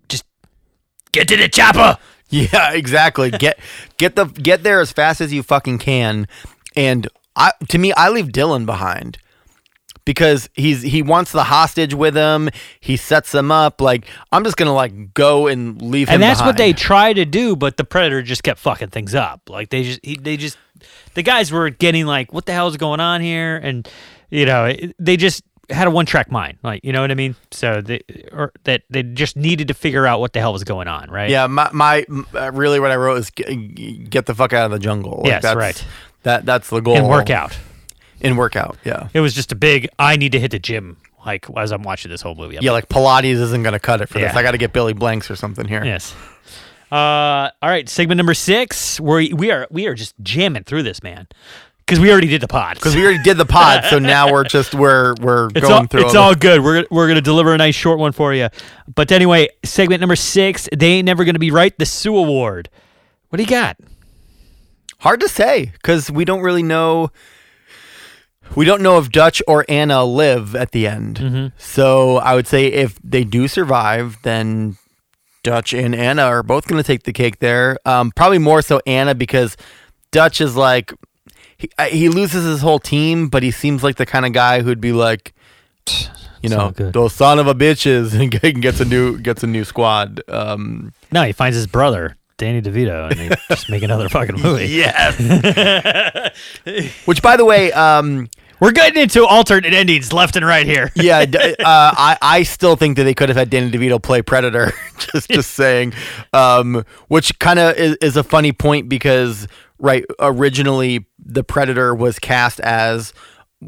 just 0.08 0.24
get 1.12 1.26
to 1.28 1.36
the 1.36 1.48
chopper. 1.48 1.98
Yeah, 2.52 2.72
exactly. 2.72 3.30
Get 3.30 3.58
get 3.96 4.14
the 4.14 4.26
get 4.26 4.62
there 4.62 4.80
as 4.80 4.92
fast 4.92 5.20
as 5.20 5.32
you 5.32 5.42
fucking 5.42 5.78
can. 5.78 6.28
And 6.76 7.08
I 7.34 7.52
to 7.68 7.78
me, 7.78 7.92
I 7.92 8.08
leave 8.08 8.30
Dillon 8.30 8.66
behind 8.66 9.18
because 10.04 10.48
he's 10.54 10.82
he 10.82 11.02
wants 11.02 11.32
the 11.32 11.44
hostage 11.44 11.94
with 11.94 12.16
him. 12.16 12.48
He 12.78 12.96
sets 12.96 13.32
them 13.32 13.50
up. 13.50 13.80
Like 13.80 14.06
I'm 14.32 14.44
just 14.44 14.56
gonna 14.56 14.74
like 14.74 15.12
go 15.12 15.46
and 15.46 15.80
leave 15.82 16.08
him. 16.08 16.14
And 16.14 16.22
that's 16.22 16.40
what 16.40 16.56
they 16.56 16.72
try 16.72 17.12
to 17.12 17.24
do, 17.24 17.56
but 17.56 17.76
the 17.76 17.84
predator 17.84 18.22
just 18.22 18.42
kept 18.42 18.60
fucking 18.60 18.90
things 18.90 19.14
up. 19.14 19.48
Like 19.48 19.70
they 19.70 19.82
just 19.82 20.00
he, 20.04 20.16
they 20.16 20.36
just 20.36 20.56
the 21.14 21.22
guys 21.22 21.52
were 21.52 21.70
getting 21.70 22.06
like, 22.06 22.32
what 22.32 22.46
the 22.46 22.52
hell 22.52 22.68
is 22.68 22.76
going 22.76 23.00
on 23.00 23.20
here? 23.20 23.56
And 23.56 23.88
you 24.30 24.46
know, 24.46 24.72
they 24.98 25.16
just 25.16 25.42
had 25.70 25.86
a 25.86 25.90
one 25.90 26.06
track 26.06 26.30
mind, 26.30 26.58
like 26.62 26.84
you 26.84 26.92
know 26.92 27.00
what 27.00 27.10
I 27.10 27.14
mean. 27.14 27.36
So 27.50 27.80
they 27.80 28.00
or 28.32 28.52
that 28.64 28.82
they 28.90 29.02
just 29.02 29.36
needed 29.36 29.68
to 29.68 29.74
figure 29.74 30.06
out 30.06 30.20
what 30.20 30.32
the 30.32 30.40
hell 30.40 30.52
was 30.52 30.64
going 30.64 30.88
on, 30.88 31.10
right? 31.10 31.30
Yeah, 31.30 31.46
my, 31.46 31.70
my 31.72 32.04
uh, 32.34 32.52
really 32.52 32.80
what 32.80 32.90
I 32.90 32.96
wrote 32.96 33.18
is 33.18 33.30
get, 33.30 34.10
get 34.10 34.26
the 34.26 34.34
fuck 34.34 34.52
out 34.52 34.66
of 34.66 34.70
the 34.72 34.78
jungle. 34.78 35.18
Like, 35.18 35.26
Yes, 35.26 35.42
that's, 35.42 35.56
right. 35.56 35.84
That 36.24 36.44
that's 36.44 36.68
the 36.70 36.80
goal. 36.80 36.96
and 36.96 37.08
work 37.08 37.30
out. 37.30 37.56
And 38.22 38.36
work 38.36 38.54
out. 38.56 38.76
Yeah. 38.84 39.08
It 39.14 39.20
was 39.20 39.32
just 39.34 39.50
a 39.52 39.54
big. 39.56 39.88
I 39.98 40.16
need 40.16 40.32
to 40.32 40.40
hit 40.40 40.50
the 40.50 40.58
gym. 40.58 40.98
Like 41.24 41.46
as 41.56 41.70
I'm 41.72 41.82
watching 41.82 42.10
this 42.10 42.22
whole 42.22 42.34
movie. 42.34 42.56
I'm 42.56 42.62
Yeah, 42.64 42.72
like 42.72 42.88
Pilates 42.88 43.34
isn't 43.34 43.62
gonna 43.62 43.78
cut 43.78 44.00
it 44.00 44.08
for 44.08 44.18
this. 44.18 44.34
I 44.34 44.42
got 44.42 44.52
to 44.52 44.58
get 44.58 44.72
Billy 44.72 44.92
Blanks 44.94 45.30
or 45.30 45.36
something 45.36 45.66
here. 45.66 45.84
Yes. 45.84 46.14
Uh, 46.90 47.50
all 47.62 47.68
right, 47.70 47.88
segment 47.88 48.16
number 48.16 48.34
six. 48.34 48.98
We 48.98 49.32
we 49.32 49.50
are 49.50 49.66
we 49.70 49.86
are 49.86 49.94
just 49.94 50.14
jamming 50.22 50.64
through 50.64 50.82
this, 50.82 51.02
man, 51.02 51.28
because 51.90 52.00
we 52.00 52.10
already 52.12 52.28
did 52.28 52.40
the 52.40 52.48
pod. 52.48 52.76
Because 52.76 52.94
we 52.94 53.02
already 53.02 53.22
did 53.22 53.36
the 53.36 53.44
pod, 53.44 53.84
so 53.86 53.98
now 53.98 54.30
we're 54.30 54.44
just 54.44 54.74
we're 54.74 55.14
we're 55.20 55.48
it's 55.48 55.60
going 55.60 55.72
all, 55.72 55.86
through. 55.86 56.04
it's 56.06 56.14
all 56.14 56.34
good. 56.34 56.62
We're 56.62 56.74
gonna, 56.76 56.86
we're 56.90 57.08
gonna 57.08 57.20
deliver 57.20 57.52
a 57.52 57.58
nice 57.58 57.74
short 57.74 57.98
one 57.98 58.12
for 58.12 58.32
you. 58.32 58.48
But 58.94 59.10
anyway, 59.10 59.48
segment 59.64 60.00
number 60.00 60.16
six. 60.16 60.68
They 60.74 60.92
ain't 60.92 61.06
never 61.06 61.24
gonna 61.24 61.40
be 61.40 61.50
right. 61.50 61.76
The 61.76 61.86
Sue 61.86 62.16
Award. 62.16 62.68
What 63.28 63.38
do 63.38 63.42
you 63.42 63.48
got? 63.48 63.76
Hard 65.00 65.20
to 65.20 65.28
say 65.28 65.72
because 65.72 66.10
we 66.10 66.24
don't 66.24 66.40
really 66.40 66.62
know. 66.62 67.10
We 68.56 68.64
don't 68.64 68.82
know 68.82 68.98
if 68.98 69.10
Dutch 69.10 69.42
or 69.46 69.64
Anna 69.68 70.04
live 70.04 70.56
at 70.56 70.72
the 70.72 70.86
end. 70.86 71.18
Mm-hmm. 71.18 71.46
So 71.58 72.16
I 72.16 72.34
would 72.34 72.46
say 72.46 72.66
if 72.66 72.98
they 73.02 73.24
do 73.24 73.46
survive, 73.46 74.16
then 74.22 74.76
Dutch 75.42 75.72
and 75.72 75.94
Anna 75.94 76.22
are 76.22 76.42
both 76.42 76.66
going 76.66 76.82
to 76.82 76.86
take 76.86 77.04
the 77.04 77.12
cake 77.12 77.38
there. 77.38 77.78
Um, 77.86 78.10
probably 78.10 78.38
more 78.38 78.60
so 78.60 78.80
Anna 78.86 79.14
because 79.14 79.56
Dutch 80.10 80.40
is 80.40 80.56
like 80.56 80.92
he, 81.60 81.70
he 81.90 82.08
loses 82.08 82.44
his 82.44 82.60
whole 82.62 82.78
team, 82.78 83.28
but 83.28 83.42
he 83.42 83.50
seems 83.50 83.82
like 83.84 83.96
the 83.96 84.06
kind 84.06 84.24
of 84.26 84.32
guy 84.32 84.62
who'd 84.62 84.80
be 84.80 84.92
like, 84.92 85.34
you 86.42 86.48
know, 86.48 86.70
those 86.70 87.12
son 87.12 87.38
of 87.38 87.46
a 87.46 87.54
bitches, 87.54 88.14
and 88.42 88.62
gets 88.62 88.80
a 88.80 88.84
new 88.84 89.18
gets 89.18 89.42
a 89.42 89.46
new 89.46 89.64
squad. 89.64 90.22
Um, 90.28 90.92
No, 91.12 91.22
he 91.22 91.32
finds 91.32 91.56
his 91.56 91.66
brother, 91.66 92.16
Danny 92.38 92.62
DeVito, 92.62 93.10
and 93.10 93.20
they 93.20 93.36
just 93.48 93.68
make 93.68 93.82
another 93.82 94.08
fucking 94.08 94.40
movie. 94.40 94.66
yes. 94.66 95.18
Which, 97.04 97.20
by 97.22 97.36
the 97.36 97.44
way, 97.44 97.72
um, 97.72 98.28
We're 98.60 98.72
getting 98.72 99.02
into 99.02 99.26
alternate 99.26 99.72
endings 99.72 100.12
left 100.12 100.36
and 100.36 100.46
right 100.46 100.66
here. 100.66 100.92
yeah, 100.94 101.18
uh, 101.38 101.54
I 101.64 102.18
I 102.20 102.42
still 102.42 102.76
think 102.76 102.96
that 102.96 103.04
they 103.04 103.14
could 103.14 103.28
have 103.28 103.36
had 103.36 103.50
Danny 103.50 103.70
DeVito 103.70 104.02
play 104.02 104.22
Predator. 104.22 104.72
just 104.98 105.30
just 105.30 105.50
saying, 105.52 105.94
um, 106.32 106.84
which 107.08 107.38
kind 107.38 107.58
of 107.58 107.76
is, 107.76 107.96
is 107.96 108.16
a 108.16 108.22
funny 108.22 108.52
point 108.52 108.88
because 108.88 109.48
right 109.78 110.04
originally 110.18 111.06
the 111.18 111.42
Predator 111.42 111.94
was 111.94 112.18
cast 112.18 112.60
as 112.60 113.14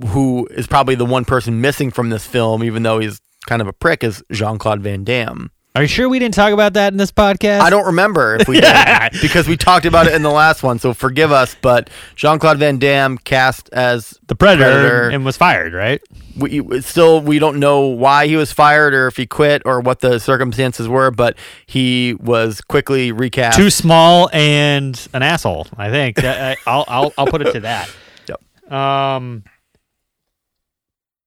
who 0.09 0.47
is 0.51 0.67
probably 0.67 0.95
the 0.95 1.07
one 1.07 1.25
person 1.25 1.61
missing 1.61 1.91
from 1.91 2.11
this 2.11 2.27
film, 2.27 2.65
even 2.65 2.83
though 2.83 2.99
he's 2.99 3.21
kind 3.47 3.63
of 3.63 3.69
a 3.69 3.73
prick, 3.73 4.03
is 4.03 4.23
Jean 4.31 4.59
Claude 4.59 4.81
Van 4.81 5.05
Damme. 5.05 5.51
Are 5.75 5.81
you 5.81 5.89
sure 5.89 6.07
we 6.07 6.19
didn't 6.19 6.35
talk 6.35 6.53
about 6.53 6.75
that 6.75 6.93
in 6.93 6.99
this 6.99 7.11
podcast? 7.11 7.61
I 7.61 7.71
don't 7.71 7.87
remember 7.87 8.37
if 8.37 8.47
we 8.47 8.61
Yeah. 8.61 9.09
did 9.09 9.21
because 9.23 9.49
we 9.49 9.57
talked 9.57 9.87
about 9.87 10.07
it 10.07 10.13
in 10.15 10.23
the 10.23 10.31
last 10.31 10.63
one, 10.63 10.79
so 10.79 10.93
forgive 10.93 11.33
us. 11.33 11.57
But 11.63 11.89
Jean 12.15 12.39
Claude 12.39 12.59
Van 12.59 12.79
Damme 12.79 13.17
cast 13.17 13.71
as 13.73 14.19
the 14.27 14.35
Predator, 14.35 14.65
Predator. 14.71 15.09
and 15.09 15.25
was 15.25 15.39
fired, 15.39 15.73
right? 15.73 16.03
we 16.37 16.81
still 16.81 17.21
we 17.21 17.39
don't 17.39 17.59
know 17.59 17.87
why 17.87 18.27
he 18.27 18.37
was 18.37 18.53
fired 18.53 18.93
or 18.95 19.07
if 19.07 19.17
he 19.19 19.27
quit 19.27 19.61
or 19.67 19.81
what 19.81 20.01
the 20.01 20.19
circumstances 20.19 20.89
were, 20.89 21.11
but 21.11 21.37
he 21.67 22.15
was 22.21 22.61
quickly 22.61 23.11
recast. 23.13 23.57
Too 23.57 23.71
small 23.71 24.29
and 24.33 25.09
an 25.15 25.23
asshole. 25.23 25.67
I 25.79 25.89
think. 25.91 26.23
I, 26.23 26.57
I'll, 26.67 26.85
I'll 26.89 27.13
I'll 27.17 27.27
put 27.27 27.41
it 27.43 27.53
to 27.53 27.61
that. 27.61 27.91
Yep. 28.29 28.73
Um. 28.73 29.43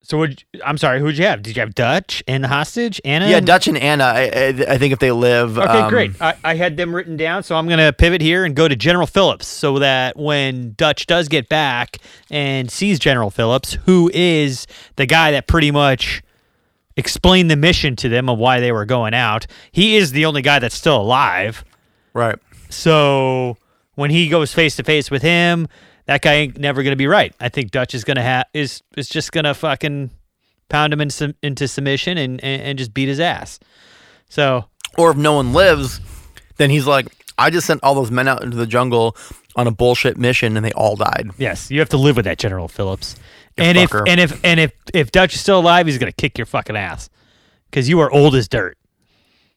So 0.05 0.19
would 0.19 0.43
I'm 0.63 0.77
sorry. 0.77 0.99
Who'd 0.99 1.17
you 1.17 1.25
have? 1.25 1.41
Did 1.41 1.55
you 1.57 1.61
have 1.61 1.73
Dutch 1.73 2.23
and 2.27 2.43
the 2.43 2.47
hostage? 2.47 3.01
Anna. 3.03 3.27
yeah, 3.27 3.37
and- 3.37 3.47
Dutch 3.47 3.67
and 3.67 3.77
Anna. 3.77 4.03
I, 4.03 4.21
I, 4.21 4.47
I 4.73 4.77
think 4.77 4.93
if 4.93 4.99
they 4.99 5.11
live, 5.11 5.57
Okay, 5.57 5.67
um, 5.67 5.89
great. 5.89 6.21
I, 6.21 6.35
I 6.43 6.55
had 6.55 6.77
them 6.77 6.95
written 6.95 7.17
down, 7.17 7.41
so 7.41 7.55
I'm 7.55 7.65
going 7.67 7.79
to 7.79 7.91
pivot 7.91 8.21
here 8.21 8.45
and 8.45 8.55
go 8.55 8.67
to 8.67 8.75
General 8.75 9.07
Phillips 9.07 9.47
so 9.47 9.79
that 9.79 10.15
when 10.15 10.73
Dutch 10.77 11.07
does 11.07 11.27
get 11.27 11.49
back 11.49 11.97
and 12.29 12.69
sees 12.69 12.99
General 12.99 13.31
Phillips, 13.31 13.73
who 13.85 14.11
is 14.13 14.67
the 14.95 15.07
guy 15.07 15.31
that 15.31 15.47
pretty 15.47 15.71
much 15.71 16.21
explained 16.97 17.49
the 17.49 17.55
mission 17.55 17.95
to 17.97 18.07
them 18.09 18.29
of 18.29 18.37
why 18.37 18.59
they 18.59 18.71
were 18.71 18.85
going 18.85 19.13
out, 19.15 19.47
he 19.71 19.95
is 19.97 20.11
the 20.11 20.25
only 20.25 20.41
guy 20.43 20.59
that's 20.59 20.75
still 20.75 21.01
alive. 21.01 21.65
Right. 22.13 22.37
So 22.69 23.57
when 23.95 24.11
he 24.11 24.29
goes 24.29 24.53
face 24.53 24.75
to 24.75 24.83
face 24.83 25.09
with 25.09 25.21
him, 25.21 25.67
that 26.05 26.21
guy 26.21 26.33
ain't 26.33 26.57
never 26.57 26.83
going 26.83 26.91
to 26.91 26.97
be 26.97 27.07
right. 27.07 27.33
I 27.39 27.49
think 27.49 27.71
Dutch 27.71 27.93
is 27.93 28.03
to 28.03 28.21
have 28.21 28.45
is 28.53 28.81
is 28.95 29.09
just 29.09 29.31
going 29.31 29.45
to 29.45 29.53
fucking 29.53 30.11
pound 30.69 30.93
him 30.93 31.01
in 31.01 31.09
into 31.41 31.67
submission 31.67 32.17
and, 32.17 32.43
and 32.43 32.61
and 32.61 32.77
just 32.77 32.93
beat 32.93 33.07
his 33.07 33.19
ass. 33.19 33.59
So 34.29 34.65
Or 34.97 35.11
if 35.11 35.17
no 35.17 35.33
one 35.33 35.53
lives, 35.53 35.99
then 36.57 36.69
he's 36.69 36.87
like, 36.87 37.07
I 37.37 37.49
just 37.49 37.67
sent 37.67 37.83
all 37.83 37.95
those 37.95 38.11
men 38.11 38.27
out 38.27 38.43
into 38.43 38.57
the 38.57 38.67
jungle 38.67 39.15
on 39.55 39.67
a 39.67 39.71
bullshit 39.71 40.17
mission, 40.17 40.57
and 40.57 40.65
they 40.65 40.71
all 40.73 40.95
died. 40.95 41.31
Yes, 41.37 41.71
you 41.71 41.79
have 41.79 41.89
to 41.89 41.97
live 41.97 42.15
with 42.15 42.25
that, 42.25 42.37
General 42.37 42.67
Phillips. 42.67 43.15
And 43.57 43.77
if 43.77 43.93
and 43.93 44.19
if 44.19 44.43
and 44.43 44.59
if 44.59 44.73
if 44.93 45.11
Dutch 45.11 45.33
is 45.35 45.41
still 45.41 45.59
alive, 45.59 45.87
he's 45.87 45.97
gonna 45.97 46.11
kick 46.11 46.37
your 46.37 46.45
fucking 46.45 46.75
ass 46.75 47.09
because 47.69 47.87
you 47.87 47.99
are 48.01 48.11
old 48.11 48.35
as 48.35 48.47
dirt. 48.47 48.77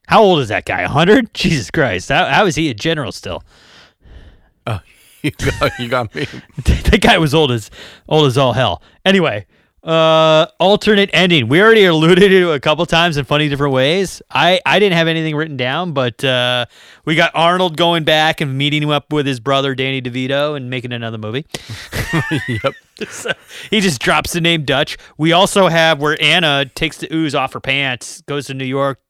How 0.07 0.23
old 0.23 0.39
is 0.41 0.49
that 0.49 0.65
guy? 0.65 0.85
hundred? 0.85 1.35
Jesus 1.35 1.71
Christ! 1.71 2.09
How, 2.09 2.27
how 2.27 2.47
is 2.47 2.55
he 2.55 2.71
a 2.71 2.75
general 2.75 3.13
still? 3.13 3.43
Oh, 4.67 4.81
you 5.23 5.31
got, 5.31 5.79
you 5.79 5.89
got 5.89 6.15
me. 6.15 6.27
that 6.65 7.01
guy 7.01 7.19
was 7.19 7.35
old 7.35 7.51
as 7.51 7.71
old 8.09 8.27
as 8.27 8.39
all 8.39 8.53
hell. 8.53 8.83
Anyway, 9.05 9.47
uh, 9.83 10.47
alternate 10.61 11.11
ending. 11.13 11.49
We 11.49 11.63
already 11.63 11.85
alluded 11.85 12.31
to 12.31 12.53
it 12.53 12.55
a 12.55 12.61
couple 12.61 12.85
times 12.87 13.17
in 13.17 13.25
funny 13.25 13.49
different 13.49 13.73
ways. 13.73 14.21
I 14.31 14.61
I 14.67 14.79
didn't 14.79 14.97
have 14.97 15.09
anything 15.09 15.35
written 15.35 15.57
down, 15.57 15.93
but 15.93 16.23
uh, 16.23 16.67
we 17.05 17.15
got 17.15 17.33
Arnold 17.35 17.77
going 17.77 18.05
back 18.05 18.41
and 18.41 18.57
meeting 18.59 18.83
him 18.83 18.91
up 18.91 19.13
with 19.13 19.27
his 19.27 19.41
brother 19.41 19.75
Danny 19.75 20.03
DeVito 20.03 20.57
and 20.57 20.69
making 20.69 20.93
another 20.93 21.19
movie. 21.19 21.47
yep. 22.49 22.75
So 23.09 23.33
he 23.71 23.81
just 23.81 24.01
drops 24.01 24.33
the 24.33 24.41
name 24.41 24.65
Dutch. 24.65 24.99
We 25.17 25.33
also 25.33 25.69
have 25.69 26.01
where 26.01 26.21
Anna 26.21 26.67
takes 26.67 26.99
the 26.99 27.13
ooze 27.15 27.35
off 27.35 27.53
her 27.53 27.61
pants, 27.61 28.21
goes 28.23 28.47
to 28.49 28.55
New 28.55 28.65
York, 28.65 29.01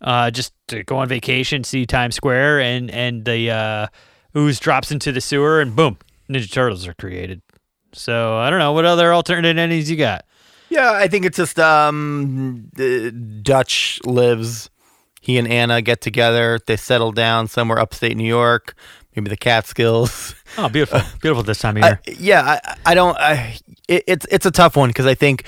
uh, 0.00 0.30
just 0.30 0.52
to 0.68 0.82
go 0.82 0.98
on 0.98 1.08
vacation, 1.08 1.64
see 1.64 1.86
Times 1.86 2.16
Square, 2.16 2.60
and 2.60 2.90
and 2.90 3.24
the 3.24 3.50
uh, 3.50 3.86
ooze 4.36 4.58
drops 4.58 4.90
into 4.90 5.12
the 5.12 5.20
sewer, 5.20 5.60
and 5.60 5.74
boom, 5.74 5.98
Ninja 6.28 6.50
Turtles 6.50 6.86
are 6.86 6.94
created. 6.94 7.42
So 7.92 8.38
I 8.38 8.50
don't 8.50 8.58
know 8.58 8.72
what 8.72 8.84
other 8.84 9.12
alternate 9.12 9.56
endings 9.58 9.90
you 9.90 9.96
got. 9.96 10.24
Yeah, 10.70 10.92
I 10.92 11.06
think 11.08 11.26
it's 11.26 11.36
just 11.36 11.58
um, 11.58 12.70
Dutch 13.42 14.00
lives. 14.04 14.70
He 15.20 15.36
and 15.38 15.46
Anna 15.46 15.82
get 15.82 16.00
together. 16.00 16.58
They 16.66 16.76
settle 16.76 17.12
down 17.12 17.46
somewhere 17.46 17.78
upstate 17.78 18.16
New 18.16 18.26
York, 18.26 18.74
maybe 19.14 19.28
the 19.30 19.36
Catskills. 19.36 20.34
Oh, 20.58 20.68
beautiful, 20.68 21.00
beautiful 21.22 21.42
this 21.42 21.60
time 21.60 21.78
of 21.78 21.82
I, 21.82 21.88
year. 21.88 22.16
yeah, 22.18 22.58
I, 22.62 22.76
I 22.84 22.94
don't. 22.94 23.16
I, 23.16 23.56
it, 23.88 24.04
it's 24.06 24.26
it's 24.30 24.44
a 24.44 24.50
tough 24.50 24.76
one 24.76 24.90
because 24.90 25.06
I 25.06 25.14
think 25.14 25.46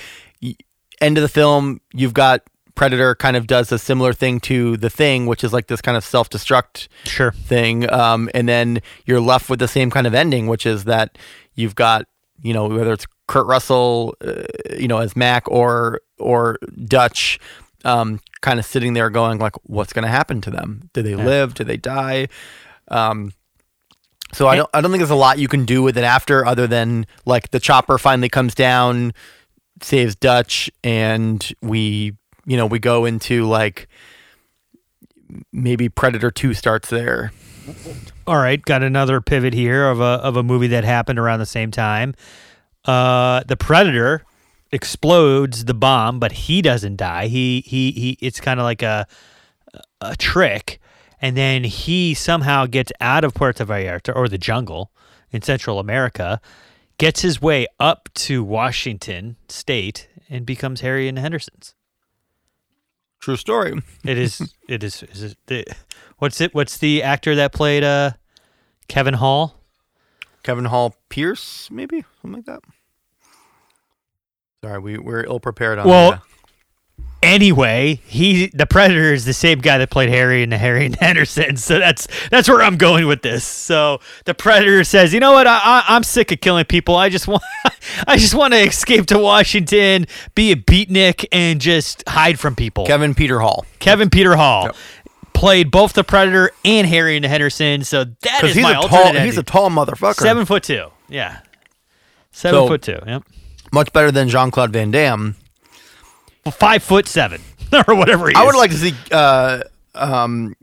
end 0.98 1.18
of 1.18 1.22
the 1.22 1.28
film 1.28 1.82
you've 1.92 2.14
got 2.14 2.40
Predator 2.74 3.14
kind 3.14 3.36
of 3.36 3.46
does 3.46 3.70
a 3.72 3.78
similar 3.78 4.12
thing 4.12 4.40
to 4.40 4.76
the 4.76 4.90
Thing, 4.90 5.26
which 5.26 5.44
is 5.44 5.52
like 5.52 5.68
this 5.68 5.80
kind 5.80 5.96
of 5.96 6.04
self 6.04 6.28
destruct 6.28 6.88
sure. 7.04 7.32
thing, 7.32 7.90
um, 7.92 8.28
and 8.34 8.48
then 8.48 8.80
you're 9.06 9.20
left 9.20 9.48
with 9.48 9.58
the 9.60 9.68
same 9.68 9.90
kind 9.90 10.06
of 10.06 10.14
ending, 10.14 10.46
which 10.46 10.66
is 10.66 10.84
that 10.84 11.16
you've 11.54 11.74
got 11.74 12.06
you 12.42 12.52
know 12.52 12.66
whether 12.66 12.92
it's 12.92 13.06
Kurt 13.28 13.46
Russell, 13.46 14.14
uh, 14.24 14.42
you 14.76 14.88
know 14.88 14.98
as 14.98 15.16
Mac 15.16 15.48
or 15.50 16.00
or 16.18 16.58
Dutch. 16.86 17.38
Um, 17.84 18.20
kind 18.40 18.58
of 18.58 18.64
sitting 18.64 18.94
there 18.94 19.10
going 19.10 19.38
like, 19.38 19.54
what's 19.64 19.92
going 19.92 20.04
to 20.04 20.08
happen 20.08 20.40
to 20.40 20.50
them? 20.50 20.88
Do 20.94 21.02
they 21.02 21.10
Yeah. 21.10 21.24
live? 21.24 21.52
Do 21.52 21.64
they 21.64 21.76
die? 21.76 22.28
Um, 22.88 23.32
so 24.32 24.48
I 24.48 24.56
don't 24.56 24.68
I 24.74 24.80
don't 24.80 24.90
think 24.90 25.00
there's 25.00 25.10
a 25.10 25.14
lot 25.14 25.38
you 25.38 25.48
can 25.48 25.64
do 25.64 25.82
with 25.82 25.96
it 25.96 26.04
after 26.04 26.44
other 26.46 26.66
than 26.66 27.06
like 27.24 27.50
the 27.50 27.60
chopper 27.60 27.98
finally 27.98 28.28
comes 28.28 28.54
down, 28.54 29.12
saves 29.82 30.16
Dutch, 30.16 30.70
and 30.82 31.52
we 31.62 32.14
you 32.46 32.56
know 32.56 32.66
we 32.66 32.78
go 32.78 33.04
into 33.04 33.44
like 33.44 33.88
maybe 35.52 35.88
Predator 35.88 36.30
Two 36.30 36.54
starts 36.54 36.90
there. 36.90 37.32
All 38.26 38.36
right, 38.36 38.62
got 38.62 38.82
another 38.82 39.20
pivot 39.20 39.54
here 39.54 39.88
of 39.88 40.00
a 40.00 40.20
of 40.22 40.36
a 40.36 40.42
movie 40.42 40.68
that 40.68 40.84
happened 40.84 41.18
around 41.18 41.40
the 41.40 41.46
same 41.46 41.70
time. 41.70 42.14
Uh, 42.84 43.42
the 43.46 43.56
Predator 43.56 44.24
explodes 44.70 45.64
the 45.64 45.74
bomb, 45.74 46.18
but 46.18 46.32
he 46.32 46.60
doesn't 46.62 46.96
die. 46.96 47.26
He 47.26 47.62
he 47.66 47.92
he. 47.92 48.18
It's 48.20 48.40
kind 48.40 48.60
of 48.60 48.64
like 48.64 48.82
a 48.82 49.06
a 50.00 50.16
trick, 50.16 50.80
and 51.20 51.36
then 51.36 51.64
he 51.64 52.14
somehow 52.14 52.66
gets 52.66 52.92
out 53.00 53.24
of 53.24 53.34
Puerto 53.34 53.64
Vallarta 53.64 54.14
or 54.14 54.28
the 54.28 54.38
jungle 54.38 54.90
in 55.30 55.42
Central 55.42 55.78
America, 55.78 56.40
gets 56.98 57.22
his 57.22 57.40
way 57.40 57.66
up 57.80 58.08
to 58.14 58.44
Washington 58.44 59.36
State, 59.48 60.08
and 60.28 60.44
becomes 60.44 60.80
Harry 60.80 61.08
and 61.08 61.16
the 61.16 61.22
Hendersons. 61.22 61.74
True 63.24 63.36
story. 63.36 63.80
It 64.04 64.18
is. 64.18 64.54
it 64.68 64.84
is. 64.84 65.02
Is 65.02 65.22
it? 65.22 65.38
The, 65.46 65.64
what's 66.18 66.42
it? 66.42 66.54
What's 66.54 66.76
the 66.76 67.02
actor 67.02 67.34
that 67.36 67.54
played 67.54 67.82
uh, 67.82 68.10
Kevin 68.86 69.14
Hall? 69.14 69.62
Kevin 70.42 70.66
Hall 70.66 70.94
Pierce, 71.08 71.70
maybe 71.70 72.04
something 72.20 72.44
like 72.44 72.44
that. 72.44 72.60
Sorry, 74.62 74.78
we 74.78 74.98
we're 74.98 75.24
ill 75.24 75.40
prepared 75.40 75.78
on 75.78 75.88
Well, 75.88 76.10
that. 76.10 76.20
Anyway, 77.24 78.00
he 78.06 78.48
the 78.48 78.66
Predator 78.66 79.12
is 79.12 79.24
the 79.24 79.32
same 79.32 79.58
guy 79.60 79.78
that 79.78 79.90
played 79.90 80.08
Harry 80.10 80.42
in 80.42 80.50
the 80.50 80.58
Harry 80.58 80.86
and 80.86 80.94
Henderson. 80.96 81.56
So 81.56 81.78
that's 81.78 82.06
that's 82.30 82.48
where 82.48 82.62
I'm 82.62 82.76
going 82.76 83.06
with 83.06 83.22
this. 83.22 83.44
So 83.44 84.00
the 84.26 84.34
Predator 84.34 84.84
says, 84.84 85.12
you 85.14 85.20
know 85.20 85.32
what? 85.32 85.46
I, 85.46 85.58
I 85.58 85.84
I'm 85.88 86.02
sick 86.04 86.30
of 86.32 86.40
killing 86.40 86.64
people. 86.66 86.96
I 86.96 87.08
just 87.08 87.26
want 87.26 87.42
I 88.06 88.16
just 88.16 88.34
want 88.34 88.54
to 88.54 88.60
escape 88.60 89.06
to 89.06 89.18
Washington, 89.18 90.06
be 90.34 90.52
a 90.52 90.56
beatnik, 90.56 91.24
and 91.32 91.60
just 91.60 92.02
hide 92.08 92.38
from 92.38 92.54
people. 92.54 92.86
Kevin 92.86 93.14
Peter 93.14 93.40
Hall. 93.40 93.64
Kevin 93.78 94.10
Peter 94.10 94.36
Hall. 94.36 94.64
Yep. 94.66 94.76
Played 95.32 95.70
both 95.72 95.94
the 95.94 96.04
Predator 96.04 96.52
and 96.64 96.86
Harry 96.86 97.16
and 97.16 97.24
the 97.24 97.28
Henderson, 97.28 97.82
so 97.84 98.04
that 98.04 98.44
is 98.44 98.54
he's 98.54 98.62
my 98.62 98.70
a 98.72 98.82
tall 98.88 99.06
he's 99.08 99.16
ending. 99.16 99.38
a 99.38 99.42
tall 99.42 99.68
motherfucker. 99.68 100.14
seven 100.20 100.46
foot 100.46 100.62
two, 100.62 100.86
yeah, 101.08 101.40
seven 102.30 102.60
So- 102.60 102.68
foot 102.68 102.82
two, 102.82 102.98
yep, 103.04 103.24
Much 103.72 103.92
better 103.92 104.12
than 104.12 104.28
Jean 104.28 104.52
Claude 104.52 104.72
Van 104.72 104.92
Damme. 104.92 105.34
Five 106.52 106.82
foot 106.82 107.06
seven 107.08 107.40
or 107.88 107.94
whatever 107.94 108.28
he 108.28 108.34
I 108.34 108.44
would 108.44 108.54
like 108.56 108.70
to 108.70 108.76
see 108.76 108.92
uh, 109.10 109.62
um, 109.94 110.54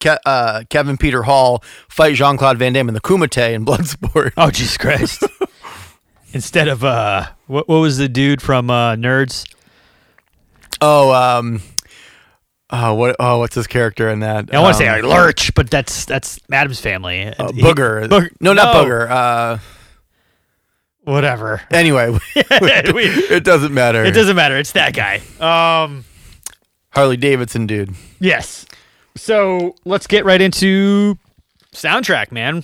Ke- 0.00 0.20
uh, 0.26 0.64
Kevin 0.68 0.96
Peter 0.98 1.22
Hall 1.22 1.62
fight 1.88 2.14
Jean 2.14 2.36
Claude 2.36 2.58
Van 2.58 2.72
Damme 2.74 2.88
in 2.88 2.94
the 2.94 3.00
Kumite 3.00 3.54
in 3.54 3.64
Bloodsport. 3.64 4.32
Oh 4.36 4.50
Jesus 4.50 4.76
Christ! 4.76 5.22
Instead 6.32 6.68
of 6.68 6.84
uh, 6.84 7.28
what 7.46 7.68
what 7.68 7.78
was 7.78 7.96
the 7.98 8.08
dude 8.08 8.42
from 8.42 8.68
uh, 8.68 8.96
Nerds? 8.96 9.46
Oh, 10.80 11.12
um, 11.12 11.62
oh, 12.68 12.94
what? 12.94 13.16
Oh, 13.18 13.38
what's 13.38 13.54
his 13.54 13.66
character 13.66 14.10
in 14.10 14.20
that? 14.20 14.52
I 14.54 14.60
want 14.60 14.74
to 14.74 14.78
say 14.78 14.88
Um, 14.88 15.02
like 15.02 15.04
Lurch, 15.16 15.54
but 15.54 15.70
that's 15.70 16.04
that's 16.04 16.38
Addams 16.52 16.80
family. 16.80 17.22
uh, 17.26 17.52
He- 17.52 17.62
Booger. 17.62 18.10
No, 18.40 18.52
not 18.52 18.74
Booger. 18.74 19.08
Uh, 19.08 19.58
Whatever. 21.04 21.60
Anyway, 21.70 22.16
it 22.34 23.44
doesn't 23.44 23.72
matter. 23.74 24.04
it 24.04 24.12
doesn't 24.12 24.36
matter. 24.36 24.56
It's 24.56 24.72
that 24.72 24.94
guy. 24.94 25.20
Um. 25.40 26.04
Harley 26.90 27.16
Davidson, 27.16 27.66
dude. 27.66 27.94
Yes. 28.20 28.66
So 29.16 29.74
let's 29.84 30.06
get 30.06 30.24
right 30.24 30.40
into 30.40 31.18
soundtrack, 31.72 32.30
man. 32.32 32.62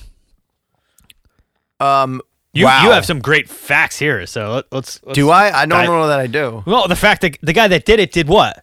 Um, 1.80 2.20
You 2.52 2.64
wow. 2.66 2.84
you 2.84 2.90
have 2.90 3.04
some 3.04 3.20
great 3.20 3.48
facts 3.48 3.98
here. 3.98 4.24
So 4.26 4.52
let, 4.54 4.64
let's, 4.72 5.00
let's. 5.04 5.16
Do 5.16 5.30
I? 5.30 5.46
I 5.62 5.66
don't 5.66 5.70
dive- 5.78 5.88
know 5.88 6.06
that 6.08 6.20
I 6.20 6.26
do. 6.26 6.62
Well, 6.66 6.88
the 6.88 6.96
fact 6.96 7.22
that 7.22 7.38
the 7.42 7.52
guy 7.52 7.68
that 7.68 7.84
did 7.84 8.00
it 8.00 8.12
did 8.12 8.28
what? 8.28 8.62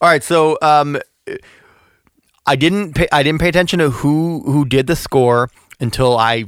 All 0.00 0.10
right, 0.10 0.22
so 0.22 0.58
um, 0.60 0.98
I 2.46 2.56
didn't 2.56 2.94
pay. 2.94 3.08
I 3.12 3.22
didn't 3.22 3.40
pay 3.40 3.48
attention 3.48 3.78
to 3.78 3.90
who 3.90 4.42
who 4.44 4.64
did 4.66 4.86
the 4.86 4.96
score 4.96 5.50
until 5.80 6.16
I 6.18 6.44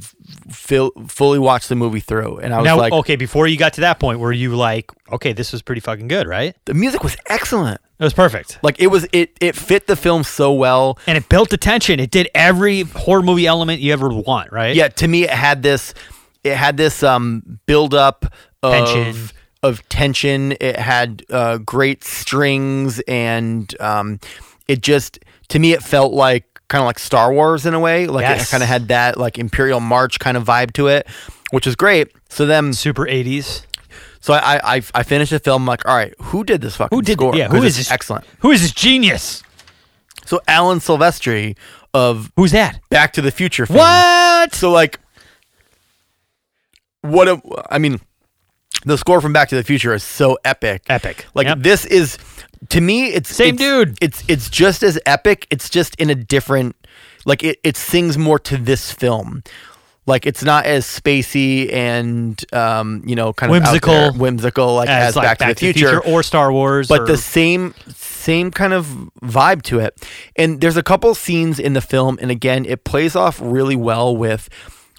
fully 0.51 1.39
watched 1.39 1.69
the 1.69 1.75
movie 1.75 1.99
through, 1.99 2.37
and 2.37 2.53
I 2.53 2.57
was 2.57 2.65
Now, 2.65 2.77
like, 2.77 2.93
okay, 2.93 3.15
before 3.15 3.47
you 3.47 3.57
got 3.57 3.73
to 3.73 3.81
that 3.81 3.99
point, 3.99 4.19
were 4.19 4.31
you 4.31 4.55
like, 4.55 4.91
okay, 5.11 5.33
this 5.33 5.51
was 5.51 5.61
pretty 5.61 5.81
fucking 5.81 6.07
good, 6.07 6.27
right? 6.27 6.55
the 6.65 6.73
music 6.73 7.03
was 7.03 7.15
excellent. 7.27 7.79
It 7.99 8.03
was 8.03 8.13
perfect. 8.13 8.59
Like 8.63 8.79
it 8.79 8.87
was, 8.87 9.05
it 9.11 9.35
it 9.41 9.55
fit 9.55 9.87
the 9.87 9.95
film 9.97 10.23
so 10.23 10.53
well. 10.53 10.97
And 11.05 11.17
it 11.17 11.27
built 11.27 11.49
the 11.49 11.57
tension. 11.57 11.99
It 11.99 12.11
did 12.11 12.29
every 12.33 12.83
horror 12.83 13.21
movie 13.21 13.45
element 13.45 13.81
you 13.81 13.91
ever 13.91 14.07
want, 14.09 14.51
right? 14.53 14.73
Yeah, 14.75 14.87
to 14.87 15.07
me, 15.07 15.23
it 15.23 15.31
had 15.31 15.63
this, 15.63 15.93
it 16.43 16.55
had 16.55 16.77
this 16.77 17.03
um 17.03 17.59
build 17.65 17.93
up 17.93 18.25
of 18.63 18.71
Tension. 18.87 19.29
of 19.63 19.87
tension. 19.89 20.53
It 20.61 20.77
had 20.77 21.23
uh, 21.29 21.57
great 21.57 22.03
strings, 22.05 23.01
and 23.07 23.73
um, 23.81 24.19
it 24.67 24.81
just 24.81 25.19
to 25.49 25.59
me, 25.59 25.73
it 25.73 25.83
felt 25.83 26.13
like 26.13 26.45
kind 26.69 26.81
of 26.81 26.85
like 26.85 26.97
Star 26.99 27.33
Wars 27.33 27.65
in 27.65 27.73
a 27.73 27.79
way. 27.79 28.07
Like 28.07 28.23
Yes. 28.23 28.47
it 28.47 28.51
kind 28.51 28.63
of 28.63 28.69
had 28.69 28.87
that 28.87 29.17
like 29.17 29.37
Imperial 29.37 29.79
March 29.81 30.17
kind 30.19 30.37
of 30.37 30.45
vibe 30.45 30.71
to 30.73 30.87
it, 30.87 31.05
which 31.51 31.67
is 31.67 31.75
great. 31.75 32.11
So 32.29 32.45
then, 32.45 32.71
Super 32.73 33.05
80s. 33.05 33.63
so 34.21 34.33
I 34.33 34.75
I 34.77 34.81
I 34.95 35.03
finished 35.03 35.31
the 35.31 35.39
film. 35.39 35.65
like, 35.65 35.85
all 35.85 35.95
right, 35.95 36.13
who 36.21 36.43
did 36.45 36.61
this 36.61 36.77
fucking 36.77 36.95
Who 36.95 37.01
did 37.01 37.17
score? 37.17 37.35
Yeah, 37.35 37.49
who 37.49 37.63
is 37.63 37.75
this? 37.77 37.91
Excellent. 37.91 38.23
Who 38.39 38.51
is 38.51 38.61
this 38.61 38.71
genius? 38.71 39.43
So 40.25 40.39
Alan 40.47 40.79
Silvestri 40.79 41.55
of 41.93 42.31
Who's 42.35 42.51
that? 42.51 42.79
Back 42.89 43.13
to 43.13 43.21
the 43.21 43.31
Future. 43.31 43.65
fame. 43.65 43.77
What? 43.77 44.53
So 44.53 44.69
like, 44.71 44.99
what? 47.01 47.27
A, 47.27 47.41
I 47.71 47.79
mean, 47.79 47.99
the 48.85 48.97
score 48.97 49.21
from 49.21 49.33
Back 49.33 49.49
to 49.49 49.55
the 49.55 49.63
Future 49.63 49.93
is 49.93 50.03
so 50.03 50.37
epic. 50.45 50.83
Epic. 50.87 51.25
Like 51.33 51.47
Yep. 51.47 51.57
this 51.61 51.85
is, 51.85 52.17
to 52.69 52.81
me, 52.81 53.07
it's 53.07 53.33
Same 53.33 53.55
it's- 53.55 53.59
dude. 53.85 53.97
It's 54.01 54.23
it's 54.27 54.49
just 54.49 54.83
as 54.83 54.99
epic. 55.05 55.47
It's 55.49 55.69
just 55.69 55.95
in 55.95 56.09
a 56.09 56.15
different, 56.15 56.75
like 57.25 57.43
it 57.43 57.59
it 57.63 57.77
sings 57.77 58.17
more 58.17 58.39
to 58.39 58.57
this 58.57 58.91
film. 58.91 59.43
Like 60.05 60.25
it's 60.25 60.43
not 60.43 60.65
as 60.65 60.85
spacey 60.85 61.71
and 61.71 62.43
um 62.53 63.03
you 63.05 63.15
know 63.15 63.31
kind 63.31 63.51
of 63.53 63.61
Whimsical. 63.61 63.93
there, 63.93 64.11
whimsical 64.11 64.75
like 64.75 64.89
as, 64.89 65.15
like 65.15 65.37
Back, 65.37 65.37
to, 65.39 65.53
the 65.53 65.73
Future 65.73 65.99
or 66.03 66.23
Star 66.23 66.51
Wars. 66.51 66.87
but 66.87 67.01
or, 67.01 67.05
the 67.05 67.17
same 67.17 67.75
same 67.95 68.49
kind 68.51 68.73
of 68.73 68.87
vibe 69.21 69.61
to 69.63 69.79
it. 69.79 69.93
And 70.35 70.61
there's 70.61 70.77
a 70.77 70.83
couple 70.83 71.13
scenes 71.13 71.59
in 71.59 71.73
the 71.73 71.81
film, 71.81 72.17
and 72.21 72.31
again, 72.31 72.65
it 72.65 72.83
plays 72.85 73.15
off 73.15 73.39
really 73.41 73.75
well 73.75 74.15
with 74.17 74.49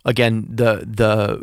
again 0.04 0.46
the 0.48 0.84
the 0.86 1.42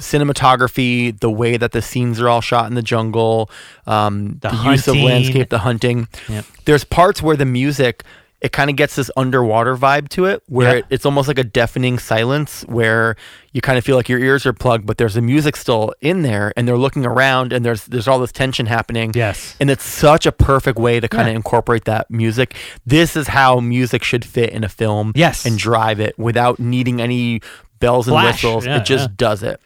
cinematography, 0.00 1.18
the 1.20 1.30
way 1.30 1.56
that 1.56 1.72
the 1.72 1.82
scenes 1.82 2.20
are 2.20 2.28
all 2.28 2.40
shot 2.40 2.66
in 2.68 2.74
the 2.74 2.82
jungle, 2.82 3.50
um, 3.86 4.38
The 4.40 4.48
the, 4.50 4.56
use 4.72 4.88
of 4.88 4.96
landscape, 4.96 5.48
the 5.50 5.58
hunting. 5.58 6.08
Yep. 6.28 6.44
There's 6.64 6.84
parts 6.84 7.22
where 7.22 7.36
the 7.36 7.46
music 7.46 8.04
it 8.42 8.52
kind 8.52 8.70
of 8.70 8.76
gets 8.76 8.96
this 8.96 9.10
underwater 9.18 9.76
vibe 9.76 10.08
to 10.08 10.24
it 10.24 10.42
where 10.46 10.72
Yeah. 10.72 10.78
it, 10.78 10.84
it's 10.88 11.04
almost 11.04 11.28
like 11.28 11.38
a 11.38 11.44
deafening 11.44 11.98
silence 11.98 12.62
where 12.68 13.14
you 13.52 13.60
kind 13.60 13.76
of 13.76 13.84
feel 13.84 13.96
like 13.96 14.08
your 14.08 14.18
ears 14.18 14.46
are 14.46 14.54
plugged 14.54 14.86
but 14.86 14.96
there's 14.96 15.12
the 15.12 15.20
music 15.20 15.56
still 15.56 15.92
in 16.00 16.22
there 16.22 16.50
and 16.56 16.66
they're 16.66 16.78
looking 16.78 17.04
around 17.04 17.52
and 17.52 17.66
there's 17.66 17.84
there's 17.84 18.08
all 18.08 18.18
this 18.18 18.32
tension 18.32 18.64
happening 18.64 19.12
Yes. 19.14 19.56
and 19.60 19.68
it's 19.68 19.84
such 19.84 20.24
a 20.24 20.32
perfect 20.32 20.78
way 20.78 21.00
to 21.00 21.06
kind 21.06 21.28
of 21.28 21.32
Yeah. 21.32 21.36
incorporate 21.36 21.84
that 21.84 22.10
music. 22.10 22.54
This 22.86 23.14
is 23.14 23.28
how 23.28 23.60
music 23.60 24.02
should 24.02 24.24
fit 24.24 24.48
in 24.54 24.64
a 24.64 24.70
film 24.70 25.12
Yes. 25.14 25.44
and 25.44 25.58
drive 25.58 26.00
it 26.00 26.18
without 26.18 26.58
needing 26.58 26.98
any 27.02 27.42
bells 27.78 28.08
and 28.08 28.14
Flash. 28.14 28.42
whistles. 28.42 28.64
Yeah, 28.64 28.78
it 28.78 28.86
just 28.86 29.18
does 29.18 29.42
it. 29.42 29.60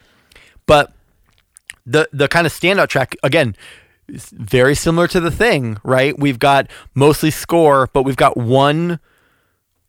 But 0.67 0.93
the 1.87 2.09
the 2.13 2.29
kind 2.29 2.47
of 2.47 2.53
standout 2.53 2.89
track 2.89 3.17
again 3.23 3.55
is 4.09 4.31
very 4.31 4.75
similar 4.75 5.07
to 5.09 5.21
the 5.21 5.31
thing, 5.31 5.79
right? 5.83 6.19
We've 6.19 6.39
got 6.39 6.69
mostly 6.95 7.31
score, 7.31 7.89
but 7.93 8.03
we've 8.03 8.17
got 8.17 8.37
one 8.37 8.99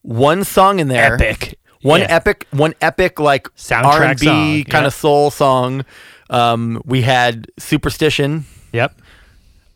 one 0.02 0.44
song 0.44 0.80
in 0.80 0.88
there. 0.88 1.16
Epic. 1.16 1.58
One 1.82 2.02
Yeah. 2.02 2.08
epic 2.10 2.48
one 2.52 2.74
epic 2.82 3.20
like 3.20 3.48
Soundtrack 3.56 3.84
R&B 3.86 4.26
song, 4.26 4.64
kind 4.72 4.84
yeah. 4.84 4.88
of 4.88 4.94
soul 4.94 5.32
song. 5.32 5.86
Um, 6.30 6.82
we 6.86 7.04
had 7.04 7.48
Superstition 7.60 8.46
Yep. 8.74 9.00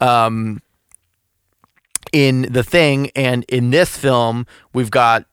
um, 0.02 0.62
in 2.12 2.44
the 2.52 2.64
thing, 2.64 3.12
and 3.16 3.44
in 3.46 3.70
this 3.70 3.96
film, 3.96 4.48
we've 4.74 4.90
got 4.90 5.26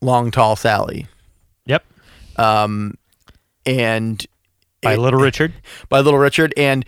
Long 0.00 0.30
Tall 0.30 0.54
Sally, 0.54 1.08
Yep. 1.66 1.84
um, 2.36 2.94
and 3.66 4.24
By 4.82 4.94
it- 4.94 4.98
Little 4.98 5.20
Richard. 5.20 5.52
by 5.88 6.00
Little 6.00 6.18
Richard, 6.20 6.54
and 6.56 6.84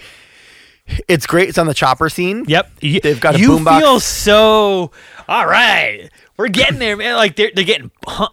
it's 1.08 1.26
great. 1.26 1.48
It's 1.48 1.58
on 1.58 1.66
the 1.66 1.74
chopper 1.74 2.08
scene. 2.08 2.44
Yep. 2.48 2.70
They've 2.80 3.20
got 3.20 3.36
a 3.36 3.38
you 3.38 3.50
boombox. 3.50 3.78
feel 3.80 4.00
so 4.00 4.90
all 5.28 5.46
right. 5.46 6.08
We're 6.40 6.48
getting 6.48 6.78
there, 6.78 6.96
man. 6.96 7.16
Like 7.16 7.36
they're 7.36 7.50
they're 7.54 7.64
getting 7.64 7.90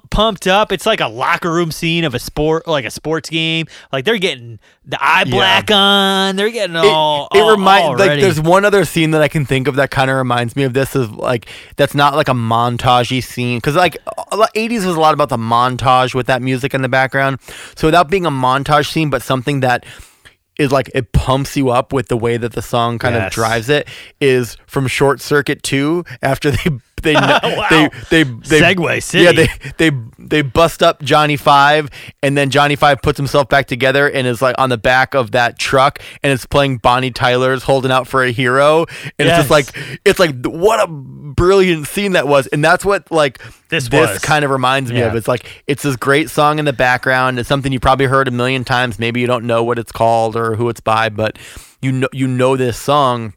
pumped 0.09 0.47
up. 0.47 0.71
It's 0.71 0.85
like 0.85 1.01
a 1.01 1.07
locker 1.07 1.51
room 1.51 1.71
scene 1.71 2.03
of 2.05 2.13
a 2.15 2.19
sport, 2.19 2.67
like 2.67 2.85
a 2.85 2.89
sports 2.91 3.29
game. 3.29 3.67
Like 3.91 4.05
they're 4.05 4.17
getting 4.17 4.59
the 4.85 4.97
eye 4.99 5.25
black 5.25 5.69
on. 5.71 6.35
They're 6.37 6.49
getting 6.49 6.75
It, 6.75 6.85
all. 6.85 7.27
it 7.33 7.39
all- 7.41 7.51
remind 7.51 7.83
all 7.83 7.97
like 7.97 8.19
there's 8.19 8.39
one 8.39 8.63
other 8.65 8.85
scene 8.85 9.11
that 9.11 9.21
I 9.21 9.27
can 9.27 9.45
think 9.45 9.67
of 9.67 9.75
that 9.75 9.91
kind 9.91 10.09
of 10.09 10.17
reminds 10.17 10.55
me 10.55 10.63
of 10.63 10.73
this 10.73 10.95
is 10.95 11.09
like 11.11 11.47
that's 11.75 11.93
not 11.93 12.15
like 12.15 12.29
a 12.29 12.33
montagey 12.33 13.23
scene 13.23 13.57
because 13.57 13.75
like 13.75 13.95
a 14.31 14.37
80s 14.55 14.85
was 14.85 14.95
a 14.95 14.99
lot 14.99 15.13
about 15.13 15.29
the 15.29 15.37
montage 15.37 16.13
with 16.15 16.27
that 16.27 16.41
music 16.41 16.73
in 16.73 16.81
the 16.81 16.89
background 16.89 17.39
so 17.75 17.87
without 17.87 18.09
being 18.09 18.25
a 18.25 18.31
montage 18.31 18.91
scene 18.91 19.09
but 19.09 19.21
something 19.21 19.59
that 19.59 19.85
is 20.57 20.71
like 20.71 20.89
it 20.95 21.11
pumps 21.11 21.55
you 21.55 21.69
up 21.69 21.93
with 21.93 22.07
the 22.07 22.17
way 22.17 22.37
that 22.37 22.53
the 22.53 22.61
song 22.61 22.97
kind 22.97 23.15
Yes. 23.15 23.27
of 23.27 23.33
drives 23.33 23.69
it 23.69 23.87
is 24.19 24.57
from 24.65 24.87
Short 24.87 25.21
Circuit 25.21 25.61
2 25.63 26.03
after 26.21 26.49
they 26.51 26.69
they 27.03 27.13
Wow. 27.47 27.67
they, 27.69 27.89
they 28.09 28.23
they 28.23 28.59
Segway 28.61 29.01
City. 29.03 29.23
yeah 29.23 29.31
they 29.31 29.89
they 29.89 29.97
they 30.19 30.41
bust 30.41 30.81
up 30.83 31.01
Johnny 31.01 31.37
Five 31.37 31.89
and 32.23 32.37
then 32.37 32.49
Johnny 32.49 32.75
Five 32.75 33.01
puts 33.01 33.17
himself 33.17 33.49
back 33.49 33.67
together 33.67 34.09
and 34.09 34.25
is 34.27 34.41
like 34.41 34.55
on 34.57 34.69
the 34.69 34.77
back 34.77 35.13
of 35.13 35.31
that 35.31 35.57
truck 35.59 35.99
and 36.23 36.31
it's 36.33 36.45
playing 36.45 36.77
Bonnie 36.77 37.11
Tyler's 37.11 37.63
holding 37.63 37.91
out 37.91 38.07
for 38.07 38.23
a 38.23 38.31
hero 38.31 38.85
and 39.19 39.27
it's 39.27 39.37
just 39.37 39.49
like 39.49 39.67
it's 40.05 40.19
like 40.19 40.43
what 40.45 40.79
a 40.83 40.87
brilliant 40.87 41.87
scene 41.87 42.13
that 42.13 42.27
was 42.27 42.47
and 42.47 42.63
that's 42.63 42.83
what 42.83 43.09
like 43.11 43.39
This 43.69 43.89
this 43.89 44.09
was. 44.11 44.19
kind 44.19 44.43
of 44.43 44.51
reminds 44.51 44.91
me 44.91 44.99
Yeah. 44.99 45.05
of 45.07 45.15
it's 45.15 45.27
like 45.27 45.45
it's 45.67 45.83
this 45.83 45.95
great 45.95 46.29
song 46.29 46.59
in 46.59 46.65
the 46.65 46.73
background 46.73 47.39
it's 47.39 47.47
something 47.49 47.71
you 47.71 47.79
probably 47.79 48.07
heard 48.07 48.27
a 48.27 48.31
million 48.31 48.63
times 48.63 48.97
maybe 48.99 49.21
you 49.21 49.27
don't 49.27 49.45
know 49.45 49.63
what 49.63 49.77
it's 49.79 49.91
called 49.91 50.35
or 50.35 50.55
who 50.55 50.67
it's 50.69 50.79
by 50.81 51.09
but 51.09 51.37
you 51.81 51.91
know 51.91 52.07
you 52.11 52.27
know 52.27 52.57
this 52.57 52.77
song 52.77 53.33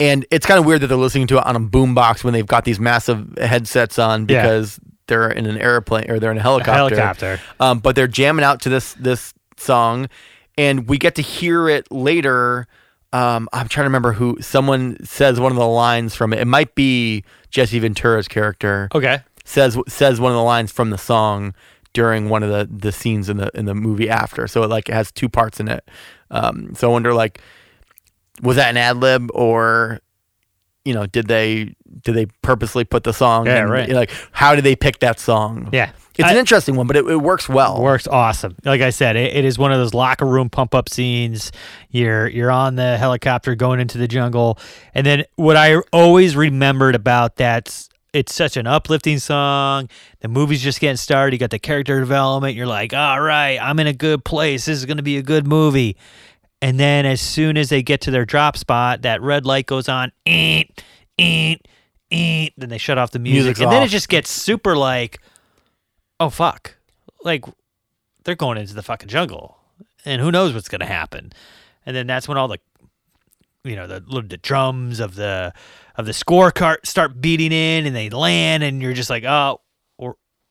and 0.00 0.24
it's 0.30 0.46
kind 0.46 0.58
of 0.60 0.66
weird 0.66 0.80
that 0.82 0.86
they're 0.88 0.96
listening 0.96 1.26
to 1.28 1.38
it 1.38 1.46
on 1.46 1.56
a 1.56 1.60
boombox 1.60 2.22
when 2.24 2.32
they've 2.34 2.46
got 2.46 2.64
these 2.64 2.78
massive 2.80 3.36
headsets 3.38 3.98
on 3.98 4.26
Yeah. 4.28 4.42
because 4.42 4.78
they're 5.06 5.30
in 5.30 5.46
an 5.46 5.58
airplane 5.58 6.10
or 6.10 6.18
they're 6.20 6.30
in 6.30 6.38
a 6.38 6.42
helicopter. 6.42 6.72
helicopter. 6.96 7.40
Um, 7.60 7.78
but 7.80 7.96
they're 7.96 8.06
jamming 8.06 8.44
out 8.44 8.60
to 8.62 8.68
this 8.68 8.94
this 8.94 9.32
song, 9.56 10.08
and 10.56 10.88
we 10.88 10.98
get 10.98 11.14
to 11.16 11.22
hear 11.22 11.68
it 11.68 11.90
later. 11.90 12.66
Um, 13.12 13.48
I'm 13.54 13.68
trying 13.68 13.84
to 13.84 13.88
remember 13.88 14.12
who 14.12 14.36
someone 14.42 15.02
says 15.04 15.40
one 15.40 15.50
of 15.50 15.56
the 15.56 15.66
lines 15.66 16.14
from 16.14 16.32
it. 16.34 16.40
It 16.40 16.44
might 16.44 16.74
be 16.74 17.24
Jesse 17.50 17.78
Ventura's 17.78 18.28
character 18.28 18.88
Okay. 18.94 19.20
says 19.46 19.78
says 19.88 20.20
one 20.20 20.30
of 20.30 20.36
the 20.36 20.42
lines 20.42 20.70
from 20.70 20.90
the 20.90 20.98
song 20.98 21.54
during 21.94 22.28
one 22.28 22.42
of 22.42 22.50
the 22.50 22.68
the 22.70 22.92
scenes 22.92 23.30
in 23.30 23.38
the 23.38 23.50
in 23.54 23.64
the 23.64 23.74
movie 23.74 24.10
after. 24.10 24.46
So 24.46 24.62
it 24.62 24.68
like 24.68 24.90
it 24.90 24.94
has 24.94 25.10
two 25.10 25.30
parts 25.30 25.58
in 25.58 25.68
it. 25.68 25.88
Um, 26.30 26.74
so 26.74 26.90
I 26.90 26.92
wonder 26.92 27.14
like 27.14 27.40
was 28.42 28.56
that 28.56 28.70
an 28.70 28.76
ad 28.76 28.96
lib 28.98 29.30
or 29.34 30.00
you 30.84 30.94
know 30.94 31.06
did 31.06 31.26
they 31.28 31.74
did 32.02 32.12
they 32.14 32.26
purposely 32.42 32.84
put 32.84 33.04
the 33.04 33.12
song 33.12 33.46
Yeah, 33.46 33.62
and, 33.62 33.70
right. 33.70 33.88
like 33.90 34.10
how 34.32 34.54
did 34.54 34.64
they 34.64 34.76
pick 34.76 35.00
that 35.00 35.18
song 35.20 35.68
Yeah. 35.72 35.90
it's 36.16 36.28
I- 36.28 36.32
an 36.32 36.36
interesting 36.38 36.76
one 36.76 36.86
but 36.86 36.96
it, 36.96 37.06
it 37.06 37.16
works 37.16 37.48
well 37.48 37.82
Works 37.82 38.06
awesome. 38.06 38.54
Like 38.64 38.80
I 38.80 38.90
said, 38.90 39.16
it, 39.16 39.36
it 39.36 39.44
is 39.44 39.58
one 39.58 39.72
of 39.72 39.78
those 39.78 39.92
locker 39.94 40.24
room 40.26 40.48
pump 40.50 40.74
up 40.74 40.88
scenes. 40.88 41.52
You're 41.90 42.28
you're 42.28 42.50
on 42.50 42.76
the 42.76 42.96
helicopter 42.96 43.54
going 43.54 43.80
into 43.80 43.98
the 43.98 44.08
jungle, 44.08 44.58
and 44.94 45.06
then 45.06 45.24
what 45.36 45.56
I 45.56 45.76
always 45.92 46.36
remembered 46.36 46.94
about 46.94 47.36
that. 47.36 47.86
It's 48.14 48.34
such 48.34 48.56
an 48.56 48.66
uplifting 48.66 49.18
song. 49.18 49.90
The 50.20 50.28
movie's 50.28 50.62
just 50.62 50.80
getting 50.80 50.96
started. 50.96 51.34
You 51.34 51.38
got 51.38 51.50
the 51.50 51.58
character 51.58 52.00
development. 52.00 52.54
You're 52.56 52.66
like, 52.66 52.94
all 52.94 53.20
right, 53.20 53.58
I'm 53.60 53.78
in 53.80 53.86
a 53.86 53.92
good 53.92 54.24
place. 54.24 54.64
This 54.64 54.78
is 54.78 54.86
going 54.86 54.96
to 54.96 55.02
be 55.02 55.18
a 55.18 55.22
good 55.22 55.46
movie. 55.46 55.94
And 56.60 56.78
then 56.78 57.06
as 57.06 57.20
soon 57.20 57.56
as 57.56 57.68
they 57.68 57.82
get 57.82 58.00
to 58.02 58.10
their 58.10 58.24
drop 58.24 58.56
spot, 58.56 59.02
that 59.02 59.22
red 59.22 59.46
light 59.46 59.66
goes 59.66 59.88
on. 59.88 60.10
Eat, 60.26 60.82
eat, 61.16 61.66
eat. 62.10 62.52
Then 62.56 62.68
they 62.68 62.78
shut 62.78 62.98
off 62.98 63.12
the 63.12 63.18
music. 63.18 63.44
Music's 63.44 63.60
and 63.60 63.70
then 63.70 63.82
it 63.82 63.88
just 63.88 64.08
gets 64.08 64.30
super 64.30 64.76
like, 64.76 65.20
oh, 66.18 66.30
fuck. 66.30 66.76
Like, 67.22 67.44
they're 68.24 68.34
going 68.34 68.58
into 68.58 68.74
the 68.74 68.82
fucking 68.82 69.08
jungle. 69.08 69.56
and 70.04 70.20
who 70.20 70.30
knows 70.30 70.52
what's 70.52 70.68
going 70.68 70.80
to 70.80 70.86
happen. 70.86 71.32
And 71.86 71.94
then 71.94 72.06
that's 72.06 72.28
when 72.28 72.36
all 72.36 72.48
the 72.48 72.58
you 73.64 73.76
know 73.76 73.86
the 73.86 74.00
the 74.00 74.36
drums 74.36 75.00
of 75.00 75.14
the 75.14 75.52
of 75.96 76.06
the 76.06 76.12
score 76.12 76.50
cart 76.50 76.86
start 76.86 77.20
beating 77.20 77.52
in 77.52 77.86
and 77.86 77.94
they 77.94 78.08
land 78.08 78.62
and 78.62 78.80
you're 78.80 78.92
just 78.92 79.10
like 79.10 79.24
oh 79.24 79.60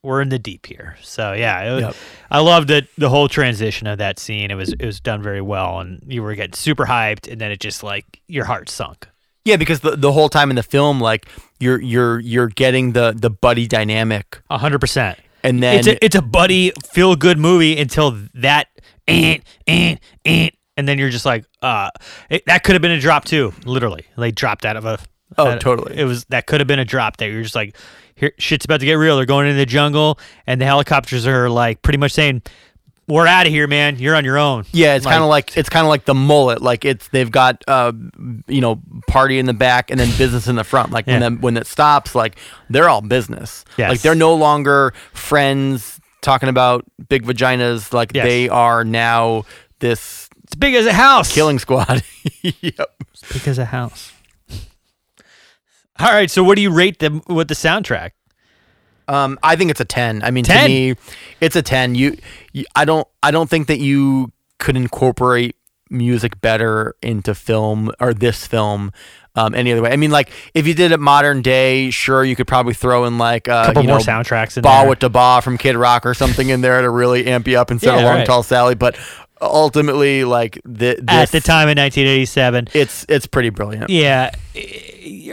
we're 0.03 0.21
in 0.21 0.29
the 0.29 0.39
deep 0.39 0.65
here. 0.65 0.97
So 1.01 1.33
yeah 1.33 1.73
was, 1.73 1.81
Yep. 1.83 1.95
I 2.31 2.39
loved 2.39 2.71
it 2.71 2.87
the 2.97 3.09
whole 3.09 3.27
transition 3.27 3.87
of 3.87 3.97
that 3.97 4.19
scene. 4.19 4.51
It 4.51 4.55
was 4.55 4.73
it 4.73 4.85
was 4.85 4.99
done 4.99 5.21
very 5.21 5.41
well 5.41 5.79
and 5.79 6.01
you 6.07 6.23
were 6.23 6.35
getting 6.35 6.53
super 6.53 6.85
hyped 6.85 7.31
and 7.31 7.41
then 7.41 7.51
it 7.51 7.59
just 7.59 7.83
like 7.83 8.21
your 8.27 8.45
heart 8.45 8.69
sunk. 8.69 9.07
Yeah, 9.45 9.55
because 9.55 9.79
the 9.79 9.95
the 9.95 10.11
whole 10.11 10.27
time 10.27 10.49
in 10.49 10.57
the 10.57 10.63
film, 10.63 10.99
like 10.99 11.25
you're 11.59 11.81
you're 11.81 12.19
you're 12.19 12.49
getting 12.49 12.91
the 12.91 13.13
the 13.15 13.29
buddy 13.29 13.65
dynamic, 13.65 14.41
hundred 14.49 14.79
percent. 14.79 15.17
And 15.43 15.63
then 15.63 15.79
it's 15.79 15.87
a 15.87 16.03
it's 16.05 16.15
a 16.15 16.21
buddy 16.21 16.71
feel 16.85 17.15
good 17.15 17.37
movie 17.37 17.77
until 17.79 18.17
that 18.33 18.67
and 19.07 19.41
and 19.65 19.99
and 20.25 20.51
and 20.75 20.87
then 20.87 20.97
you're 20.97 21.09
just 21.09 21.25
like 21.25 21.45
uh 21.61 21.89
it, 22.29 22.45
that 22.47 22.63
could 22.63 22.73
have 22.73 22.81
been 22.81 22.91
a 22.91 22.99
drop 22.99 23.23
too 23.23 23.53
literally. 23.63 24.05
They 24.17 24.31
dropped 24.31 24.65
out 24.65 24.75
of 24.75 24.83
a 24.85 24.99
Oh, 25.37 25.57
totally. 25.57 25.97
it 25.97 26.05
was 26.05 26.25
that 26.25 26.45
could 26.47 26.61
have 26.61 26.67
been 26.67 26.79
a 26.79 26.85
drop 26.85 27.17
there 27.17 27.29
you're 27.29 27.43
just 27.43 27.55
like 27.55 27.75
here 28.15 28.31
shit's 28.37 28.65
about 28.65 28.79
to 28.79 28.85
get 28.85 28.93
real 28.93 29.17
they're 29.17 29.25
going 29.25 29.45
into 29.47 29.57
the 29.57 29.65
jungle 29.65 30.19
and 30.45 30.61
the 30.61 30.65
helicopters 30.65 31.27
are 31.27 31.49
like 31.49 31.81
pretty 31.81 31.97
much 31.97 32.11
saying 32.13 32.41
we're 33.09 33.27
out 33.27 33.45
of 33.45 33.51
here 33.53 33.67
man 33.67 33.97
you're 33.99 34.15
on 34.15 34.23
your 34.25 34.37
own 34.37 34.65
yeah, 34.73 34.95
it's 34.95 35.05
kind 35.05 35.23
of 35.23 35.29
like 35.29 35.55
it's 35.57 35.69
kind 35.69 35.85
of 35.85 35.89
like 35.89 36.03
the 36.05 36.13
mullet. 36.13 36.61
Like 36.61 36.83
it's 36.83 37.07
they've 37.09 37.31
got 37.31 37.63
uh 37.67 37.93
you 38.47 38.59
know 38.59 38.81
party 39.07 39.39
in 39.39 39.45
the 39.45 39.53
back 39.53 39.91
and 39.91 39.97
then 39.99 40.09
business 40.17 40.47
in 40.47 40.55
the 40.57 40.65
front. 40.65 40.91
Like 40.91 41.07
when 41.07 41.15
Yeah. 41.21 41.29
them, 41.29 41.39
when 41.41 41.55
it 41.55 41.67
stops, 41.67 42.15
like 42.15 42.37
they're 42.69 42.89
all 42.89 42.99
business. 43.01 43.63
Yes. 43.77 43.91
Like 43.91 44.01
they're 44.01 44.13
no 44.15 44.35
longer 44.35 44.93
friends 45.13 46.01
talking 46.21 46.49
about 46.49 46.83
big 47.07 47.23
vaginas. 47.25 47.93
Like 47.93 48.11
Yes. 48.13 48.25
they 48.25 48.49
are 48.49 48.83
now 48.83 49.45
this 49.79 50.29
it's 50.43 50.55
big 50.55 50.75
as 50.75 50.85
a 50.85 50.91
house 50.93 51.33
killing 51.33 51.59
squad. 51.59 52.03
yep. 52.41 52.93
big 53.31 53.47
as 53.47 53.57
a 53.57 53.65
house 53.65 54.11
all 55.99 56.11
right 56.11 56.29
so 56.31 56.43
what 56.43 56.55
do 56.55 56.61
you 56.61 56.71
rate 56.71 56.99
them 56.99 57.21
with 57.27 57.47
the 57.47 57.55
soundtrack 57.55 58.11
Um, 59.07 59.39
I 59.41 59.55
think 59.55 59.71
it's 59.71 59.79
a 59.79 59.85
ten. 59.85 60.21
I 60.21 60.31
mean, 60.31 60.43
10? 60.43 60.63
to 60.63 60.67
me, 60.67 60.95
it's 61.39 61.55
a 61.55 61.61
ten. 61.61 61.95
You, 61.95 62.17
you, 62.51 62.65
I 62.75 62.83
don't, 62.83 63.07
I 63.23 63.31
don't 63.31 63.49
think 63.49 63.67
that 63.67 63.79
you 63.79 64.33
could 64.59 64.75
incorporate 64.75 65.55
music 65.89 66.41
better 66.41 66.93
into 67.01 67.33
film 67.33 67.89
or 68.01 68.13
this 68.13 68.45
film. 68.45 68.91
Um, 69.35 69.55
any 69.55 69.71
other 69.71 69.81
way? 69.81 69.91
I 69.91 69.95
mean, 69.95 70.11
like 70.11 70.31
if 70.53 70.67
you 70.67 70.73
did 70.73 70.91
it 70.91 70.99
modern 70.99 71.41
day, 71.41 71.89
sure, 71.89 72.25
you 72.25 72.35
could 72.35 72.47
probably 72.47 72.73
throw 72.73 73.05
in 73.05 73.17
like 73.17 73.47
uh, 73.47 73.67
couple 73.67 73.83
you 73.83 73.87
more 73.87 73.99
know, 73.99 74.03
soundtracks 74.03 74.57
in 74.57 74.63
"Bawitdaba" 74.63 75.41
from 75.41 75.57
Kid 75.57 75.75
Rock 75.77 76.05
or 76.05 76.13
something 76.13 76.49
in 76.49 76.59
there 76.61 76.81
to 76.81 76.89
really 76.89 77.27
amp 77.27 77.47
you 77.47 77.57
up 77.57 77.71
instead 77.71 77.93
Yeah, 77.93 77.99
of 77.99 78.03
"Long 78.03 78.15
right. 78.17 78.25
Tall 78.25 78.43
Sally." 78.43 78.75
But 78.75 78.97
ultimately, 79.41 80.23
like 80.23 80.61
the, 80.63 80.99
this, 81.01 81.05
at 81.07 81.31
the 81.31 81.41
time 81.41 81.69
in 81.69 81.77
1987 81.77 82.69
it's 82.73 83.05
it's 83.09 83.27
pretty 83.27 83.49
brilliant. 83.49 83.89
Yeah, 83.89 84.31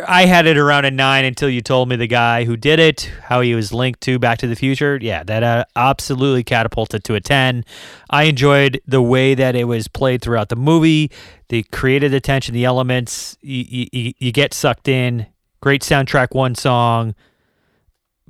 I 0.06 0.26
had 0.26 0.46
it 0.46 0.56
around 0.56 0.84
a 0.84 0.90
nine 0.90 1.24
until 1.24 1.48
you 1.48 1.60
told 1.60 1.88
me 1.88 1.96
the 1.96 2.06
guy 2.06 2.44
who 2.44 2.56
did 2.56 2.78
it, 2.78 3.10
how 3.22 3.40
he 3.40 3.54
was 3.54 3.72
linked 3.72 4.00
to 4.02 4.18
Back 4.18 4.38
to 4.38 4.46
the 4.46 4.56
Future. 4.56 4.98
Yeah, 5.00 5.22
that 5.24 5.42
uh, 5.42 5.64
absolutely 5.76 6.44
catapulted 6.44 7.04
to 7.04 7.14
a 7.14 7.20
ten. 7.20 7.64
I 8.10 8.24
enjoyed 8.24 8.80
the 8.86 9.02
way 9.02 9.34
that 9.34 9.54
it 9.56 9.64
was 9.64 9.88
played 9.88 10.22
throughout 10.22 10.48
the 10.48 10.56
movie. 10.56 11.10
The 11.48 11.62
created 11.64 12.12
the 12.12 12.20
tension, 12.20 12.54
the 12.54 12.64
elements. 12.64 13.36
You, 13.40 13.88
you, 13.92 14.12
you 14.18 14.32
get 14.32 14.54
sucked 14.54 14.88
in. 14.88 15.26
Great 15.60 15.82
soundtrack, 15.82 16.34
one 16.34 16.54
song. 16.54 17.14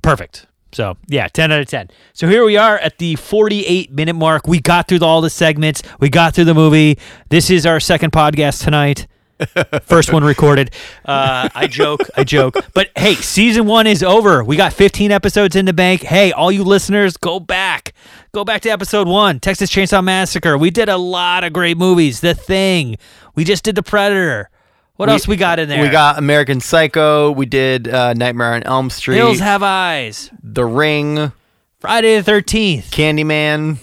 Perfect. 0.03 0.47
So 0.75 0.97
yeah, 1.09 1.29
ten 1.29 1.53
out 1.53 1.61
of 1.61 1.67
ten. 1.69 1.89
So 2.13 2.29
here 2.29 2.45
we 2.45 2.57
are 2.57 2.79
at 2.79 2.99
the 2.99 3.17
forty-eight 3.17 3.93
minute 3.93 4.15
mark. 4.15 4.47
We 4.47 4.61
got 4.61 4.89
through 4.89 5.01
all 5.01 5.21
the 5.21 5.31
segments. 5.31 5.83
We 6.01 6.11
got 6.11 6.35
through 6.35 6.45
the 6.45 6.55
movie. 6.55 6.99
This 7.31 7.51
is 7.51 7.65
our 7.65 7.81
second 7.81 8.13
podcast 8.13 8.63
tonight. 8.63 9.07
First 9.83 10.13
one 10.13 10.25
recorded. 10.25 10.71
Uh, 11.05 11.49
I 11.55 11.67
joke, 11.67 12.01
I 12.17 12.25
joke. 12.25 12.57
But 12.73 12.91
hey, 12.97 13.15
season 13.15 13.67
one 13.67 13.87
is 13.87 14.03
over. 14.03 14.45
We 14.45 14.57
got 14.57 14.73
15 14.73 15.11
episodes 15.11 15.57
in 15.57 15.65
the 15.65 15.73
bank. 15.73 16.03
Hey, 16.03 16.33
all 16.33 16.53
you 16.53 16.63
listeners, 16.65 17.17
go 17.17 17.41
back. 17.41 17.93
Go 18.33 18.45
back 18.45 18.63
to 18.63 18.69
episode 18.71 19.09
one 19.09 19.41
Texas 19.41 19.71
Chainsaw 19.71 20.03
Massacre. 20.03 20.57
We 20.57 20.71
did 20.71 20.89
a 20.89 20.97
lot 20.97 21.45
of 21.45 21.53
great 21.53 21.77
movies. 21.77 22.21
The 22.21 22.35
Thing. 22.35 22.97
We 23.35 23.45
just 23.45 23.65
did 23.65 23.75
The 23.75 23.83
Predator. 23.83 24.51
What 24.97 25.11
else 25.11 25.27
we 25.27 25.37
got 25.37 25.59
in 25.59 25.69
there? 25.69 25.83
We 25.83 25.89
got 25.89 26.19
American 26.19 26.61
Psycho. 26.61 27.33
We 27.33 27.47
did 27.47 27.89
uh, 27.89 28.15
Nightmare 28.15 28.55
on 28.55 28.63
Elm 28.63 28.91
Street. 28.91 29.17
Hills 29.17 29.41
Have 29.41 29.63
Eyes. 29.63 30.31
the 30.43 30.65
Ring. 30.65 31.33
Friday 31.81 32.21
the 32.21 32.31
13th. 32.31 32.91
Candyman. 32.91 33.79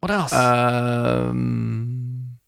What 0.00 0.10
else? 0.10 0.32
Um, 0.32 2.38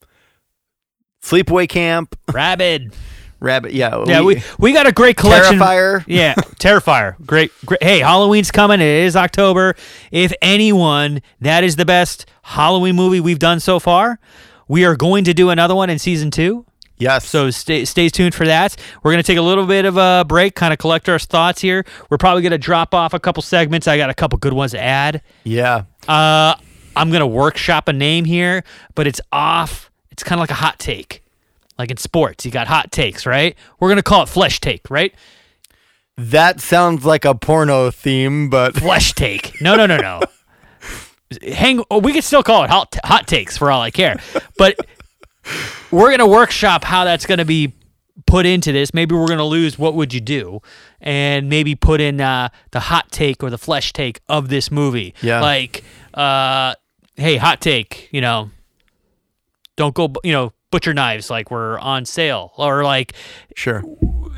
Sleepaway 1.23 1.69
Camp, 1.69 2.19
Rabid. 2.33 2.95
Rabbit. 3.41 3.73
Yeah, 3.73 4.03
Yeah, 4.07 4.23
we, 4.23 4.43
we 4.59 4.73
got 4.73 4.89
a 4.89 4.93
great 4.93 5.17
collection. 5.17 5.59
Terrifier. 5.61 6.05
Yeah, 6.09 6.35
Terrifier. 6.59 7.15
Great, 7.25 7.53
great. 7.65 7.81
Hey, 7.83 8.01
Halloween's 8.01 8.51
coming. 8.51 8.81
It 8.81 8.87
is 8.87 9.15
October. 9.15 9.77
If 10.11 10.33
anyone, 10.43 11.23
that 11.41 11.63
is 11.63 11.77
the 11.77 11.85
best 11.85 12.27
Halloween 12.43 12.97
movie 12.97 13.21
we've 13.21 13.39
done 13.39 13.61
so 13.61 13.79
far. 13.79 14.19
We 14.69 14.85
are 14.85 14.95
going 14.97 15.25
to 15.25 15.35
do 15.35 15.51
another 15.51 15.75
one 15.75 15.91
in 15.91 15.99
season 15.99 16.31
two. 16.31 16.65
Yes. 16.99 17.27
So 17.29 17.51
stay 17.51 17.85
stay 17.85 18.09
tuned 18.09 18.35
for 18.35 18.45
that. 18.47 18.77
We're 19.03 19.13
gonna 19.13 19.23
take 19.23 19.39
a 19.39 19.43
little 19.43 19.67
bit 19.67 19.85
of 19.85 19.97
a 19.97 20.25
break, 20.27 20.55
kind 20.57 20.73
of 20.73 20.79
collect 20.81 21.09
our 21.09 21.19
thoughts 21.19 21.61
here. 21.61 21.85
We're 22.11 22.19
probably 22.19 22.43
gonna 22.43 22.59
drop 22.59 22.93
off 22.93 23.15
a 23.15 23.21
couple 23.21 23.43
segments. 23.43 23.87
I 23.87 23.97
got 23.97 24.11
a 24.11 24.15
couple 24.15 24.37
good 24.39 24.53
ones 24.53 24.73
to 24.73 24.81
add. 24.83 25.23
yeah, 25.45 25.85
Uh, 26.09 26.55
I'm 26.97 27.11
gonna 27.13 27.27
workshop 27.27 27.87
a 27.87 27.93
name 27.93 28.25
here, 28.25 28.65
but 28.97 29.07
it's 29.07 29.21
off. 29.31 29.91
It's 30.11 30.25
kind 30.25 30.41
of 30.41 30.43
like 30.43 30.51
a 30.51 30.55
hot 30.55 30.81
take, 30.81 31.23
like 31.79 31.93
in 31.93 31.99
sports. 31.99 32.45
You 32.45 32.51
got 32.51 32.67
hot 32.67 32.91
takes, 32.91 33.25
right? 33.27 33.57
We're 33.79 33.89
gonna 33.91 34.03
call 34.03 34.25
it 34.25 34.29
flesh 34.29 34.59
take, 34.61 34.91
right? 34.91 35.15
that 36.17 36.61
sounds 36.61 37.05
like 37.05 37.25
a 37.25 37.33
porno 37.33 37.93
theme, 37.93 38.51
but 38.51 38.75
Flesh 38.75 39.13
take. 39.13 39.61
No, 39.61 39.77
no, 39.77 39.87
no, 39.87 39.99
no. 39.99 40.21
Hang. 41.43 41.83
Oh, 41.91 41.99
we 41.99 42.13
could 42.13 42.25
still 42.25 42.43
call 42.43 42.65
it 42.65 42.71
hot 42.71 42.97
hot 43.05 43.27
takes 43.27 43.57
for 43.59 43.71
all 43.71 43.83
I 43.83 43.91
care, 43.91 44.19
but 44.57 44.79
we're 45.91 46.11
gonna 46.11 46.27
workshop 46.27 46.85
how 46.85 47.05
that's 47.05 47.27
gonna 47.27 47.45
be 47.45 47.75
put 48.27 48.47
into 48.47 48.73
this. 48.73 48.95
Maybe 48.95 49.15
we're 49.15 49.29
gonna 49.29 49.45
lose. 49.45 49.79
What 49.79 49.95
would 49.95 50.15
you 50.15 50.21
do? 50.21 50.61
And 51.01 51.49
maybe 51.49 51.75
put 51.75 52.01
in 52.01 52.21
uh, 52.21 52.49
the 52.71 52.81
hot 52.81 53.11
take 53.11 53.43
or 53.43 53.51
the 53.51 53.59
flesh 53.59 53.93
take 53.93 54.21
of 54.29 54.49
this 54.49 54.71
movie. 54.71 55.15
Yeah. 55.23 55.41
Like, 55.41 55.85
uh, 56.15 56.75
hey, 57.17 57.37
hot 57.37 57.61
take. 57.61 58.09
You 58.11 58.21
know, 58.21 58.51
don't 59.77 59.95
go. 59.95 60.13
You 60.25 60.33
know, 60.33 60.53
butcher 60.71 60.95
knives 60.95 61.31
like 61.31 61.51
were 61.51 61.79
on 61.81 62.05
sale 62.05 62.53
or 62.57 62.85
like 62.85 63.13
sure. 63.55 63.85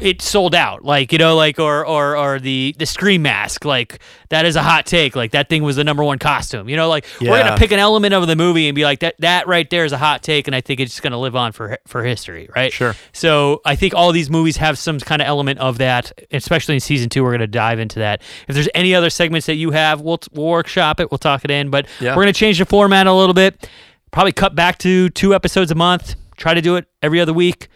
It 0.01 0.23
sold 0.23 0.55
out. 0.55 0.85
Like 0.85 1.13
you 1.13 1.19
know 1.19 1.37
like 1.37 1.59
or 1.59 1.87
or 1.87 2.17
or 2.17 2.39
the 2.41 2.75
the 2.79 2.87
scream 2.87 3.23
mask 3.23 3.65
like 3.65 4.01
that 4.31 4.45
is 4.47 4.57
a 4.57 4.63
hot 4.63 4.87
take. 4.87 5.15
Like 5.17 5.33
that 5.33 5.49
thing 5.49 5.63
was 5.63 5.77
the 5.77 5.85
number 5.85 6.03
one 6.05 6.19
costume. 6.19 6.69
You 6.69 6.77
know 6.77 6.89
like 6.89 7.07
we're 7.21 7.43
gonna 7.43 7.57
pick 7.57 7.73
an 7.73 7.79
element 7.79 8.15
of 8.15 8.27
the 8.27 8.37
movie 8.37 8.69
and 8.69 8.75
be 8.75 8.85
like 8.85 9.01
that 9.01 9.15
that 9.19 9.47
right 9.47 9.69
there 9.71 9.85
is 9.85 9.93
a 9.93 9.99
hot 9.99 10.23
take 10.23 10.47
and 10.47 10.55
i 10.57 10.61
think 10.61 10.81
it's 10.81 11.01
gonna 11.01 11.19
live 11.19 11.35
on 11.37 11.53
for 11.53 11.79
for 11.87 12.03
history 12.05 12.49
right? 12.55 12.73
Sure. 12.73 12.95
so 13.13 13.61
i 13.65 13.75
think 13.77 13.95
all 13.95 14.13
these 14.13 14.31
movies 14.31 14.57
have 14.57 14.79
some 14.79 14.99
kind 15.01 15.21
of 15.23 15.29
element 15.29 15.59
of 15.59 15.79
that 15.79 16.13
especially 16.33 16.75
in 16.75 16.81
season 16.81 17.09
two 17.09 17.23
we're 17.23 17.33
gonna 17.33 17.47
dive 17.47 17.79
into 17.79 17.99
that. 18.01 18.23
If 18.49 18.55
there's 18.55 18.69
any 18.75 18.95
other 18.95 19.11
segments 19.11 19.47
that 19.47 19.57
you 19.57 19.71
have 19.73 20.01
we'll, 20.01 20.21
we'll 20.33 20.47
workshop 20.47 21.01
it 21.01 21.11
we'll 21.11 21.19
talk 21.19 21.45
it 21.45 21.51
in 21.51 21.71
but 21.71 21.87
Yeah. 22.01 22.17
we're 22.17 22.23
gonna 22.23 22.33
change 22.33 22.59
the 22.59 22.65
format 22.67 23.07
a 23.07 23.13
little 23.13 23.35
bit. 23.35 23.69
Probably 24.11 24.33
cut 24.33 24.55
back 24.55 24.79
to 24.79 25.09
two 25.11 25.35
episodes 25.35 25.71
a 25.71 25.75
month 25.75 26.15
try 26.37 26.55
to 26.55 26.63
do 26.63 26.77
it 26.77 26.87
every 27.03 27.21
other 27.21 27.33
week. 27.35 27.69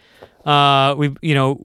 Uh 0.45 0.95
we 0.97 1.15
you 1.21 1.35
know 1.35 1.61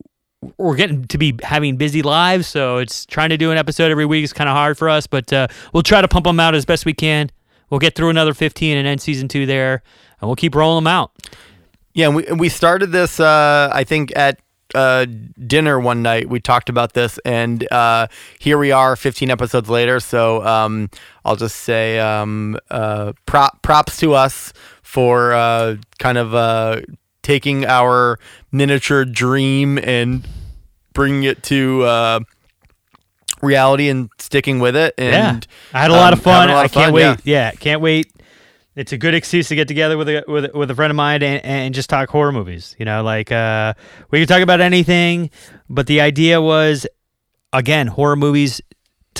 we're 0.57 0.76
getting 0.76 1.05
to 1.05 1.18
be 1.18 1.38
having 1.43 1.76
busy 1.76 2.03
lives, 2.03 2.47
so 2.47 2.78
it's 2.78 3.05
trying 3.07 3.28
to 3.30 3.36
do 3.36 3.51
an 3.51 3.59
episode 3.59 3.91
every 3.91 4.07
week 4.07 4.24
is 4.24 4.32
kind 4.32 4.49
of 4.49 4.57
hard 4.57 4.78
for 4.78 4.88
us, 4.88 5.07
but 5.07 5.32
uh, 5.32 5.49
we'll 5.72 5.82
try 5.82 6.01
to 6.01 6.09
pump 6.09 6.24
them 6.24 6.41
out 6.41 6.55
as 6.55 6.64
best 6.64 6.86
we 6.86 6.95
can. 6.95 7.30
We'll 7.68 7.80
get 7.80 7.95
through 7.95 8.11
another 8.11 8.34
15 8.34 8.76
and 8.76 8.86
end 8.86 9.01
season 9.01 9.28
two 9.28 9.47
there, 9.47 9.82
and 10.20 10.28
we'll 10.28 10.36
keep 10.36 10.55
rolling 10.55 10.84
them 10.84 10.86
out. 10.86 11.12
Yeah, 11.93 12.07
and 12.07 12.16
we 12.16 12.24
we 12.36 12.49
started 12.49 12.93
this. 12.93 13.20
Uh, 13.20 13.70
I 13.72 13.84
think 13.84 14.16
at 14.16 14.41
uh, 14.74 15.07
dinner 15.47 15.78
one 15.78 16.03
night 16.03 16.28
we 16.28 16.41
talked 16.41 16.68
about 16.68 16.93
this, 16.95 17.18
and 17.24 17.70
uh, 17.72 18.07
here 18.38 18.59
we 18.59 18.72
are, 18.72 18.97
15 18.97 19.30
episodes 19.30 19.68
later. 19.68 20.01
So 20.01 20.45
um, 20.47 20.91
I'll 21.24 21.36
just 21.36 21.57
say 21.57 21.99
um, 21.99 22.59
uh, 22.70 23.12
prop, 23.26 23.62
props 23.62 23.99
to 23.99 24.14
us 24.14 24.53
for 24.82 25.32
uh, 25.32 25.76
kind 25.99 26.18
of 26.18 26.34
uh, 26.34 26.80
taking 27.23 27.64
our 27.66 28.18
miniature 28.53 29.05
dream 29.05 29.79
and 29.79 30.27
bringing 30.93 31.25
it 31.25 31.43
to 31.45 31.83
uh, 31.83 32.21
reality 33.43 33.89
and 33.89 34.11
sticking 34.18 34.61
with 34.61 34.77
it. 34.77 34.95
And 34.99 35.47
yeah, 35.73 35.79
I 35.79 35.83
had 35.83 35.91
a 35.91 35.95
lot 35.95 36.12
um, 36.12 36.18
of 36.18 36.23
fun. 36.25 36.49
lot 36.49 36.57
I 36.59 36.64
of 36.66 36.73
can't 36.73 36.87
fun, 36.87 36.95
wait. 36.95 37.03
yeah. 37.03 37.16
Yeah. 37.25 37.51
can't 37.53 37.81
wait. 37.81 38.12
It's 38.77 38.93
a 38.93 38.97
good 38.99 39.14
excuse 39.14 39.49
to 39.49 39.57
get 39.57 39.68
together 39.68 39.99
with 39.99 40.09
a 40.09 40.25
with, 40.29 40.45
a- 40.47 40.57
with 40.57 40.71
a 40.71 40.75
friend 40.75 40.91
of 40.91 40.97
mine 40.97 41.23
and, 41.23 41.45
and 41.45 41.75
just 41.75 41.91
talk 41.91 42.09
horror 42.09 42.33
movies. 42.33 42.77
You 42.79 42.85
know, 42.85 43.03
like 43.03 43.31
uh, 43.33 43.75
we 44.11 44.21
can 44.21 44.29
talk 44.29 44.43
about 44.43 44.61
anything, 44.61 45.31
but 45.68 45.87
the 45.87 46.01
idea 46.01 46.41
was, 46.41 46.87
again, 47.53 47.89
horror 47.89 48.16
movies 48.16 48.61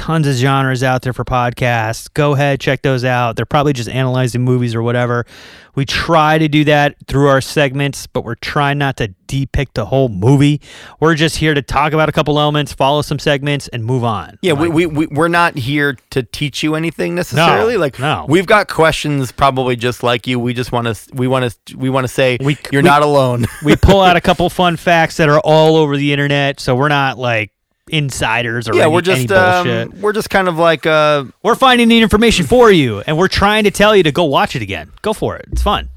tons 0.01 0.27
of 0.27 0.35
genres 0.35 0.83
out 0.83 1.03
there 1.03 1.13
for 1.13 1.25
podcasts. 1.27 2.09
Go 2.15 2.33
ahead, 2.33 2.59
check 2.59 2.81
those 2.81 3.05
out. 3.05 3.37
They're 3.37 3.45
probably 3.45 3.75
just 3.75 3.89
analyzing 3.91 4.43
movies 4.43 4.75
or 4.75 4.83
whatever. 4.83 5.27
We 5.75 5.85
try 5.85 6.39
to 6.39 6.49
do 6.49 6.65
that 6.65 6.97
through 7.07 7.29
our 7.29 7.41
segments, 7.43 8.07
but 8.07 8.25
we're 8.25 8.35
trying 8.35 8.79
not 8.79 8.97
to 8.97 9.09
depict 9.27 9.75
the 9.75 9.85
whole 9.87 10.09
movie. 10.09 10.61
We're 11.01 11.15
just 11.15 11.37
here 11.37 11.53
to 11.55 11.63
talk 11.63 11.93
about 11.93 12.09
a 12.09 12.13
couple 12.13 12.41
elements, 12.41 12.73
follow 12.73 13.03
some 13.03 13.19
segments, 13.19 13.69
and 13.69 13.85
move 13.85 14.03
on. 14.03 14.39
Yeah, 14.43 14.55
Like, 14.55 14.73
we, 14.73 14.87
we, 14.87 14.87
we, 14.87 15.07
we're 15.07 15.29
not 15.29 15.57
here 15.57 15.97
to 16.11 16.23
teach 16.23 16.63
you 16.63 16.75
anything 16.75 17.15
necessarily. 17.15 17.77
like, 17.77 17.99
no. 18.01 18.25
we've 18.29 18.47
got 18.47 18.69
questions 18.69 19.31
probably 19.33 19.77
just 19.77 20.03
like 20.03 20.27
you. 20.27 20.41
We 20.41 20.55
just 20.55 20.73
want 20.73 20.87
to, 20.89 21.15
we 21.15 21.29
want 21.29 21.55
to, 21.67 21.77
we 21.77 21.89
want 21.91 22.05
to 22.05 22.09
say 22.09 22.39
We- 22.41 22.57
you're 22.73 22.83
we- 22.83 22.89
not 22.89 23.03
alone. 23.03 23.47
we 23.63 23.77
pull 23.77 24.01
out 24.01 24.17
a 24.17 24.21
couple 24.23 24.49
fun 24.51 24.77
facts 24.77 25.19
that 25.19 25.29
are 25.29 25.41
all 25.41 25.77
over 25.77 25.97
the 25.97 26.11
internet, 26.13 26.59
so 26.59 26.75
we're 26.75 26.89
not 26.89 27.17
like 27.19 27.53
insiders 27.93 28.69
or 28.69 28.75
yeah, 28.75 28.85
any, 28.85 28.93
we're 28.93 29.01
just, 29.03 29.31
um, 29.33 29.93
we're 30.01 30.13
just 30.13 30.31
kind 30.31 30.49
of 30.49 30.57
like, 30.59 30.87
uh, 30.87 31.25
we're 31.43 31.55
finding 31.55 31.89
the 31.89 32.01
information 32.01 32.47
for 32.47 32.71
you, 32.71 33.01
and 33.07 33.17
we're 33.19 33.29
trying 33.29 33.65
to 33.65 33.71
tell 33.71 33.95
you 33.97 34.03
to 34.03 34.13
go 34.13 34.25
watch 34.25 34.55
it 34.57 34.63
again. 34.63 34.91
Go 35.03 35.13
for 35.13 35.37
it. 35.37 35.47
It's 35.53 35.63
fun. 35.63 35.91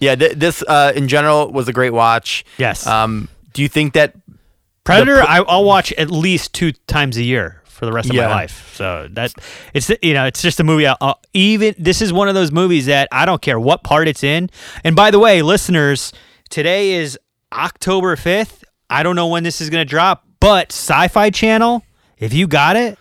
yeah, 0.00 0.14
th- 0.14 0.32
this, 0.36 0.62
uh, 0.66 0.92
in 0.94 1.08
general 1.08 1.50
was 1.52 1.68
a 1.68 1.72
great 1.72 1.92
watch. 1.92 2.44
Yes. 2.58 2.86
Um, 2.86 3.28
do 3.52 3.62
you 3.62 3.68
think 3.68 3.94
that, 3.94 4.14
Predator, 4.84 5.20
I, 5.22 5.38
I'll 5.40 5.64
watch 5.64 5.92
at 5.92 6.10
least 6.10 6.54
two 6.54 6.72
times 6.86 7.16
a 7.16 7.22
year 7.22 7.62
for 7.64 7.84
the 7.86 7.92
rest 7.92 8.08
of 8.10 8.16
Yeah. 8.16 8.26
my 8.28 8.34
life. 8.34 8.72
So 8.74 9.06
that 9.12 9.32
it's 9.74 9.90
you 10.02 10.14
know 10.14 10.24
it's 10.24 10.40
just 10.42 10.58
a 10.60 10.64
movie. 10.64 10.86
I'll- 10.86 11.20
even 11.34 11.74
this 11.78 12.00
is 12.02 12.12
one 12.12 12.28
of 12.28 12.34
those 12.34 12.50
movies 12.50 12.86
that 12.86 13.08
I 13.12 13.24
don't 13.26 13.40
care 13.42 13.60
what 13.60 13.84
part 13.84 14.08
it's 14.08 14.24
in. 14.24 14.50
And 14.84 14.96
by 14.96 15.10
the 15.10 15.18
way, 15.18 15.42
listeners, 15.42 16.12
today 16.48 16.92
is 16.92 17.18
October 17.52 18.16
fifth. 18.16 18.64
I 18.90 19.02
don't 19.02 19.14
know 19.14 19.26
when 19.28 19.42
this 19.44 19.60
is 19.60 19.68
going 19.70 19.84
to 19.86 19.88
drop, 19.88 20.24
but 20.40 20.72
Sci-Fi 20.72 21.30
Channel, 21.30 21.82
if 22.18 22.32
you 22.32 22.46
got 22.46 22.76
it, 22.76 22.98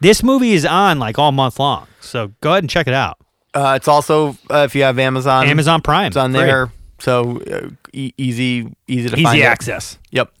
this 0.00 0.22
movie 0.22 0.52
is 0.52 0.64
on 0.66 0.98
like 0.98 1.18
all 1.18 1.32
month 1.32 1.58
long. 1.58 1.86
So 2.00 2.32
go 2.40 2.50
ahead 2.50 2.62
and 2.64 2.70
check 2.70 2.86
it 2.88 2.94
out. 2.94 3.18
uh, 3.54 3.74
it's 3.76 3.88
also, 3.88 4.36
uh, 4.50 4.64
if 4.64 4.74
you 4.74 4.82
have 4.82 4.98
Amazon, 4.98 5.46
Amazon 5.46 5.80
Prime, 5.82 6.08
it's 6.08 6.16
on 6.16 6.32
free. 6.32 6.40
there. 6.40 6.72
So 6.98 7.40
uh, 7.42 7.68
e- 7.92 8.12
easy, 8.16 8.72
easy 8.88 9.08
to 9.10 9.16
find. 9.16 9.36
easy 9.36 9.42
it. 9.42 9.46
access. 9.46 9.98
Yep. 10.10 10.32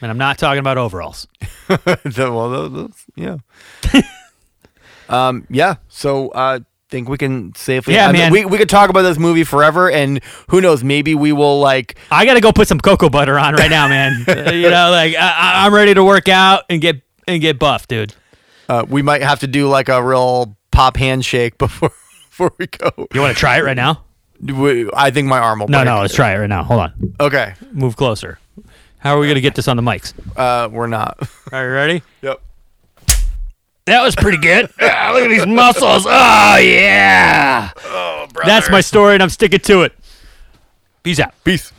And 0.00 0.10
I'm 0.10 0.18
not 0.18 0.38
talking 0.38 0.58
about 0.60 0.78
overalls. 0.78 1.26
Well, 1.68 2.50
those, 2.50 2.72
those- 2.72 3.04
yeah. 3.14 3.36
um, 5.08 5.46
yeah. 5.50 5.76
So, 5.88 6.28
uh, 6.30 6.60
think 6.92 7.08
we 7.08 7.18
can 7.18 7.52
safely. 7.56 7.94
Yeah, 7.94 8.06
I 8.06 8.12
mean, 8.12 8.20
man. 8.20 8.32
we 8.32 8.44
we 8.44 8.58
could 8.58 8.68
talk 8.68 8.90
about 8.90 9.02
this 9.02 9.18
movie 9.18 9.42
forever, 9.42 9.90
and 9.90 10.22
who 10.50 10.60
knows? 10.60 10.84
Maybe 10.84 11.16
we 11.16 11.32
will 11.32 11.58
like. 11.58 11.98
I 12.10 12.24
got 12.24 12.34
to 12.34 12.40
go 12.40 12.52
put 12.52 12.68
some 12.68 12.78
cocoa 12.78 13.08
butter 13.08 13.38
on 13.38 13.54
right 13.54 13.70
now, 13.70 13.88
man. 13.88 14.24
Uh, 14.32 14.50
you 14.50 14.70
know, 14.70 14.90
like 14.90 15.14
I, 15.16 15.64
I'm 15.64 15.74
ready 15.74 15.94
to 15.94 16.04
work 16.04 16.28
out 16.28 16.64
and 16.68 16.80
get 16.80 17.02
and 17.26 17.40
get 17.40 17.58
buff, 17.58 17.88
dude. 17.88 18.14
Uh, 18.68 18.84
we 18.88 19.02
might 19.02 19.22
have 19.22 19.40
to 19.40 19.46
do 19.46 19.68
like 19.68 19.88
a 19.88 20.02
real 20.02 20.56
pop 20.70 20.96
handshake 20.96 21.58
before 21.58 21.92
before 22.28 22.52
we 22.58 22.66
go. 22.66 22.90
You 23.12 23.20
want 23.20 23.34
to 23.34 23.38
try 23.38 23.58
it 23.58 23.64
right 23.64 23.76
now? 23.76 24.04
I 24.94 25.10
think 25.10 25.28
my 25.28 25.38
arm 25.38 25.60
will. 25.60 25.68
No, 25.68 25.78
break. 25.78 25.86
no. 25.86 26.00
Let's 26.00 26.14
try 26.14 26.34
it 26.34 26.38
right 26.38 26.48
now. 26.48 26.62
Hold 26.62 26.80
on. 26.80 27.14
Okay. 27.20 27.54
Move 27.72 27.96
closer. 27.96 28.38
How 28.98 29.16
are 29.16 29.18
we 29.18 29.28
gonna 29.28 29.40
get 29.40 29.54
this 29.54 29.66
on 29.66 29.76
the 29.76 29.82
mics? 29.82 30.14
Uh, 30.36 30.68
we're 30.68 30.86
not. 30.86 31.18
Are 31.52 31.66
you 31.66 31.72
ready? 31.72 32.02
yep. 32.20 32.40
That 33.86 34.02
was 34.02 34.14
pretty 34.14 34.38
good. 34.38 34.70
Ah, 34.80 35.10
look 35.14 35.24
at 35.24 35.28
these 35.30 35.46
muscles. 35.46 36.06
Oh 36.06 36.56
yeah. 36.56 37.70
Oh, 37.84 38.26
That's 38.44 38.70
my 38.70 38.80
story, 38.80 39.14
and 39.14 39.22
I'm 39.22 39.28
sticking 39.30 39.60
to 39.60 39.82
it. 39.82 39.92
Peace 41.02 41.18
out. 41.20 41.34
peace. 41.44 41.72